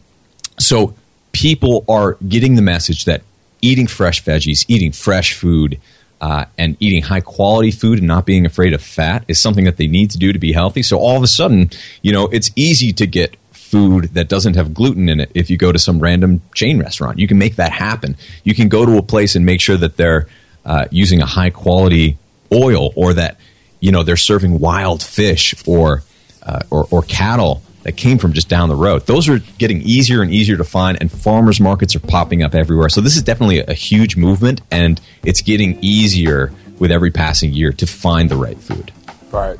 so 0.58 0.94
people 1.32 1.84
are 1.88 2.14
getting 2.28 2.54
the 2.54 2.62
message 2.62 3.06
that 3.06 3.22
eating 3.60 3.86
fresh 3.86 4.22
veggies 4.22 4.64
eating 4.68 4.92
fresh 4.92 5.34
food 5.34 5.80
uh, 6.20 6.44
and 6.56 6.76
eating 6.80 7.02
high 7.02 7.20
quality 7.20 7.70
food 7.70 7.98
and 7.98 8.06
not 8.06 8.24
being 8.24 8.46
afraid 8.46 8.72
of 8.72 8.80
fat 8.80 9.24
is 9.26 9.40
something 9.40 9.64
that 9.64 9.76
they 9.76 9.86
need 9.86 10.10
to 10.10 10.18
do 10.18 10.32
to 10.32 10.38
be 10.38 10.52
healthy. 10.52 10.82
So 10.82 10.98
all 10.98 11.16
of 11.16 11.22
a 11.22 11.26
sudden 11.26 11.70
you 12.02 12.12
know 12.12 12.26
it's 12.28 12.50
easy 12.56 12.92
to 12.94 13.06
get 13.06 13.36
food 13.74 14.04
that 14.14 14.28
doesn't 14.28 14.54
have 14.54 14.72
gluten 14.72 15.08
in 15.08 15.18
it 15.18 15.32
if 15.34 15.50
you 15.50 15.56
go 15.56 15.72
to 15.72 15.78
some 15.80 15.98
random 15.98 16.40
chain 16.54 16.78
restaurant. 16.78 17.18
You 17.18 17.26
can 17.26 17.38
make 17.38 17.56
that 17.56 17.72
happen. 17.72 18.16
You 18.44 18.54
can 18.54 18.68
go 18.68 18.86
to 18.86 18.98
a 18.98 19.02
place 19.02 19.34
and 19.34 19.44
make 19.44 19.60
sure 19.60 19.76
that 19.76 19.96
they're 19.96 20.28
uh, 20.64 20.86
using 20.92 21.20
a 21.20 21.26
high 21.26 21.50
quality 21.50 22.16
oil 22.52 22.92
or 22.96 23.14
that 23.14 23.38
you 23.80 23.92
know 23.92 24.02
they're 24.02 24.16
serving 24.16 24.58
wild 24.58 25.02
fish 25.02 25.54
or 25.66 26.02
uh, 26.42 26.60
or, 26.70 26.86
or 26.90 27.02
cattle 27.02 27.62
that 27.82 27.92
came 27.92 28.18
from 28.18 28.32
just 28.32 28.48
down 28.48 28.68
the 28.68 28.74
road. 28.74 29.06
Those 29.06 29.28
are 29.28 29.40
getting 29.58 29.82
easier 29.82 30.22
and 30.22 30.32
easier 30.32 30.56
to 30.56 30.64
find, 30.64 30.98
and 31.00 31.12
farmers 31.12 31.60
markets 31.60 31.94
are 31.94 32.00
popping 32.00 32.42
up 32.42 32.54
everywhere. 32.54 32.88
So 32.88 33.00
this 33.00 33.16
is 33.16 33.22
definitely 33.22 33.60
a, 33.60 33.66
a 33.68 33.74
huge 33.74 34.16
movement, 34.16 34.62
and 34.70 35.00
it's 35.22 35.42
getting 35.42 35.78
easier 35.82 36.52
with 36.78 36.90
every 36.90 37.10
passing 37.10 37.52
year 37.52 37.72
to 37.72 37.86
find 37.86 38.30
the 38.30 38.36
right 38.36 38.58
food. 38.58 38.92
Right. 39.30 39.58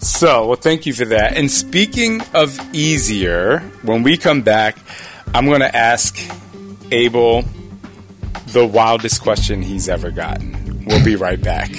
So, 0.00 0.48
well, 0.48 0.56
thank 0.56 0.84
you 0.84 0.92
for 0.92 1.04
that. 1.06 1.36
And 1.36 1.48
speaking 1.48 2.22
of 2.34 2.58
easier, 2.74 3.60
when 3.82 4.02
we 4.02 4.16
come 4.16 4.42
back, 4.42 4.76
I'm 5.32 5.46
going 5.46 5.60
to 5.60 5.74
ask 5.74 6.18
Abel 6.90 7.44
the 8.48 8.66
wildest 8.66 9.22
question 9.22 9.62
he's 9.62 9.88
ever 9.88 10.10
gotten. 10.10 10.61
We'll 10.86 11.04
be 11.04 11.16
right 11.16 11.40
back. 11.40 11.70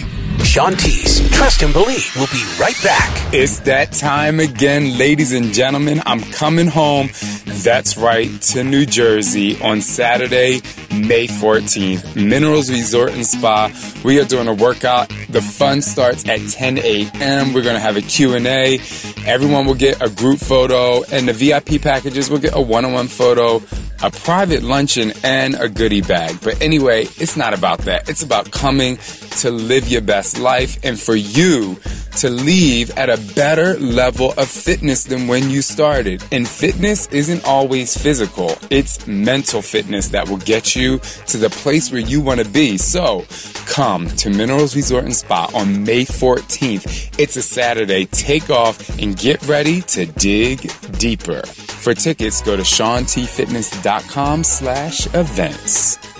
Shaun 0.44 0.76
T's 0.76 1.30
Trust 1.32 1.62
and 1.62 1.74
Believe 1.74 2.12
We'll 2.16 2.28
be 2.28 2.44
right 2.60 2.76
back. 2.84 3.34
It's 3.34 3.60
that 3.62 3.92
time 3.92 4.40
again, 4.40 4.98
ladies 4.98 5.34
and 5.34 5.54
gentlemen. 5.54 6.02
I'm 6.06 6.22
coming 6.22 6.68
home. 6.68 7.10
That's 7.46 7.98
right, 7.98 8.30
to 8.42 8.64
New 8.64 8.86
Jersey 8.86 9.60
on 9.62 9.82
Saturday, 9.82 10.62
May 10.92 11.28
14th. 11.28 12.16
Minerals 12.16 12.70
Resort 12.70 13.14
and 13.14 13.26
Spa. 13.26 13.72
We 14.04 14.20
are 14.20 14.26
doing 14.26 14.48
a 14.48 14.54
workout. 14.54 15.10
The 15.30 15.42
fun 15.42 15.82
starts 15.82 16.28
at 16.28 16.40
10 16.48 16.80
a.m. 16.80 17.54
We're 17.54 17.64
going 17.64 17.76
to 17.76 17.82
have 17.82 17.98
a 17.98 18.02
Q&A. 18.02 18.80
Everyone 19.26 19.66
will 19.66 19.76
get 19.76 20.02
a 20.02 20.10
group 20.10 20.40
photo, 20.40 21.04
and 21.12 21.28
the 21.28 21.34
VIP 21.34 21.82
packages 21.82 22.30
will 22.30 22.40
get 22.40 22.56
a 22.56 22.62
one-on-one 22.62 23.08
photo 23.08 23.62
a 24.04 24.12
private 24.12 24.62
luncheon, 24.64 25.14
and 25.24 25.56
a 25.56 25.70
goodie 25.70 26.02
bag. 26.02 26.38
But 26.44 26.62
anyway, 26.62 27.04
it's 27.04 27.38
not 27.38 27.54
about 27.54 27.80
that. 27.80 28.10
It's 28.10 28.22
about 28.22 28.52
coming 28.52 28.93
to 29.42 29.52
live 29.52 29.88
your 29.88 30.02
best 30.02 30.40
life 30.40 30.80
and 30.84 31.00
for 31.00 31.16
you 31.16 31.78
to 32.18 32.30
leave 32.30 32.92
at 32.92 33.10
a 33.10 33.18
better 33.34 33.78
level 33.80 34.32
of 34.38 34.48
fitness 34.48 35.04
than 35.04 35.28
when 35.28 35.50
you 35.50 35.62
started. 35.62 36.24
And 36.32 36.48
fitness 36.48 37.08
isn't 37.08 37.46
always 37.46 37.98
physical, 37.98 38.56
it's 38.70 39.06
mental 39.08 39.62
fitness 39.62 40.10
that 40.10 40.30
will 40.30 40.38
get 40.38 40.76
you 40.76 41.00
to 41.28 41.38
the 41.38 41.50
place 41.50 41.92
where 41.92 42.02
you 42.02 42.22
want 42.22 42.40
to 42.40 42.48
be. 42.48 42.78
So 42.78 43.26
come 43.66 44.08
to 44.08 44.30
Minerals 44.30 44.76
Resort 44.76 45.06
and 45.06 45.16
Spa 45.16 45.50
on 45.54 45.84
May 45.84 46.06
14th. 46.06 47.20
It's 47.20 47.36
a 47.36 47.42
Saturday. 47.42 48.06
Take 48.06 48.50
off 48.50 49.00
and 49.00 49.18
get 49.18 49.46
ready 49.48 49.82
to 49.82 50.06
dig 50.06 50.72
deeper. 50.98 51.42
For 51.44 51.94
tickets, 51.94 52.42
go 52.42 52.56
to 52.56 52.64
ShaunTFitness.com 52.64 54.44
slash 54.44 55.08
events. 55.08 56.13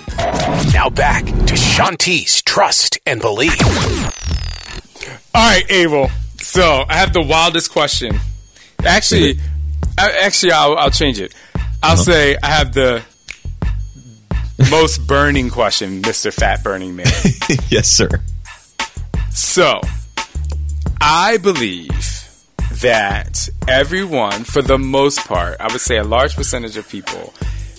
Now 0.72 0.90
back 0.90 1.24
to 1.24 1.56
Shaun 1.56 1.96
T's 1.96 2.42
Trust 2.42 2.98
and 3.06 3.20
Believe. 3.20 3.60
All 5.34 5.48
right, 5.50 5.64
Abel. 5.70 6.10
So 6.38 6.84
I 6.88 6.94
have 6.94 7.12
the 7.12 7.22
wildest 7.22 7.72
question. 7.72 8.18
Actually, 8.84 9.38
actually, 9.98 10.52
I'll, 10.52 10.76
I'll 10.76 10.90
change 10.90 11.20
it. 11.20 11.34
I'll 11.82 11.94
uh-huh. 11.94 11.96
say 11.96 12.36
I 12.42 12.46
have 12.46 12.74
the 12.74 13.02
most 14.70 15.06
burning 15.06 15.50
question, 15.50 16.00
Mister 16.00 16.30
Fat 16.30 16.62
Burning 16.62 16.96
Man. 16.96 17.06
yes, 17.68 17.88
sir. 17.88 18.08
So, 19.30 19.80
I 21.00 21.38
believe 21.38 22.28
that 22.80 23.48
everyone, 23.66 24.44
for 24.44 24.62
the 24.62 24.78
most 24.78 25.20
part, 25.26 25.56
I 25.60 25.72
would 25.72 25.80
say 25.80 25.96
a 25.96 26.04
large 26.04 26.36
percentage 26.36 26.76
of 26.76 26.88
people, 26.88 27.34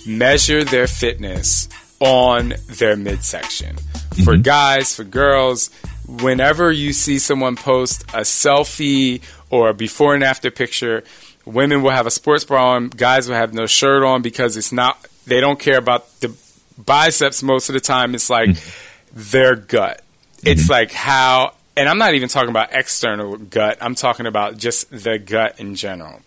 measure 0.06 0.64
their 0.64 0.86
fitness 0.86 1.68
on 2.00 2.54
their 2.66 2.96
midsection. 2.96 3.76
Mm-hmm. 3.76 4.22
For 4.24 4.36
guys, 4.36 4.94
for 4.94 5.04
girls, 5.04 5.70
whenever 6.06 6.70
you 6.70 6.92
see 6.92 7.18
someone 7.18 7.56
post 7.56 8.02
a 8.14 8.20
selfie 8.20 9.22
or 9.50 9.70
a 9.70 9.74
before 9.74 10.14
and 10.14 10.24
after 10.24 10.50
picture, 10.50 11.04
women 11.44 11.82
will 11.82 11.90
have 11.90 12.06
a 12.06 12.10
sports 12.10 12.44
bra 12.44 12.72
on, 12.72 12.88
guys 12.88 13.28
will 13.28 13.36
have 13.36 13.54
no 13.54 13.66
shirt 13.66 14.02
on 14.02 14.22
because 14.22 14.56
it's 14.56 14.72
not, 14.72 15.06
they 15.26 15.40
don't 15.40 15.58
care 15.58 15.78
about 15.78 16.20
the 16.20 16.34
biceps 16.78 17.42
most 17.42 17.68
of 17.68 17.74
the 17.74 17.80
time. 17.80 18.14
It's 18.14 18.30
like 18.30 18.50
mm-hmm. 18.50 19.20
their 19.30 19.56
gut. 19.56 20.02
Mm-hmm. 20.38 20.48
It's 20.48 20.68
like 20.68 20.92
how, 20.92 21.54
and 21.76 21.88
I'm 21.88 21.98
not 21.98 22.14
even 22.14 22.28
talking 22.28 22.50
about 22.50 22.72
external 22.72 23.36
gut, 23.36 23.78
I'm 23.80 23.94
talking 23.94 24.26
about 24.26 24.56
just 24.56 24.90
the 24.90 25.18
gut 25.18 25.60
in 25.60 25.74
general. 25.74 26.20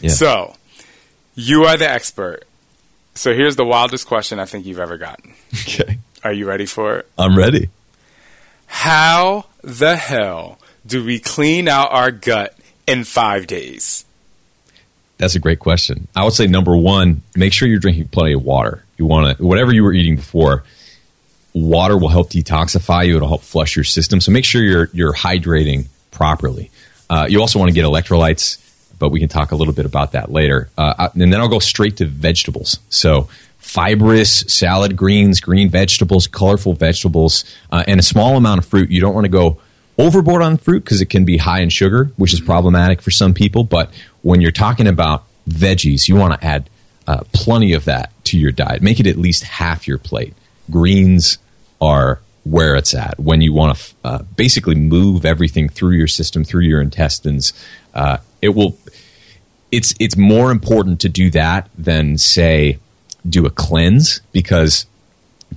Yeah. 0.00 0.10
So, 0.10 0.54
you 1.34 1.64
are 1.64 1.76
the 1.76 1.88
expert. 1.88 2.44
So 3.16 3.34
here's 3.34 3.56
the 3.56 3.64
wildest 3.64 4.06
question 4.06 4.38
I 4.38 4.44
think 4.44 4.66
you've 4.66 4.78
ever 4.78 4.98
gotten. 4.98 5.34
Okay. 5.62 5.98
Are 6.22 6.32
you 6.32 6.46
ready 6.46 6.66
for 6.66 6.98
it? 6.98 7.10
I'm 7.18 7.36
ready. 7.36 7.70
How 8.66 9.46
the 9.62 9.96
hell 9.96 10.58
do 10.86 11.02
we 11.04 11.18
clean 11.18 11.66
out 11.66 11.92
our 11.92 12.10
gut 12.10 12.54
in 12.86 13.04
five 13.04 13.46
days? 13.46 14.04
That's 15.18 15.34
a 15.34 15.38
great 15.38 15.60
question. 15.60 16.08
I 16.14 16.24
would 16.24 16.34
say 16.34 16.46
number 16.46 16.76
one, 16.76 17.22
make 17.34 17.54
sure 17.54 17.66
you're 17.66 17.78
drinking 17.78 18.08
plenty 18.08 18.34
of 18.34 18.44
water. 18.44 18.84
You 18.98 19.06
want 19.06 19.38
to, 19.38 19.44
whatever 19.44 19.72
you 19.72 19.82
were 19.82 19.94
eating 19.94 20.16
before, 20.16 20.64
water 21.54 21.96
will 21.96 22.08
help 22.08 22.30
detoxify 22.30 23.06
you. 23.06 23.16
It'll 23.16 23.28
help 23.28 23.42
flush 23.42 23.76
your 23.76 23.84
system. 23.84 24.20
So 24.20 24.30
make 24.30 24.44
sure 24.44 24.62
you're, 24.62 24.90
you're 24.92 25.14
hydrating 25.14 25.86
properly. 26.10 26.70
Uh, 27.08 27.26
you 27.30 27.40
also 27.40 27.58
want 27.58 27.70
to 27.70 27.74
get 27.74 27.84
electrolytes 27.84 28.58
but 28.98 29.10
we 29.10 29.20
can 29.20 29.28
talk 29.28 29.52
a 29.52 29.56
little 29.56 29.74
bit 29.74 29.86
about 29.86 30.12
that 30.12 30.30
later. 30.30 30.68
Uh, 30.76 31.08
and 31.14 31.32
then 31.32 31.40
I'll 31.40 31.48
go 31.48 31.58
straight 31.58 31.96
to 31.98 32.06
vegetables. 32.06 32.80
So 32.88 33.28
fibrous 33.58 34.40
salad 34.46 34.96
greens, 34.96 35.40
green 35.40 35.68
vegetables, 35.68 36.26
colorful 36.26 36.74
vegetables, 36.74 37.44
uh, 37.70 37.84
and 37.86 37.98
a 37.98 38.02
small 38.02 38.36
amount 38.36 38.58
of 38.58 38.66
fruit. 38.66 38.90
You 38.90 39.00
don't 39.00 39.14
want 39.14 39.24
to 39.24 39.30
go 39.30 39.58
overboard 39.98 40.42
on 40.42 40.56
fruit 40.56 40.84
because 40.84 41.00
it 41.00 41.06
can 41.06 41.24
be 41.24 41.36
high 41.38 41.60
in 41.60 41.68
sugar, 41.68 42.10
which 42.16 42.32
is 42.32 42.40
problematic 42.40 43.02
for 43.02 43.10
some 43.10 43.34
people. 43.34 43.64
But 43.64 43.90
when 44.22 44.40
you're 44.40 44.52
talking 44.52 44.86
about 44.86 45.24
veggies, 45.48 46.08
you 46.08 46.16
want 46.16 46.40
to 46.40 46.46
add 46.46 46.70
uh, 47.06 47.22
plenty 47.32 47.72
of 47.72 47.84
that 47.86 48.12
to 48.24 48.38
your 48.38 48.52
diet. 48.52 48.82
Make 48.82 49.00
it 49.00 49.06
at 49.06 49.16
least 49.16 49.44
half 49.44 49.86
your 49.86 49.98
plate. 49.98 50.34
Greens 50.70 51.38
are 51.80 52.20
where 52.44 52.76
it's 52.76 52.94
at 52.94 53.18
when 53.18 53.40
you 53.40 53.52
want 53.52 53.76
to 53.76 53.94
uh, 54.04 54.22
basically 54.36 54.76
move 54.76 55.24
everything 55.24 55.68
through 55.68 55.92
your 55.96 56.06
system, 56.06 56.44
through 56.44 56.62
your 56.62 56.80
intestines. 56.80 57.52
Uh, 57.94 58.18
it 58.42 58.50
will 58.50 58.76
it's 59.72 59.94
it's 59.98 60.16
more 60.16 60.50
important 60.50 61.00
to 61.00 61.08
do 61.08 61.30
that 61.30 61.68
than 61.76 62.18
say 62.18 62.78
do 63.28 63.46
a 63.46 63.50
cleanse 63.50 64.20
because 64.32 64.86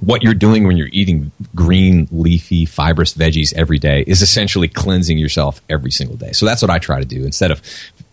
what 0.01 0.23
you're 0.23 0.34
doing 0.34 0.65
when 0.65 0.77
you're 0.77 0.89
eating 0.91 1.32
green 1.55 2.07
leafy 2.11 2.65
fibrous 2.65 3.13
veggies 3.13 3.53
every 3.53 3.77
day 3.77 4.03
is 4.07 4.21
essentially 4.21 4.67
cleansing 4.67 5.17
yourself 5.17 5.61
every 5.69 5.91
single 5.91 6.17
day 6.17 6.32
so 6.32 6.45
that's 6.45 6.61
what 6.61 6.71
i 6.71 6.80
try 6.80 6.99
to 6.99 7.05
do 7.05 7.23
instead 7.23 7.51
of 7.51 7.61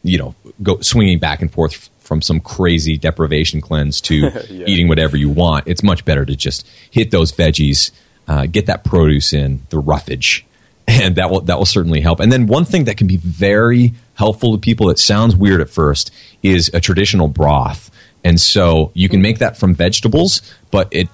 you 0.02 0.18
know 0.18 0.34
go 0.62 0.80
swinging 0.80 1.18
back 1.18 1.40
and 1.40 1.52
forth 1.52 1.88
from 2.00 2.22
some 2.22 2.38
crazy 2.40 2.96
deprivation 2.96 3.60
cleanse 3.60 4.00
to 4.00 4.14
yeah. 4.50 4.64
eating 4.66 4.88
whatever 4.88 5.16
you 5.16 5.30
want 5.30 5.66
it's 5.66 5.82
much 5.82 6.04
better 6.04 6.24
to 6.24 6.36
just 6.36 6.66
hit 6.90 7.10
those 7.10 7.32
veggies 7.32 7.90
uh, 8.28 8.44
get 8.46 8.66
that 8.66 8.82
produce 8.84 9.32
in 9.32 9.60
the 9.70 9.78
roughage 9.78 10.44
and 10.86 11.16
that 11.16 11.30
will 11.30 11.40
that 11.42 11.58
will 11.58 11.66
certainly 11.66 12.00
help. 12.00 12.20
And 12.20 12.30
then 12.30 12.46
one 12.46 12.64
thing 12.64 12.84
that 12.84 12.96
can 12.96 13.06
be 13.06 13.16
very 13.16 13.94
helpful 14.16 14.52
to 14.52 14.58
people 14.58 14.88
that 14.88 14.98
sounds 14.98 15.36
weird 15.36 15.60
at 15.60 15.70
first 15.70 16.10
is 16.42 16.70
a 16.74 16.80
traditional 16.80 17.28
broth. 17.28 17.90
And 18.24 18.40
so 18.40 18.90
you 18.94 19.08
can 19.08 19.22
make 19.22 19.38
that 19.38 19.56
from 19.56 19.74
vegetables, 19.74 20.42
but 20.70 20.88
it 20.90 21.08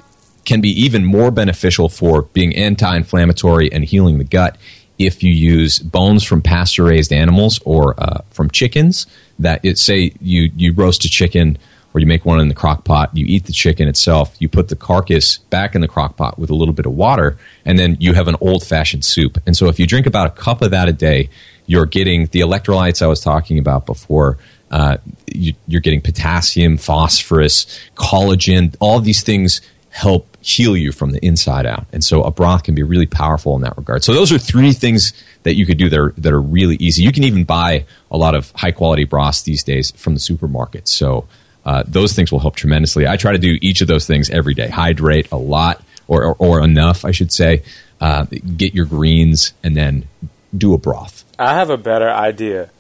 can 0.45 0.61
be 0.61 0.71
even 0.71 1.05
more 1.05 1.31
beneficial 1.31 1.89
for 1.89 2.23
being 2.23 2.57
anti-inflammatory 2.57 3.73
and 3.73 3.85
healing 3.85 4.19
the 4.19 4.25
gut 4.25 4.57
if 4.99 5.23
you 5.23 5.33
use 5.33 5.79
bones 5.79 6.23
from 6.23 6.43
pasture 6.43 6.85
raised 6.85 7.13
animals 7.13 7.61
or 7.65 7.95
uh, 8.01 8.23
from 8.31 8.51
chickens 8.51 9.07
that 9.39 9.65
it 9.65 9.79
say 9.79 10.13
you 10.21 10.51
you 10.55 10.73
roast 10.73 11.05
a 11.05 11.09
chicken 11.09 11.59
or 11.95 12.01
you 12.01 12.07
make 12.07 12.25
one 12.25 12.41
in 12.41 12.49
the 12.49 12.55
crock 12.55 12.85
pot, 12.85 13.15
you 13.15 13.27
eat 13.27 13.45
the 13.45 13.53
chicken 13.53 13.87
itself, 13.87 14.35
you 14.39 14.49
put 14.49 14.69
the 14.69 14.77
carcass 14.77 15.39
back 15.39 15.75
in 15.75 15.81
the 15.81 15.89
crock 15.89 16.17
pot 16.17 16.39
with 16.39 16.49
a 16.49 16.55
little 16.55 16.73
bit 16.73 16.87
of 16.87 16.93
water, 16.93 17.37
and 17.67 17.79
then 17.79 17.97
you 18.01 18.15
have 18.15 18.29
an 18.29 18.37
old 18.41 18.65
fashioned 18.65 19.05
soup. 19.05 19.39
And 19.47 19.57
so 19.57 19.69
if 19.69 19.79
you 19.79 19.87
drink 19.87 20.07
about 20.07 20.27
a 20.27 20.31
cup 20.31 20.63
of 20.63 20.71
that 20.71 20.89
a 20.89 20.93
day, 20.93 21.29
you're 21.67 21.87
getting 21.87 22.27
the 22.27 22.41
electrolytes 22.41 23.03
I 23.03 23.07
was 23.07 23.21
talking 23.21 23.59
about 23.59 23.87
before. 23.87 24.39
Uh, 24.71 24.97
you, 25.27 25.55
you're 25.69 25.81
getting 25.81 26.01
potassium, 26.01 26.77
phosphorus, 26.77 27.67
collagen, 27.95 28.75
all 28.81 29.01
these 29.01 29.23
things 29.23 29.61
help 29.91 30.27
heal 30.41 30.77
you 30.77 30.91
from 30.91 31.11
the 31.11 31.25
inside 31.25 31.67
out. 31.67 31.87
And 31.93 32.03
so 32.03 32.23
a 32.23 32.31
broth 32.31 32.65
can 32.65 32.75
be 32.75 32.83
really 32.83 33.07
powerful 33.07 33.55
in 33.55 33.63
that 33.63 33.77
regard. 33.77 34.03
So 34.03 34.15
those 34.15 34.33
are 34.33 34.39
three 34.39 34.73
things 34.73 35.13
that 35.43 35.55
you 35.55 35.67
could 35.67 35.77
do 35.77 35.89
that 35.91 35.99
are, 35.99 36.15
that 36.17 36.33
are 36.33 36.41
really 36.41 36.77
easy. 36.77 37.03
You 37.03 37.13
can 37.13 37.25
even 37.25 37.45
buy 37.45 37.85
a 38.11 38.17
lot 38.17 38.35
of 38.35 38.51
high 38.53 38.73
quality 38.73 39.05
broths 39.05 39.43
these 39.43 39.63
days 39.63 39.91
from 39.93 40.15
the 40.15 40.21
supermarket. 40.21 40.89
So 40.89 41.29
uh, 41.65 41.85
those 41.87 42.15
things 42.15 42.33
will 42.33 42.41
help 42.41 42.57
tremendously. 42.57 43.07
I 43.07 43.17
try 43.17 43.33
to 43.33 43.39
do 43.39 43.59
each 43.61 43.83
of 43.83 43.89
those 43.89 44.07
things 44.07 44.31
every 44.31 44.55
day. 44.55 44.69
Hydrate 44.69 45.31
a 45.31 45.37
lot 45.37 45.83
or, 46.09 46.25
or, 46.25 46.37
or 46.39 46.65
enough, 46.65 47.05
I 47.05 47.11
should 47.11 47.31
say. 47.31 47.63
Uh, 48.01 48.27
get 48.57 48.75
your 48.75 48.87
greens 48.87 49.53
and 49.63 49.77
then 49.77 50.09
do 50.57 50.75
a 50.75 50.79
broth. 50.79 51.22
I 51.39 51.55
have 51.55 51.71
a 51.71 51.77
better 51.77 52.11
idea. 52.11 52.71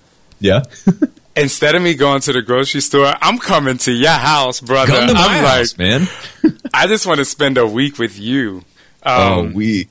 Yeah. 0.41 0.63
Instead 1.37 1.75
of 1.75 1.83
me 1.83 1.95
going 1.95 2.21
to 2.23 2.33
the 2.33 2.43
grocery 2.43 2.83
store, 2.83 3.15
I'm 3.23 3.39
coming 3.39 3.79
to 3.79 3.93
your 3.93 4.11
house, 4.11 4.61
brother. 4.61 4.93
Come 4.93 5.09
to 5.09 5.15
my 5.15 5.21
I'm 5.21 5.45
house, 5.45 5.79
like, 5.79 5.79
man. 5.79 6.09
I 6.75 6.87
just 6.87 7.07
want 7.07 7.19
to 7.19 7.25
spend 7.25 7.57
a 7.57 7.67
week 7.67 7.99
with 7.99 8.19
you. 8.19 8.65
Oh, 9.05 9.41
um, 9.41 9.47
oh, 9.47 9.53
we 9.55 9.89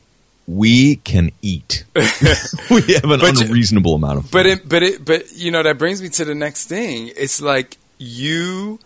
we 0.47 0.97
can 0.97 1.31
eat. 1.41 1.85
we 1.95 2.81
have 2.93 3.05
an 3.05 3.21
unreasonable 3.23 3.95
amount 3.95 4.17
of 4.17 4.23
food. 4.25 4.31
But 4.31 4.45
it, 4.45 4.69
but 4.69 4.83
it, 4.83 5.05
but 5.05 5.31
you 5.31 5.49
know 5.51 5.63
that 5.63 5.77
brings 5.77 6.01
me 6.01 6.09
to 6.09 6.25
the 6.25 6.35
next 6.35 6.67
thing. 6.67 7.11
It's 7.15 7.41
like 7.41 7.77
you, 7.97 8.79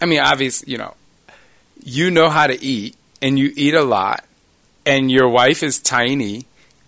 I 0.00 0.06
mean, 0.06 0.20
obviously, 0.20 0.72
you 0.72 0.78
know, 0.78 0.94
you 1.82 2.10
know 2.10 2.30
how 2.30 2.46
to 2.46 2.62
eat 2.62 2.96
and 3.20 3.38
you 3.38 3.52
eat 3.56 3.74
a 3.74 3.82
lot, 3.82 4.24
and 4.86 5.10
your 5.10 5.28
wife 5.28 5.62
is 5.62 5.80
tiny, 5.80 6.46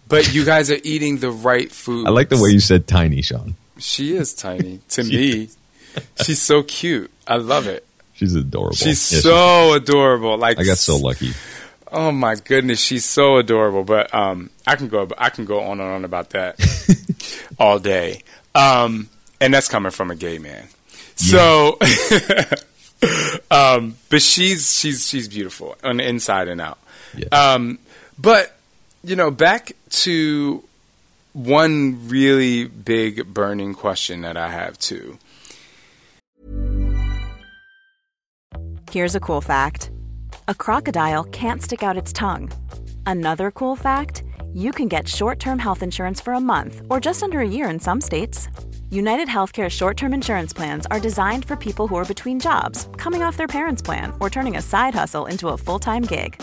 but 0.09 0.33
you 0.33 0.45
guys 0.45 0.71
are 0.71 0.79
eating 0.83 1.19
the 1.19 1.31
right 1.31 1.71
food. 1.71 2.07
I 2.07 2.11
like 2.11 2.29
the 2.29 2.41
way 2.41 2.51
you 2.51 2.61
said 2.61 2.87
tiny, 2.87 3.23
Shaun. 3.23 3.57
She 3.79 4.17
is 4.17 4.35
tiny 4.35 4.81
to 4.91 5.05
me. 5.05 5.51
She's 6.23 6.41
so 6.41 6.63
cute. 6.63 7.11
I 7.27 7.37
love 7.37 7.67
it. 7.67 7.87
She's 8.15 8.35
adorable. 8.35 8.77
She's 8.77 9.13
yeah, 9.13 9.21
so 9.21 9.69
she's, 9.69 9.83
adorable. 9.83 10.39
Like 10.39 10.59
I 10.59 10.65
got 10.65 10.79
so 10.79 10.97
lucky. 10.97 11.33
Oh 11.93 12.11
my 12.11 12.35
goodness, 12.35 12.81
she's 12.81 13.05
so 13.05 13.37
adorable. 13.37 13.85
But 13.85 14.13
um, 14.15 14.51
I 14.67 14.77
can 14.77 14.89
go. 14.89 15.09
I 15.19 15.31
can 15.31 15.45
go 15.45 15.61
on 15.61 15.81
and 15.81 15.89
on 15.91 16.05
about 16.05 16.31
that 16.31 16.59
all 17.59 17.79
day. 17.79 18.23
Um, 18.55 19.11
and 19.41 19.53
that's 19.53 19.69
coming 19.69 19.93
from 19.93 20.11
a 20.11 20.17
gay 20.17 20.39
man. 20.39 20.67
So, 21.17 21.79
um, 23.51 23.97
but 24.09 24.23
she's 24.23 24.75
she's 24.75 25.07
she's 25.07 25.29
beautiful 25.29 25.77
on 25.85 25.99
the 25.99 26.09
inside 26.09 26.49
and 26.49 26.61
out. 26.61 26.79
Yeah. 27.15 27.29
Um, 27.29 27.79
but 28.19 28.56
you 29.07 29.15
know, 29.15 29.31
back 29.31 29.73
to 29.91 30.65
one 31.33 32.09
really 32.09 32.65
big 32.65 33.33
burning 33.33 33.73
question 33.73 34.23
that 34.23 34.37
I 34.37 34.51
have 34.51 34.79
too. 34.79 35.19
Here's 38.91 39.15
a 39.15 39.21
cool 39.21 39.41
fact: 39.41 39.91
a 40.49 40.55
crocodile 40.55 41.25
can't 41.25 41.63
stick 41.63 41.83
out 41.83 41.97
its 41.97 42.13
tongue. 42.13 42.51
Another 43.07 43.51
cool 43.51 43.77
fact 43.77 44.25
you 44.53 44.73
can 44.73 44.89
get 44.89 45.07
short 45.07 45.39
term 45.39 45.59
health 45.59 45.83
insurance 45.83 46.21
for 46.21 46.33
a 46.33 46.41
month 46.41 46.83
or 46.91 46.99
just 46.99 47.23
under 47.23 47.41
a 47.41 47.49
year 47.49 47.71
in 47.71 47.79
some 47.79 48.01
states. 48.01 48.49
United 48.91 49.29
Healthcare 49.29 49.71
short 49.71 49.97
term 49.97 50.15
insurance 50.15 50.53
plans 50.53 50.87
are 50.87 50.99
designed 51.01 51.45
for 51.45 51.55
people 51.55 51.87
who 51.87 51.97
are 51.97 52.05
between 52.05 52.41
jobs, 52.41 52.89
coming 52.97 53.23
off 53.23 53.37
their 53.37 53.55
parents' 53.59 53.83
plan, 53.83 54.13
or 54.19 54.31
turning 54.31 54.57
a 54.57 54.63
side 54.63 54.95
hustle 54.95 55.27
into 55.27 55.49
a 55.51 55.59
full 55.59 55.79
time 55.79 56.03
gig. 56.03 56.43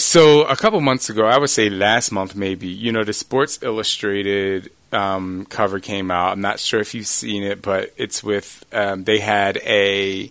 So 0.00 0.44
a 0.44 0.56
couple 0.56 0.80
months 0.80 1.10
ago, 1.10 1.26
I 1.26 1.38
would 1.38 1.50
say 1.50 1.68
last 1.68 2.10
month 2.10 2.34
maybe, 2.34 2.66
you 2.68 2.90
know, 2.90 3.04
the 3.04 3.12
Sports 3.12 3.58
Illustrated 3.62 4.70
um, 4.92 5.46
cover 5.46 5.78
came 5.78 6.10
out. 6.10 6.32
I'm 6.32 6.40
not 6.40 6.58
sure 6.58 6.80
if 6.80 6.94
you've 6.94 7.06
seen 7.06 7.42
it, 7.42 7.62
but 7.62 7.92
it's 7.96 8.22
with 8.22 8.64
um, 8.72 9.04
they 9.04 9.18
had 9.18 9.58
a 9.58 10.30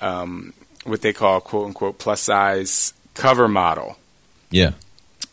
um, 0.00 0.52
what 0.84 1.02
they 1.02 1.12
call 1.12 1.40
quote 1.40 1.66
unquote 1.66 1.98
plus 1.98 2.22
size 2.22 2.94
cover 3.14 3.48
model. 3.48 3.98
Yeah. 4.50 4.72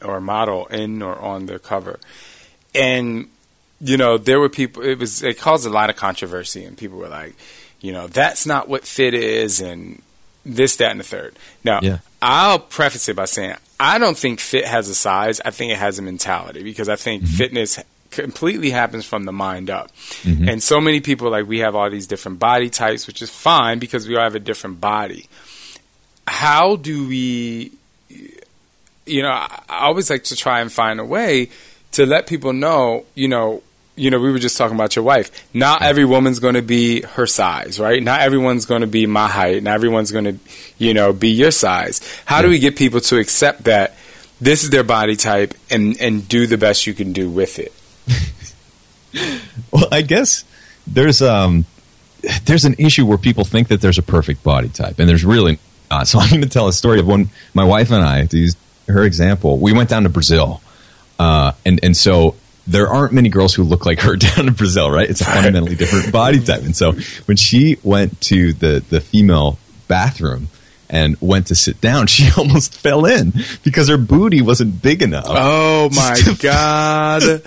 Or 0.04 0.20
model 0.20 0.66
in 0.68 1.02
or 1.02 1.18
on 1.18 1.46
the 1.46 1.58
cover, 1.58 2.00
and 2.76 3.30
you 3.80 3.98
know 3.98 4.18
there 4.18 4.40
were 4.40 4.50
people. 4.50 4.84
It 4.84 5.00
was 5.00 5.24
it 5.24 5.40
caused 5.40 5.66
a 5.66 5.70
lot 5.70 5.90
of 5.90 5.96
controversy, 5.96 6.66
and 6.66 6.78
people 6.78 6.98
were 6.98 7.08
like, 7.08 7.36
you 7.80 7.94
know, 7.94 8.08
that's 8.08 8.46
not 8.46 8.68
what 8.68 8.86
fit 8.86 9.14
is, 9.14 9.62
and 9.62 10.02
this, 10.46 10.76
that, 10.76 10.92
and 10.92 11.00
the 11.00 11.04
third. 11.06 11.36
Now, 11.64 11.80
Yeah. 11.82 12.00
I'll 12.22 12.60
preface 12.60 13.08
it 13.08 13.16
by 13.16 13.26
saying 13.26 13.56
I 13.80 13.98
don't 13.98 14.18
think 14.18 14.40
fit 14.40 14.66
has 14.66 14.88
a 14.88 14.96
size. 14.96 15.42
I 15.44 15.52
think 15.52 15.72
it 15.72 15.78
has 15.78 16.00
a 16.00 16.02
mentality 16.02 16.64
because 16.64 16.88
I 16.90 16.96
think 16.96 17.26
fitness 17.26 17.80
completely 18.12 18.70
happens 18.70 19.06
from 19.06 19.26
the 19.26 19.34
mind 19.34 19.70
up. 19.70 19.92
Mhm. 20.24 20.50
And 20.50 20.64
so 20.64 20.80
many 20.80 21.02
people 21.02 21.30
like 21.30 21.48
we 21.48 21.60
have 21.60 21.76
all 21.76 21.90
these 21.90 22.08
different 22.08 22.40
body 22.40 22.70
types, 22.70 23.08
which 23.08 23.22
is 23.22 23.30
fine 23.30 23.80
because 23.80 24.08
we 24.08 24.16
all 24.16 24.24
have 24.24 24.36
a 24.36 24.40
different 24.40 24.80
body. 24.80 25.28
How 26.28 26.78
do 26.78 27.08
we 27.08 27.72
you 29.06 29.22
know, 29.22 29.30
I 29.30 29.64
always 29.70 30.10
like 30.10 30.24
to 30.26 30.36
try 30.36 30.62
and 30.62 30.72
find 30.72 31.00
a 31.00 31.06
way 31.06 31.50
to 31.92 32.06
let 32.06 32.26
people 32.28 32.54
know, 32.54 33.06
you 33.14 33.28
know, 33.28 33.62
you 33.96 34.10
know, 34.10 34.20
we 34.20 34.32
were 34.32 34.40
just 34.40 34.58
talking 34.58 34.76
about 34.76 34.96
your 34.96 35.06
wife. 35.06 35.32
Not 35.54 35.82
every 35.82 36.06
woman's 36.06 36.40
going 36.40 36.56
to 36.56 36.62
be 36.62 37.02
her 37.02 37.26
size, 37.26 37.80
right? 37.80 38.02
Not 38.02 38.22
everyone's 38.22 38.66
going 38.66 38.82
to 38.82 38.88
be 38.88 39.06
my 39.06 39.28
height. 39.28 39.64
Not 39.64 39.74
everyone's 39.74 40.12
going 40.12 40.26
to, 40.26 40.38
you 40.78 40.94
know, 40.94 41.14
be 41.14 41.30
your 41.30 41.52
size. 41.52 42.02
How 42.26 42.42
do 42.42 42.50
we 42.50 42.60
get 42.60 42.76
people 42.76 43.00
to 43.02 43.18
accept 43.18 43.64
that 43.66 43.96
this 44.42 44.64
is 44.64 44.70
their 44.70 44.84
body 44.84 45.16
type 45.16 45.54
and 45.70 46.00
and 46.02 46.28
do 46.28 46.46
the 46.46 46.58
best 46.58 46.88
you 46.88 46.94
can 46.94 47.14
do 47.14 47.30
with 47.30 47.60
it? 47.60 47.74
Well, 49.72 49.88
I 49.92 50.02
guess 50.02 50.44
there's 50.88 51.22
um 51.22 51.66
there's 52.44 52.66
an 52.66 52.76
issue 52.78 53.06
where 53.06 53.18
people 53.18 53.44
think 53.44 53.70
that 53.70 53.82
there's 53.82 53.98
a 53.98 54.04
perfect 54.04 54.44
body 54.44 54.70
type, 54.70 55.00
and 55.00 55.08
there's 55.08 55.26
really 55.26 55.60
not. 55.90 56.08
So 56.08 56.20
I'm 56.22 56.30
going 56.30 56.42
to 56.42 56.50
tell 56.50 56.68
a 56.68 56.74
story 56.74 57.00
of 57.00 57.08
when 57.08 57.30
my 57.54 57.64
wife 57.64 57.92
and 57.92 58.04
I, 58.04 58.26
to 58.26 58.38
use 58.38 58.56
her 58.88 59.04
example, 59.04 59.58
we 59.58 59.74
went 59.74 59.90
down 59.90 60.04
to 60.04 60.10
Brazil, 60.10 60.62
uh, 61.20 61.54
and 61.66 61.80
and 61.84 61.96
so 61.96 62.36
there 62.68 62.88
aren't 62.88 63.14
many 63.14 63.30
girls 63.30 63.54
who 63.54 63.64
look 63.64 63.86
like 63.86 64.00
her 64.02 64.16
down 64.16 64.48
in 64.48 64.54
Brazil, 64.54 64.90
right? 64.90 65.10
It's 65.10 65.22
a 65.22 65.26
fundamentally 65.26 65.76
different 65.76 66.12
body 66.12 66.40
type, 66.44 66.64
and 66.64 66.76
so 66.76 66.94
when 67.26 67.38
she 67.38 67.78
went 67.84 68.20
to 68.22 68.54
the 68.54 68.84
the 68.90 69.02
female 69.02 69.58
bathroom. 69.88 70.50
And 70.88 71.20
went 71.20 71.48
to 71.48 71.56
sit 71.56 71.82
down. 71.82 72.06
She 72.16 72.30
almost 72.38 72.78
fell 72.78 73.06
in 73.06 73.34
because 73.64 73.90
her 73.90 73.98
booty 73.98 74.44
wasn't 74.44 74.84
big 74.84 75.02
enough. 75.02 75.26
Oh 75.28 75.90
my 75.96 76.22
god! 76.40 77.42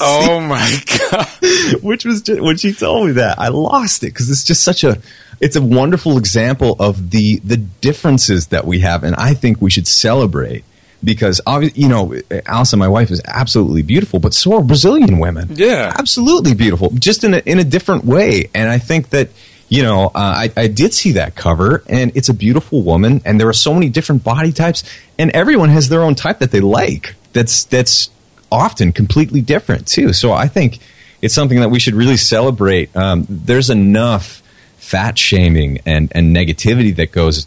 oh 0.00 0.40
my 0.40 0.78
god! 1.10 1.82
Which 1.82 2.06
was 2.06 2.22
just, 2.22 2.40
when 2.40 2.56
she 2.56 2.72
told 2.72 3.08
me 3.08 3.12
that 3.12 3.38
I 3.38 3.48
lost 3.48 4.02
it 4.02 4.06
because 4.06 4.30
it's 4.30 4.44
just 4.44 4.64
such 4.64 4.82
a 4.82 4.98
it's 5.40 5.56
a 5.56 5.62
wonderful 5.62 6.18
example 6.18 6.76
of 6.78 7.10
the 7.10 7.36
the 7.40 7.56
differences 7.56 8.48
that 8.48 8.66
we 8.66 8.80
have, 8.80 9.04
and 9.04 9.14
I 9.16 9.34
think 9.34 9.60
we 9.60 9.70
should 9.70 9.86
celebrate 9.86 10.64
because 11.02 11.40
obviously 11.46 11.82
you 11.82 11.88
know 11.88 12.14
Allison, 12.46 12.78
my 12.78 12.88
wife, 12.88 13.10
is 13.10 13.22
absolutely 13.26 13.82
beautiful, 13.82 14.18
but 14.18 14.34
so 14.34 14.54
are 14.54 14.62
Brazilian 14.62 15.18
women. 15.18 15.48
Yeah, 15.52 15.92
absolutely 15.96 16.54
beautiful, 16.54 16.90
just 16.90 17.24
in 17.24 17.34
a 17.34 17.38
in 17.38 17.58
a 17.58 17.64
different 17.64 18.04
way, 18.04 18.50
and 18.54 18.70
I 18.70 18.78
think 18.78 19.10
that. 19.10 19.30
You 19.70 19.82
know, 19.82 20.06
uh, 20.06 20.10
I, 20.14 20.52
I 20.56 20.66
did 20.66 20.94
see 20.94 21.12
that 21.12 21.34
cover, 21.34 21.84
and 21.90 22.10
it's 22.16 22.30
a 22.30 22.32
beautiful 22.32 22.80
woman, 22.80 23.20
and 23.26 23.38
there 23.38 23.50
are 23.50 23.52
so 23.52 23.74
many 23.74 23.90
different 23.90 24.24
body 24.24 24.50
types, 24.50 24.82
and 25.18 25.30
everyone 25.32 25.68
has 25.68 25.90
their 25.90 26.00
own 26.00 26.14
type 26.14 26.38
that 26.38 26.52
they 26.52 26.60
like. 26.60 27.14
That's 27.34 27.64
that's 27.64 28.08
often 28.50 28.92
completely 28.92 29.42
different 29.42 29.86
too. 29.86 30.14
So 30.14 30.32
I 30.32 30.48
think 30.48 30.78
it's 31.20 31.34
something 31.34 31.60
that 31.60 31.68
we 31.68 31.78
should 31.78 31.94
really 31.94 32.16
celebrate. 32.16 32.94
Um, 32.96 33.26
there's 33.28 33.70
enough 33.70 34.42
fat 34.76 35.18
shaming 35.18 35.80
and, 35.84 36.10
and 36.14 36.34
negativity 36.34 36.94
that 36.96 37.12
goes 37.12 37.46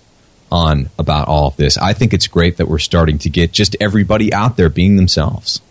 on 0.52 0.89
about 0.99 1.28
all 1.28 1.47
of 1.47 1.56
this. 1.58 1.78
I 1.78 1.93
think 1.93 2.14
it's 2.14 2.28
great 2.28 2.58
that 2.58 2.68
we're 2.68 2.80
starting 2.80 3.18
to 3.20 3.30
get 3.30 3.52
just 3.52 3.76
everybody 3.80 4.34
out 4.34 4.58
there 4.58 4.70
being 4.70 4.95
themselves. 4.97 5.62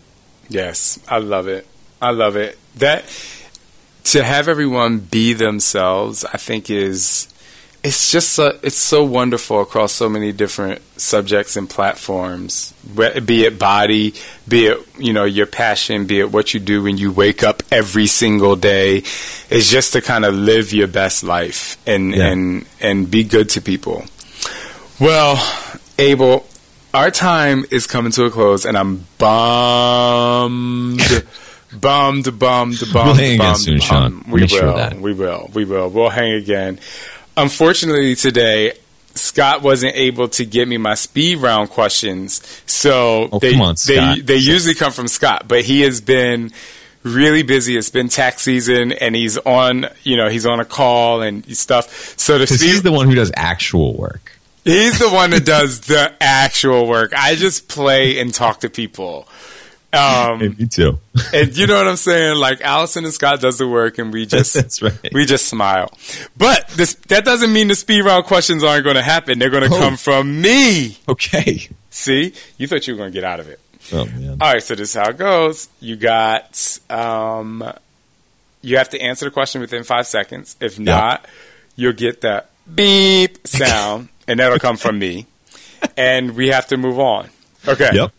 Yes, 0.49 0.99
I 1.07 1.19
love 1.19 1.47
it. 1.47 1.67
I 2.01 2.11
love 2.11 2.35
it. 2.35 2.57
That 2.77 3.03
to 4.05 4.23
have 4.23 4.47
everyone 4.47 4.99
be 4.99 5.33
themselves, 5.33 6.25
I 6.25 6.37
think 6.37 6.69
is 6.69 7.27
it's 7.83 8.11
just 8.11 8.33
so, 8.33 8.59
it's 8.61 8.77
so 8.77 9.03
wonderful 9.03 9.59
across 9.61 9.91
so 9.91 10.07
many 10.07 10.31
different 10.31 10.81
subjects 10.99 11.55
and 11.57 11.67
platforms. 11.67 12.73
Be 12.95 13.45
it 13.45 13.57
body, 13.57 14.13
be 14.47 14.67
it 14.67 14.79
you 14.99 15.13
know 15.13 15.23
your 15.25 15.47
passion, 15.47 16.05
be 16.05 16.19
it 16.19 16.31
what 16.31 16.53
you 16.53 16.59
do 16.59 16.83
when 16.83 16.97
you 16.97 17.11
wake 17.11 17.43
up 17.43 17.63
every 17.71 18.07
single 18.07 18.55
day. 18.55 18.97
It's 19.49 19.69
just 19.69 19.93
to 19.93 20.01
kind 20.01 20.25
of 20.25 20.33
live 20.35 20.73
your 20.73 20.87
best 20.87 21.23
life 21.23 21.77
and 21.87 22.13
Yeah. 22.13 22.27
and 22.27 22.65
and 22.81 23.09
be 23.09 23.23
good 23.23 23.49
to 23.51 23.61
people. 23.61 24.05
Well, 25.01 25.43
Abel, 25.97 26.45
our 26.93 27.09
time 27.09 27.65
is 27.71 27.87
coming 27.87 28.11
to 28.11 28.25
a 28.25 28.29
close, 28.29 28.65
and 28.65 28.77
I'm 28.77 29.07
bummed, 29.17 31.01
bummed, 31.75 32.25
bummed, 32.39 32.39
bummed, 32.39 32.93
We'll 32.93 33.13
hang 33.15 33.33
again 33.39 33.55
soon, 33.55 33.79
bummed. 33.79 33.83
Shaun. 33.83 34.23
We 34.29 34.47
sure 34.47 34.67
will, 34.67 34.75
that. 34.75 34.99
we 34.99 35.13
will, 35.13 35.49
we 35.55 35.65
will. 35.65 35.89
We'll 35.89 36.09
hang 36.09 36.33
again. 36.33 36.79
Unfortunately, 37.35 38.13
today. 38.15 38.73
Scott 39.13 39.61
wasn't 39.61 39.93
able 39.95 40.29
to 40.29 40.45
get 40.45 40.69
me 40.69 40.77
my 40.77 40.93
speed 40.93 41.39
round 41.39 41.69
questions, 41.69 42.41
so 42.65 43.27
Oh, 43.29 43.39
they 43.39 43.51
come 43.51 43.61
on, 43.61 43.75
they 43.85 44.21
they 44.21 44.37
usually 44.37 44.73
come 44.73 44.93
from 44.93 45.09
Scott, 45.09 45.49
but 45.49 45.65
he 45.65 45.81
has 45.81 45.99
been 45.99 46.53
really 47.03 47.43
busy. 47.43 47.75
It's 47.75 47.89
been 47.89 48.07
tax 48.07 48.43
season, 48.43 48.93
and 48.93 49.13
he's 49.13 49.37
on 49.39 49.87
you 50.03 50.15
know 50.15 50.29
he's 50.29 50.45
on 50.45 50.61
a 50.61 50.65
call 50.65 51.21
and 51.21 51.45
stuff. 51.57 52.17
So 52.17 52.37
the 52.37 52.45
Because 52.45 52.59
speed 52.61 52.69
he's 52.69 52.83
the 52.83 52.93
one 52.93 53.09
who 53.09 53.15
does 53.15 53.33
actual 53.35 53.97
work. 53.97 54.31
He's 54.63 54.99
the 54.99 55.09
one 55.09 55.31
that 55.31 55.45
does 55.45 55.81
the 55.81 56.13
actual 56.21 56.87
work. 56.87 57.13
I 57.17 57.35
just 57.35 57.67
play 57.67 58.19
and 58.19 58.33
talk 58.33 58.59
to 58.61 58.69
people. 58.69 59.27
Um, 59.93 60.39
Hey, 60.39 60.47
me 60.49 60.67
too. 60.67 60.99
and 61.33 61.55
you 61.57 61.67
know 61.67 61.75
what 61.77 61.87
I'm 61.87 61.95
saying? 61.97 62.37
Like 62.37 62.61
Allison 62.61 63.03
and 63.03 63.13
Scott 63.13 63.41
does 63.41 63.57
the 63.57 63.67
work, 63.67 63.97
and 63.97 64.13
we 64.13 64.25
just 64.37 64.81
right. 64.81 64.93
we 65.11 65.25
just 65.25 65.47
smile. 65.47 65.91
But 66.37 66.67
this 66.69 66.93
that 67.09 67.25
doesn't 67.25 67.51
mean 67.51 67.67
the 67.67 67.75
speed 67.75 68.01
round 68.03 68.25
questions 68.25 68.63
aren't 68.63 68.83
going 68.85 68.95
to 68.95 69.01
happen. 69.01 69.37
They're 69.39 69.49
going 69.49 69.69
to 69.69 69.75
Oh. 69.75 69.79
come 69.79 69.97
from 69.97 70.39
me. 70.41 70.97
Okay. 71.09 71.67
See, 71.89 72.33
you 72.57 72.67
thought 72.67 72.87
you 72.87 72.93
were 72.93 72.97
going 72.99 73.11
to 73.11 73.13
get 73.13 73.25
out 73.25 73.39
of 73.41 73.49
it. 73.49 73.59
Oh 73.91 74.05
man. 74.05 74.37
All 74.39 74.53
right, 74.53 74.63
so 74.63 74.75
this 74.75 74.89
is 74.91 74.95
how 74.95 75.09
it 75.09 75.17
goes. 75.17 75.67
You 75.81 75.97
got 75.97 76.79
um, 76.89 77.61
you 78.61 78.77
have 78.77 78.89
to 78.91 79.01
answer 79.01 79.25
the 79.25 79.31
question 79.31 79.59
within 79.59 79.83
five 79.83 80.07
seconds. 80.07 80.55
If 80.61 80.79
not, 80.79 81.25
you'll 81.75 81.91
get 81.91 82.21
that 82.21 82.49
beep 82.73 83.45
sound, 83.45 84.07
and 84.31 84.39
that'll 84.39 84.59
come 84.59 84.77
from 84.77 84.97
me. 84.97 85.27
And 85.97 86.35
we 86.35 86.47
have 86.47 86.67
to 86.67 86.77
move 86.77 86.99
on. 86.99 87.29
Okay. 87.67 87.89
Yep. 87.93 88.11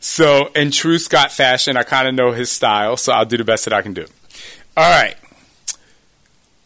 So, 0.00 0.48
in 0.48 0.70
true 0.70 0.98
Scott 0.98 1.32
fashion, 1.32 1.76
I 1.76 1.84
kind 1.84 2.08
of 2.08 2.14
know 2.14 2.32
his 2.32 2.50
style, 2.50 2.96
so 2.96 3.12
I'll 3.12 3.24
do 3.24 3.38
the 3.38 3.44
best 3.44 3.64
that 3.64 3.72
I 3.72 3.80
can 3.80 3.94
do. 3.94 4.06
All 4.76 4.90
right. 4.90 5.16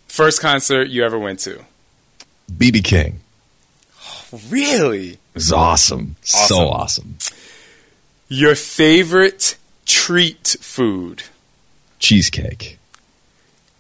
First 0.07 0.41
concert 0.41 0.89
you 0.89 1.05
ever 1.05 1.19
went 1.19 1.39
to? 1.41 1.65
BB 2.51 2.83
King. 2.83 3.21
Really? 4.49 5.11
It 5.11 5.19
was 5.35 5.53
awesome. 5.53 6.17
So 6.23 6.69
awesome. 6.69 7.19
Your 8.29 8.55
favorite 8.55 9.57
treat 9.87 10.57
food? 10.61 11.25
Cheesecake. 11.99 12.79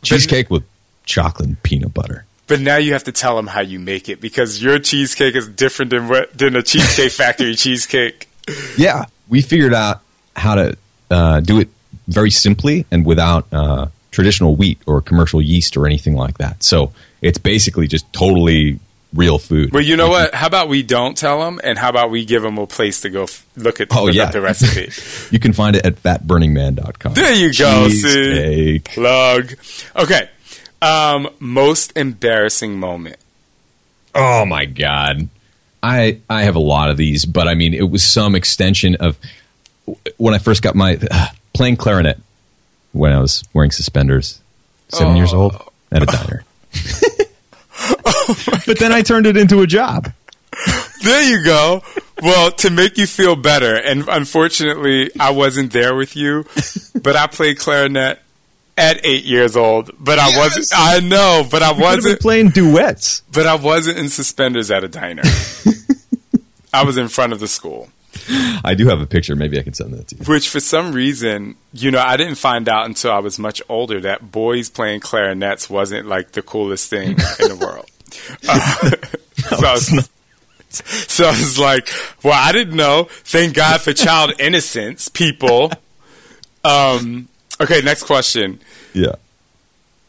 Cheesecake 0.02 0.50
with 0.50 0.64
chocolate 1.04 1.48
and 1.48 1.62
peanut 1.62 1.94
butter. 1.94 2.26
But 2.48 2.60
now 2.60 2.76
you 2.78 2.94
have 2.94 3.04
to 3.04 3.12
tell 3.12 3.36
them 3.36 3.46
how 3.46 3.60
you 3.60 3.78
make 3.78 4.08
it 4.08 4.20
because 4.20 4.62
your 4.62 4.78
cheesecake 4.78 5.36
is 5.36 5.46
different 5.48 5.90
than 5.90 6.08
what 6.08 6.36
than 6.36 6.56
a 6.56 6.62
cheesecake 6.62 7.12
factory 7.12 7.54
cheesecake. 7.64 8.28
Yeah, 8.76 9.04
we 9.28 9.42
figured 9.42 9.74
out 9.74 10.00
how 10.34 10.54
to 10.54 10.76
uh, 11.10 11.40
do 11.40 11.60
it 11.60 11.68
very 12.06 12.30
simply 12.30 12.86
and 12.90 13.04
without 13.04 13.46
uh, 13.52 13.86
traditional 14.10 14.56
wheat 14.56 14.78
or 14.86 15.02
commercial 15.02 15.42
yeast 15.42 15.76
or 15.76 15.86
anything 15.86 16.16
like 16.16 16.38
that. 16.38 16.62
So 16.62 16.92
it's 17.20 17.36
basically 17.38 17.86
just 17.86 18.10
totally 18.14 18.80
real 19.14 19.38
food. 19.38 19.72
Well, 19.72 19.82
you 19.82 19.96
know 19.96 20.08
what? 20.08 20.34
How 20.34 20.46
about 20.46 20.68
we 20.68 20.82
don't 20.82 21.16
tell 21.16 21.40
them, 21.40 21.60
and 21.64 21.78
how 21.78 21.88
about 21.90 22.10
we 22.10 22.24
give 22.24 22.42
them 22.42 22.56
a 22.58 22.66
place 22.66 23.00
to 23.02 23.10
go 23.10 23.24
f- 23.24 23.44
look 23.56 23.80
at 23.80 23.88
Oh, 23.94 24.04
look 24.04 24.14
yeah. 24.14 24.30
the 24.30 24.40
recipe? 24.40 24.90
you 25.34 25.38
can 25.38 25.52
find 25.52 25.76
it 25.76 25.84
at 25.86 25.96
fatburningman.com. 26.02 27.14
there 27.14 27.34
you 27.34 27.52
go. 27.54 27.88
See, 27.88 28.00
Cheesecake. 28.02 28.84
plug. 28.94 29.54
Okay. 29.96 30.28
Um, 30.80 31.28
most 31.38 31.96
embarrassing 31.96 32.78
moment. 32.78 33.16
Oh 34.14 34.44
my 34.44 34.64
god. 34.64 35.28
I 35.82 36.20
I 36.28 36.42
have 36.42 36.56
a 36.56 36.60
lot 36.60 36.90
of 36.90 36.96
these, 36.96 37.24
but 37.24 37.48
I 37.48 37.54
mean 37.54 37.74
it 37.74 37.88
was 37.90 38.02
some 38.02 38.34
extension 38.34 38.96
of 38.96 39.16
when 40.16 40.34
I 40.34 40.38
first 40.38 40.62
got 40.62 40.74
my 40.74 40.98
uh, 41.10 41.26
playing 41.52 41.76
clarinet 41.76 42.20
when 42.92 43.12
I 43.12 43.20
was 43.20 43.44
wearing 43.52 43.70
suspenders, 43.70 44.40
7 44.88 45.14
years 45.16 45.34
old 45.34 45.54
at 45.92 46.02
a 46.02 46.06
diner. 46.06 46.44
but 48.66 48.78
then 48.78 48.92
I 48.92 49.02
turned 49.02 49.26
it 49.26 49.36
into 49.36 49.60
a 49.60 49.66
job. 49.66 50.10
There 51.02 51.22
you 51.22 51.44
go. 51.44 51.82
Well, 52.22 52.50
to 52.50 52.70
make 52.70 52.98
you 52.98 53.06
feel 53.06 53.36
better, 53.36 53.76
and 53.76 54.08
unfortunately, 54.08 55.10
I 55.20 55.30
wasn't 55.30 55.72
there 55.72 55.94
with 55.94 56.16
you, 56.16 56.44
but 57.00 57.14
I 57.14 57.28
played 57.28 57.58
clarinet 57.58 58.20
at 58.78 59.04
eight 59.04 59.24
years 59.24 59.56
old. 59.56 59.90
But 59.98 60.18
I 60.18 60.36
wasn't. 60.38 60.68
I 60.74 61.00
know, 61.00 61.46
but 61.50 61.62
I 61.62 61.72
We 61.72 61.78
could 61.78 61.84
have 61.84 61.96
been 61.96 62.04
wasn't. 62.04 62.20
playing 62.20 62.50
duets. 62.50 63.22
But 63.32 63.46
I 63.46 63.56
wasn't 63.56 63.98
in 63.98 64.08
suspenders 64.08 64.70
at 64.70 64.84
a 64.84 64.88
diner. 64.88 65.22
I 66.72 66.84
was 66.84 66.96
in 66.96 67.08
front 67.08 67.32
of 67.32 67.40
the 67.40 67.48
school. 67.48 67.88
I 68.64 68.74
do 68.74 68.88
have 68.88 69.00
a 69.00 69.06
picture. 69.06 69.34
Maybe 69.36 69.58
I 69.58 69.62
can 69.62 69.72
send 69.74 69.94
that 69.94 70.08
to 70.08 70.16
you. 70.16 70.24
Which, 70.24 70.48
for 70.48 70.60
some 70.60 70.92
reason, 70.92 71.56
you 71.72 71.90
know, 71.90 72.00
I 72.00 72.16
didn't 72.16 72.34
find 72.34 72.68
out 72.68 72.84
until 72.86 73.10
I 73.12 73.18
was 73.20 73.38
much 73.38 73.62
older 73.68 74.00
that 74.00 74.30
boys 74.32 74.68
playing 74.68 75.00
clarinets 75.00 75.70
wasn't 75.70 76.06
like 76.06 76.32
the 76.32 76.42
coolest 76.42 76.90
thing 76.90 77.10
in 77.10 77.16
the 77.48 77.56
world. 77.60 77.88
Uh, 78.46 78.90
so, 79.56 79.66
I 79.66 79.72
was, 79.72 80.10
so 80.70 81.24
I 81.26 81.30
was 81.30 81.58
like, 81.58 81.88
well, 82.22 82.34
I 82.34 82.52
didn't 82.52 82.76
know. 82.76 83.08
Thank 83.10 83.54
God 83.54 83.80
for 83.80 83.92
child 83.94 84.32
innocence, 84.38 85.08
people. 85.08 85.72
Um, 86.64 87.28
okay, 87.60 87.80
next 87.82 88.04
question. 88.04 88.60
Yeah. 88.94 89.14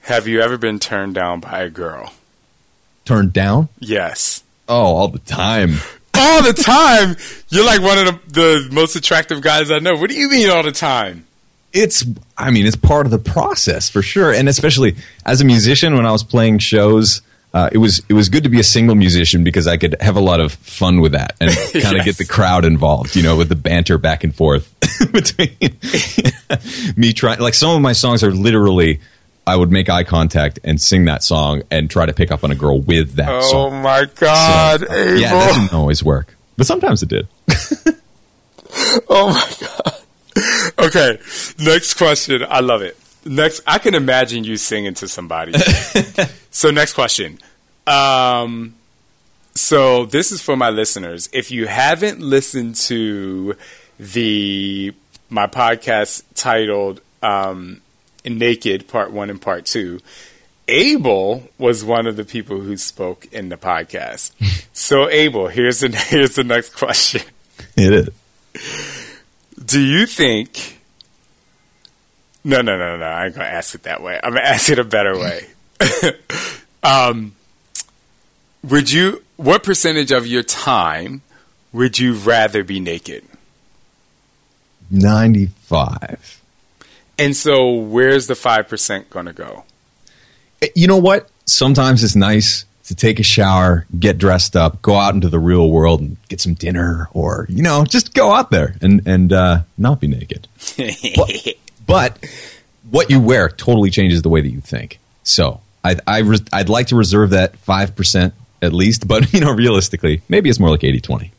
Have 0.02 0.28
you 0.28 0.42
ever 0.42 0.58
been 0.58 0.80
turned 0.80 1.16
down 1.16 1.40
by 1.40 1.62
a 1.62 1.70
girl? 1.70 2.14
Turned 3.06 3.34
down? 3.34 3.70
Yes. 3.80 4.44
Oh, 4.68 4.96
all 4.96 5.08
the 5.10 5.20
time. 5.20 5.76
All 6.16 6.44
the 6.44 6.52
time? 6.54 7.16
You're 7.50 7.66
like 7.66 7.82
one 7.82 7.98
of 7.98 8.06
the, 8.34 8.66
the 8.68 8.70
most 8.74 8.96
attractive 8.96 9.42
guys 9.42 9.72
I 9.72 9.80
know. 9.80 9.96
What 9.96 10.10
do 10.10 10.18
you 10.18 10.30
mean 10.30 10.50
all 10.50 10.64
the 10.64 10.72
time? 10.74 11.26
It's, 11.72 12.04
I 12.38 12.50
mean, 12.52 12.66
it's 12.66 12.76
part 12.76 13.06
of 13.06 13.12
the 13.12 13.20
process 13.20 13.90
for 13.90 14.02
sure. 14.02 14.34
And 14.34 14.50
especially 14.50 14.98
as 15.26 15.40
a 15.40 15.46
musician, 15.46 15.96
when 15.96 16.06
I 16.06 16.12
was 16.12 16.24
playing 16.24 16.58
shows, 16.60 17.22
uh, 17.54 17.70
it 17.72 17.78
was 17.78 18.02
it 18.10 18.14
was 18.14 18.28
good 18.28 18.44
to 18.44 18.50
be 18.50 18.60
a 18.60 18.64
single 18.64 18.96
musician 18.96 19.46
because 19.46 19.66
I 19.66 19.78
could 19.78 19.96
have 20.02 20.18
a 20.18 20.20
lot 20.20 20.42
of 20.42 20.52
fun 20.54 21.00
with 21.00 21.14
that 21.14 21.36
and 21.40 21.52
kind 21.74 21.98
of 21.98 22.06
Yes. 22.06 22.06
get 22.06 22.18
the 22.18 22.26
crowd 22.26 22.66
involved, 22.66 23.16
you 23.16 23.24
know, 23.24 23.38
with 23.38 23.48
the 23.48 23.56
banter 23.56 23.98
back 23.98 24.24
and 24.26 24.36
forth 24.36 24.76
between 25.14 25.56
me 26.98 27.14
trying. 27.14 27.40
Like 27.40 27.54
some 27.54 27.76
of 27.76 27.82
my 27.82 27.94
songs 27.94 28.24
are 28.24 28.32
literally, 28.32 29.00
I 29.48 29.56
would 29.56 29.72
make 29.72 29.90
eye 29.90 30.04
contact 30.04 30.60
and 30.64 30.80
sing 30.82 31.06
that 31.06 31.24
song 31.24 31.64
and 31.72 31.90
try 31.90 32.06
to 32.06 32.14
pick 32.14 32.32
up 32.32 32.44
on 32.44 32.52
a 32.52 32.56
girl 32.56 32.80
with 32.82 33.14
that 33.16 33.30
Oh 33.30 33.42
song. 33.52 33.82
my 33.82 34.06
God, 34.16 34.82
So, 34.82 34.94
Abel. 34.94 35.18
yeah, 35.20 35.34
that 35.34 35.54
didn't 35.56 35.74
always 35.74 36.04
work, 36.04 36.36
but 36.58 36.66
sometimes 36.68 37.02
it 37.04 37.10
did. 37.10 37.28
Oh 39.10 39.30
my 39.34 39.68
god. 39.68 39.96
Okay, 40.80 41.20
next 41.58 41.96
question. 41.96 42.46
I 42.48 42.60
love 42.60 42.82
it. 42.82 42.98
Next, 43.26 43.62
I 43.68 43.80
can 43.80 43.96
imagine 43.96 44.44
you 44.44 44.58
singing 44.58 44.94
to 44.96 45.08
somebody. 45.08 45.54
so 46.52 46.70
next 46.72 46.94
question. 46.94 47.40
Um, 47.88 48.76
so 49.56 50.06
this 50.06 50.32
is 50.32 50.42
for 50.42 50.56
my 50.56 50.70
listeners. 50.70 51.30
If 51.34 51.52
you 51.52 51.68
haven't 51.68 52.20
listened 52.22 52.76
to 52.76 53.56
the 54.00 54.94
my 55.30 55.48
podcast 55.48 56.24
titled 56.36 57.02
um, 57.22 57.82
"Naked" 58.26 58.88
Part 58.88 59.12
One 59.12 59.30
and 59.30 59.42
Part 59.42 59.66
Two, 59.66 60.00
Abel 60.68 61.50
was 61.58 61.84
one 61.84 62.08
of 62.08 62.16
the 62.16 62.24
people 62.24 62.60
who 62.62 62.78
spoke 62.78 63.26
in 63.32 63.50
the 63.50 63.58
podcast. 63.58 64.32
so 64.74 65.10
Abel, 65.10 65.48
here's 65.48 65.80
the 65.80 65.90
here's 66.10 66.36
the 66.36 66.44
next 66.44 66.76
question. 66.76 67.22
It 67.76 67.94
is. 67.94 68.10
Do 69.64 69.80
you 69.80 70.06
think? 70.06 70.80
No, 72.44 72.62
no, 72.62 72.78
no, 72.78 72.98
no. 72.98 73.06
I 73.06 73.26
ain't 73.26 73.36
gonna 73.36 73.48
ask 73.48 73.76
it 73.76 73.84
that 73.84 74.02
way. 74.02 74.20
I'm 74.24 74.34
gonna 74.34 74.46
ask 74.46 74.70
it 74.70 74.80
a 74.80 74.84
better 74.84 75.18
way. 75.18 75.48
um, 76.84 77.36
would 78.64 78.92
you? 78.92 79.24
What 79.36 79.64
percentage 79.64 80.12
of 80.12 80.28
your 80.28 80.44
time 80.44 81.22
would 81.72 82.00
you 82.00 82.14
rather 82.14 82.64
be 82.64 82.80
naked? 82.80 83.24
95. 84.92 86.42
And 87.18 87.36
so, 87.36 87.72
where's 87.72 88.28
the 88.28 88.36
five 88.36 88.68
percent 88.68 89.10
gonna 89.10 89.34
go? 89.34 89.66
You 90.76 90.88
know 90.88 90.98
what? 90.98 91.30
Sometimes 91.46 92.04
it's 92.04 92.16
nice 92.16 92.66
to 92.90 92.96
take 92.96 93.20
a 93.20 93.24
shower, 93.24 93.86
get 94.00 94.18
dressed 94.18 94.56
up, 94.56 94.82
go 94.82 94.96
out 94.96 95.14
into 95.14 95.30
the 95.30 95.38
real 95.38 95.70
world 95.70 96.02
and 96.02 96.18
get 96.28 96.42
some 96.42 96.56
dinner 96.56 97.08
or, 97.14 97.46
you 97.48 97.62
know, 97.62 97.86
just 97.86 98.16
go 98.16 98.32
out 98.32 98.50
there 98.50 98.74
and, 98.82 99.08
and 99.08 99.32
uh, 99.32 99.62
not 99.78 100.00
be 100.00 100.08
naked. 100.08 100.48
but, 101.16 101.48
but 101.86 102.26
what 102.90 103.12
you 103.12 103.20
wear 103.20 103.48
totally 103.48 103.92
changes 103.92 104.24
the 104.24 104.30
way 104.30 104.42
that 104.42 104.50
you 104.50 104.60
think. 104.60 104.98
So 105.22 105.62
I, 105.84 105.98
I 106.08 106.22
res- 106.22 106.42
I'd 106.52 106.68
like 106.68 106.88
to 106.88 106.96
reserve 106.96 107.30
that 107.30 107.64
5% 107.64 108.32
at 108.64 108.74
least, 108.74 109.08
but, 109.08 109.32
you 109.34 109.42
know, 109.42 109.52
realistically, 109.52 110.24
maybe 110.28 110.50
it's 110.50 110.60
more 110.60 110.72
like 110.72 110.84
80 110.84 111.00
20. 111.00 111.32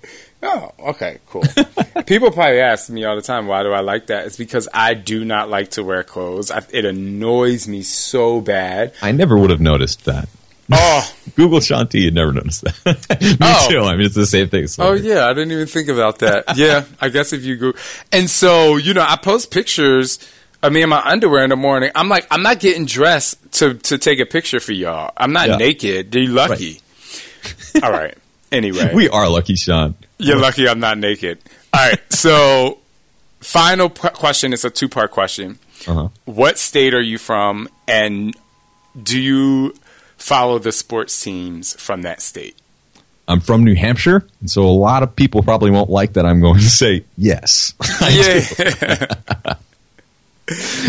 Oh, 0.43 0.73
okay, 0.79 1.19
cool. 1.29 1.43
People 2.07 2.31
probably 2.31 2.61
ask 2.61 2.89
me 2.89 3.05
all 3.05 3.15
the 3.15 3.21
time, 3.23 3.47
why 3.47 3.63
do 3.63 3.73
I 3.73 3.81
like 3.81 4.07
that? 4.07 4.27
It's 4.27 4.37
because 4.39 4.69
I 4.73 4.95
do 4.95 5.25
not 5.25 5.51
like 5.51 5.73
to 5.73 5.85
wear 5.85 6.03
clothes. 6.03 6.51
I, 6.51 6.63
it 6.71 6.85
annoys 6.87 7.69
me 7.69 7.83
so 7.83 8.41
bad. 8.41 8.95
I 9.03 9.13
never 9.13 9.37
would 9.37 9.51
have 9.51 9.61
noticed 9.61 10.07
that. 10.07 10.29
Oh, 10.73 11.15
Google 11.37 11.61
Shaun 11.61 11.89
T, 11.89 12.01
you'd 12.05 12.15
never 12.15 12.33
notice 12.33 12.61
that. 12.61 13.21
Me 13.21 13.37
Oh. 13.43 13.67
too. 13.69 13.81
I 13.81 13.97
mean, 13.97 14.07
it's 14.07 14.15
the 14.15 14.25
same 14.25 14.49
thing. 14.49 14.67
So 14.69 14.85
Oh 14.85 14.93
yeah, 14.93 15.27
I 15.27 15.35
didn't 15.35 15.53
even 15.53 15.67
think 15.67 15.89
about 15.89 16.21
that. 16.21 16.57
Yeah, 16.57 16.85
I 17.01 17.09
guess 17.11 17.33
if 17.33 17.43
you 17.45 17.57
go, 17.57 17.73
and 18.13 18.31
so 18.31 18.77
you 18.77 18.95
know, 18.95 19.05
I 19.07 19.17
post 19.17 19.51
pictures 19.51 20.19
of 20.63 20.73
me 20.73 20.83
in 20.83 20.89
my 20.89 21.01
underwear 21.03 21.43
in 21.43 21.51
the 21.51 21.57
morning. 21.57 21.91
I'm 21.95 22.09
like, 22.09 22.27
I'm 22.31 22.43
not 22.43 22.61
getting 22.61 22.87
dressed 22.87 23.53
to 23.55 23.75
to 23.75 23.99
take 23.99 24.21
a 24.21 24.27
picture 24.27 24.61
for 24.61 24.73
y'all. 24.73 25.11
I'm 25.17 25.33
not 25.33 25.49
Yeah. 25.49 25.57
naked. 25.57 26.15
You're 26.15 26.29
lucky. 26.33 26.81
All 27.83 27.91
right. 27.91 28.17
Anyway, 28.53 28.93
we 28.95 29.09
are 29.09 29.29
lucky, 29.29 29.55
Shaun. 29.57 29.95
you're 30.19 30.39
lucky 30.39 30.69
I'm 30.69 30.81
not 30.81 30.99
naked. 30.99 31.39
All 31.73 31.89
right. 31.89 32.01
So, 32.13 32.79
final 33.41 33.89
p- 33.91 34.09
question 34.11 34.53
is 34.53 34.65
a 34.65 34.71
two 34.71 34.89
part 34.89 35.11
question. 35.11 35.59
Uh-huh. 35.87 36.09
What 36.25 36.59
state 36.59 36.93
are 36.95 37.01
you 37.01 37.17
from, 37.19 37.69
and 37.89 38.37
do 39.01 39.19
you 39.19 39.75
follow 40.17 40.59
the 40.59 40.73
sports 40.73 41.19
teams 41.23 41.75
from 41.81 42.03
that 42.03 42.21
state? 42.21 42.57
I'm 43.29 43.41
from 43.41 43.63
New 43.65 43.77
Hampshire, 43.77 44.27
and 44.41 44.51
so 44.51 44.63
a 44.63 44.67
lot 44.75 45.03
of 45.05 45.15
people 45.15 45.43
probably 45.45 45.71
won't 45.71 45.89
like 45.89 46.15
that 46.15 46.27
I'm 46.27 46.41
going 46.41 46.59
to 46.59 46.69
say 46.69 47.05
yes. 47.17 47.75
Yeah. 48.11 49.55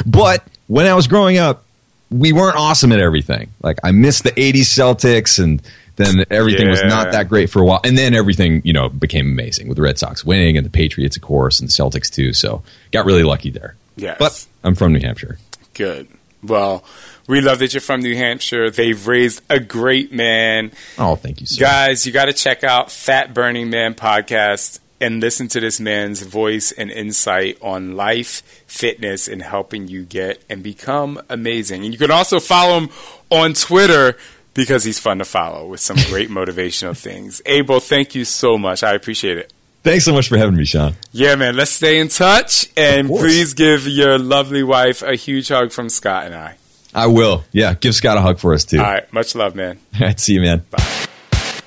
But 0.05 0.43
when 0.67 0.87
I 0.87 0.93
was 0.95 1.07
growing 1.07 1.37
up, 1.37 1.63
we 2.09 2.33
weren't 2.33 2.55
awesome 2.57 2.91
at 2.91 2.99
everything. 2.99 3.51
Like 3.61 3.77
I 3.83 3.91
missed 3.91 4.23
the 4.23 4.31
80s 4.31 4.61
Celtics 4.61 5.41
and 5.41 5.61
then 6.01 6.25
everything 6.29 6.69
was 6.69 6.83
not 6.83 7.11
that 7.11 7.29
great 7.29 7.49
for 7.49 7.61
a 7.61 7.65
while. 7.65 7.81
And 7.83 7.97
then 7.97 8.13
everything, 8.13 8.61
you 8.63 8.73
know, 8.73 8.89
became 8.89 9.27
amazing 9.27 9.67
with 9.67 9.77
the 9.77 9.83
Red 9.83 9.97
Sox 9.97 10.25
winning 10.25 10.57
and 10.57 10.65
the 10.65 10.69
Patriots, 10.69 11.15
of 11.15 11.21
course, 11.21 11.59
and 11.59 11.69
the 11.69 11.73
Celtics 11.73 12.09
too. 12.09 12.33
So 12.33 12.63
got 12.91 13.05
really 13.05 13.23
lucky 13.23 13.49
there. 13.49 13.75
Yes. 13.95 14.17
But 14.19 14.47
I'm 14.63 14.75
from 14.75 14.93
New 14.93 14.99
Hampshire. 14.99 15.37
Good. 15.73 16.07
Well, 16.43 16.83
we 17.27 17.39
love 17.41 17.59
that 17.59 17.73
you're 17.73 17.81
from 17.81 18.01
New 18.01 18.15
Hampshire. 18.15 18.71
They've 18.71 19.07
raised 19.07 19.41
a 19.49 19.59
great 19.59 20.11
man. 20.11 20.71
Oh, 20.97 21.15
thank 21.15 21.39
you, 21.39 21.47
sir. 21.47 21.61
Guys, 21.61 22.05
you 22.05 22.11
got 22.11 22.25
to 22.25 22.33
check 22.33 22.63
out 22.63 22.91
Fat 22.91 23.33
Burning 23.33 23.69
Man 23.69 23.93
podcast 23.93 24.79
and 24.99 25.19
listen 25.19 25.47
to 25.49 25.59
this 25.59 25.79
man's 25.79 26.21
voice 26.21 26.71
and 26.71 26.91
insight 26.91 27.57
on 27.61 27.95
life, 27.95 28.43
fitness, 28.67 29.27
and 29.27 29.41
helping 29.41 29.87
you 29.87 30.03
get 30.03 30.43
and 30.49 30.61
become 30.61 31.21
amazing. 31.29 31.83
And 31.83 31.93
you 31.93 31.99
can 31.99 32.11
also 32.11 32.39
follow 32.39 32.79
him 32.79 32.89
on 33.29 33.53
Twitter. 33.53 34.17
Because 34.53 34.83
he's 34.83 34.99
fun 34.99 35.19
to 35.19 35.25
follow 35.25 35.67
with 35.67 35.79
some 35.79 35.97
great 36.09 36.29
motivational 36.39 36.97
things. 36.97 37.41
Abel, 37.45 37.79
thank 37.79 38.15
you 38.15 38.25
so 38.25 38.57
much. 38.57 38.83
I 38.83 38.93
appreciate 38.93 39.37
it. 39.37 39.53
Thanks 39.83 40.05
so 40.05 40.13
much 40.13 40.29
for 40.29 40.37
having 40.37 40.55
me, 40.55 40.65
Shaun. 40.65 40.95
Yeah, 41.11 41.35
man. 41.35 41.55
Let's 41.55 41.71
stay 41.71 41.99
in 41.99 42.07
touch. 42.07 42.67
And 42.77 43.07
please 43.07 43.53
give 43.53 43.87
your 43.87 44.19
lovely 44.19 44.61
wife 44.61 45.01
a 45.01 45.15
huge 45.15 45.47
hug 45.47 45.71
from 45.71 45.89
Scott 45.89 46.25
and 46.25 46.35
I. 46.35 46.55
I 46.93 47.07
will. 47.07 47.43
Yeah, 47.51 47.73
give 47.73 47.95
Scott 47.95 48.17
a 48.17 48.21
hug 48.21 48.39
for 48.39 48.53
us 48.53 48.65
too. 48.65 48.77
All 48.77 48.83
right. 48.83 49.11
Much 49.13 49.33
love, 49.33 49.55
man. 49.55 49.79
All 49.95 50.01
right, 50.01 50.19
see 50.19 50.33
you, 50.33 50.41
man. 50.41 50.63
Bye. 50.69 51.07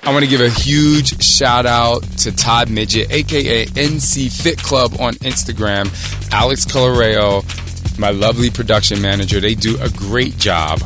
I 0.03 0.13
want 0.13 0.23
to 0.23 0.29
give 0.29 0.39
a 0.39 0.49
huge 0.49 1.21
shout 1.23 1.65
out 1.65 2.03
to 2.19 2.31
Todd 2.31 2.69
Midget, 2.69 3.11
aka 3.11 3.65
NC 3.65 4.31
Fit 4.41 4.59
Club 4.59 4.93
on 4.99 5.15
Instagram, 5.15 5.89
Alex 6.31 6.63
Coloreo, 6.63 7.43
my 7.97 8.11
lovely 8.11 8.51
production 8.51 9.01
manager. 9.01 9.39
They 9.39 9.55
do 9.55 9.81
a 9.81 9.89
great 9.89 10.37
job 10.37 10.79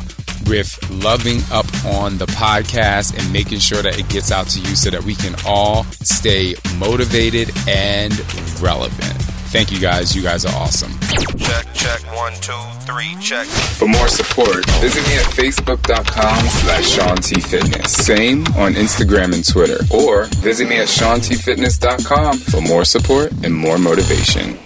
with 0.46 0.78
loving 0.90 1.40
up 1.52 1.66
on 1.84 2.18
the 2.18 2.26
podcast 2.26 3.16
and 3.18 3.32
making 3.32 3.58
sure 3.58 3.82
that 3.82 3.98
it 3.98 4.08
gets 4.08 4.30
out 4.32 4.48
to 4.48 4.60
you 4.60 4.74
so 4.76 4.90
that 4.90 5.02
we 5.02 5.14
can 5.14 5.34
all 5.46 5.84
stay 6.02 6.54
motivated 6.76 7.50
and 7.68 8.12
relevant. 8.60 9.16
Thank 9.50 9.72
you 9.72 9.80
guys. 9.80 10.14
You 10.14 10.22
guys 10.22 10.44
are 10.44 10.54
awesome. 10.54 10.92
Check, 11.36 11.74
check, 11.74 12.00
one, 12.14 12.32
two, 12.34 12.52
three, 12.86 13.16
check. 13.20 13.46
For 13.46 13.88
more 13.88 14.06
support, 14.06 14.64
visit 14.80 15.02
me 15.08 15.16
at 15.16 15.24
facebook.com 15.24 16.46
slash 16.46 16.88
Shaun 16.88 17.16
T 17.16 17.40
Fitness. 17.40 17.92
Same 17.92 18.46
on 18.56 18.74
Instagram 18.74 19.34
and 19.34 19.44
Twitter. 19.46 19.78
Or 19.92 20.26
visit 20.36 20.68
me 20.68 20.76
at 20.76 20.86
ShaunTFitness.com 20.86 22.38
for 22.38 22.60
more 22.60 22.84
support 22.84 23.32
and 23.44 23.52
more 23.52 23.78
motivation. 23.78 24.56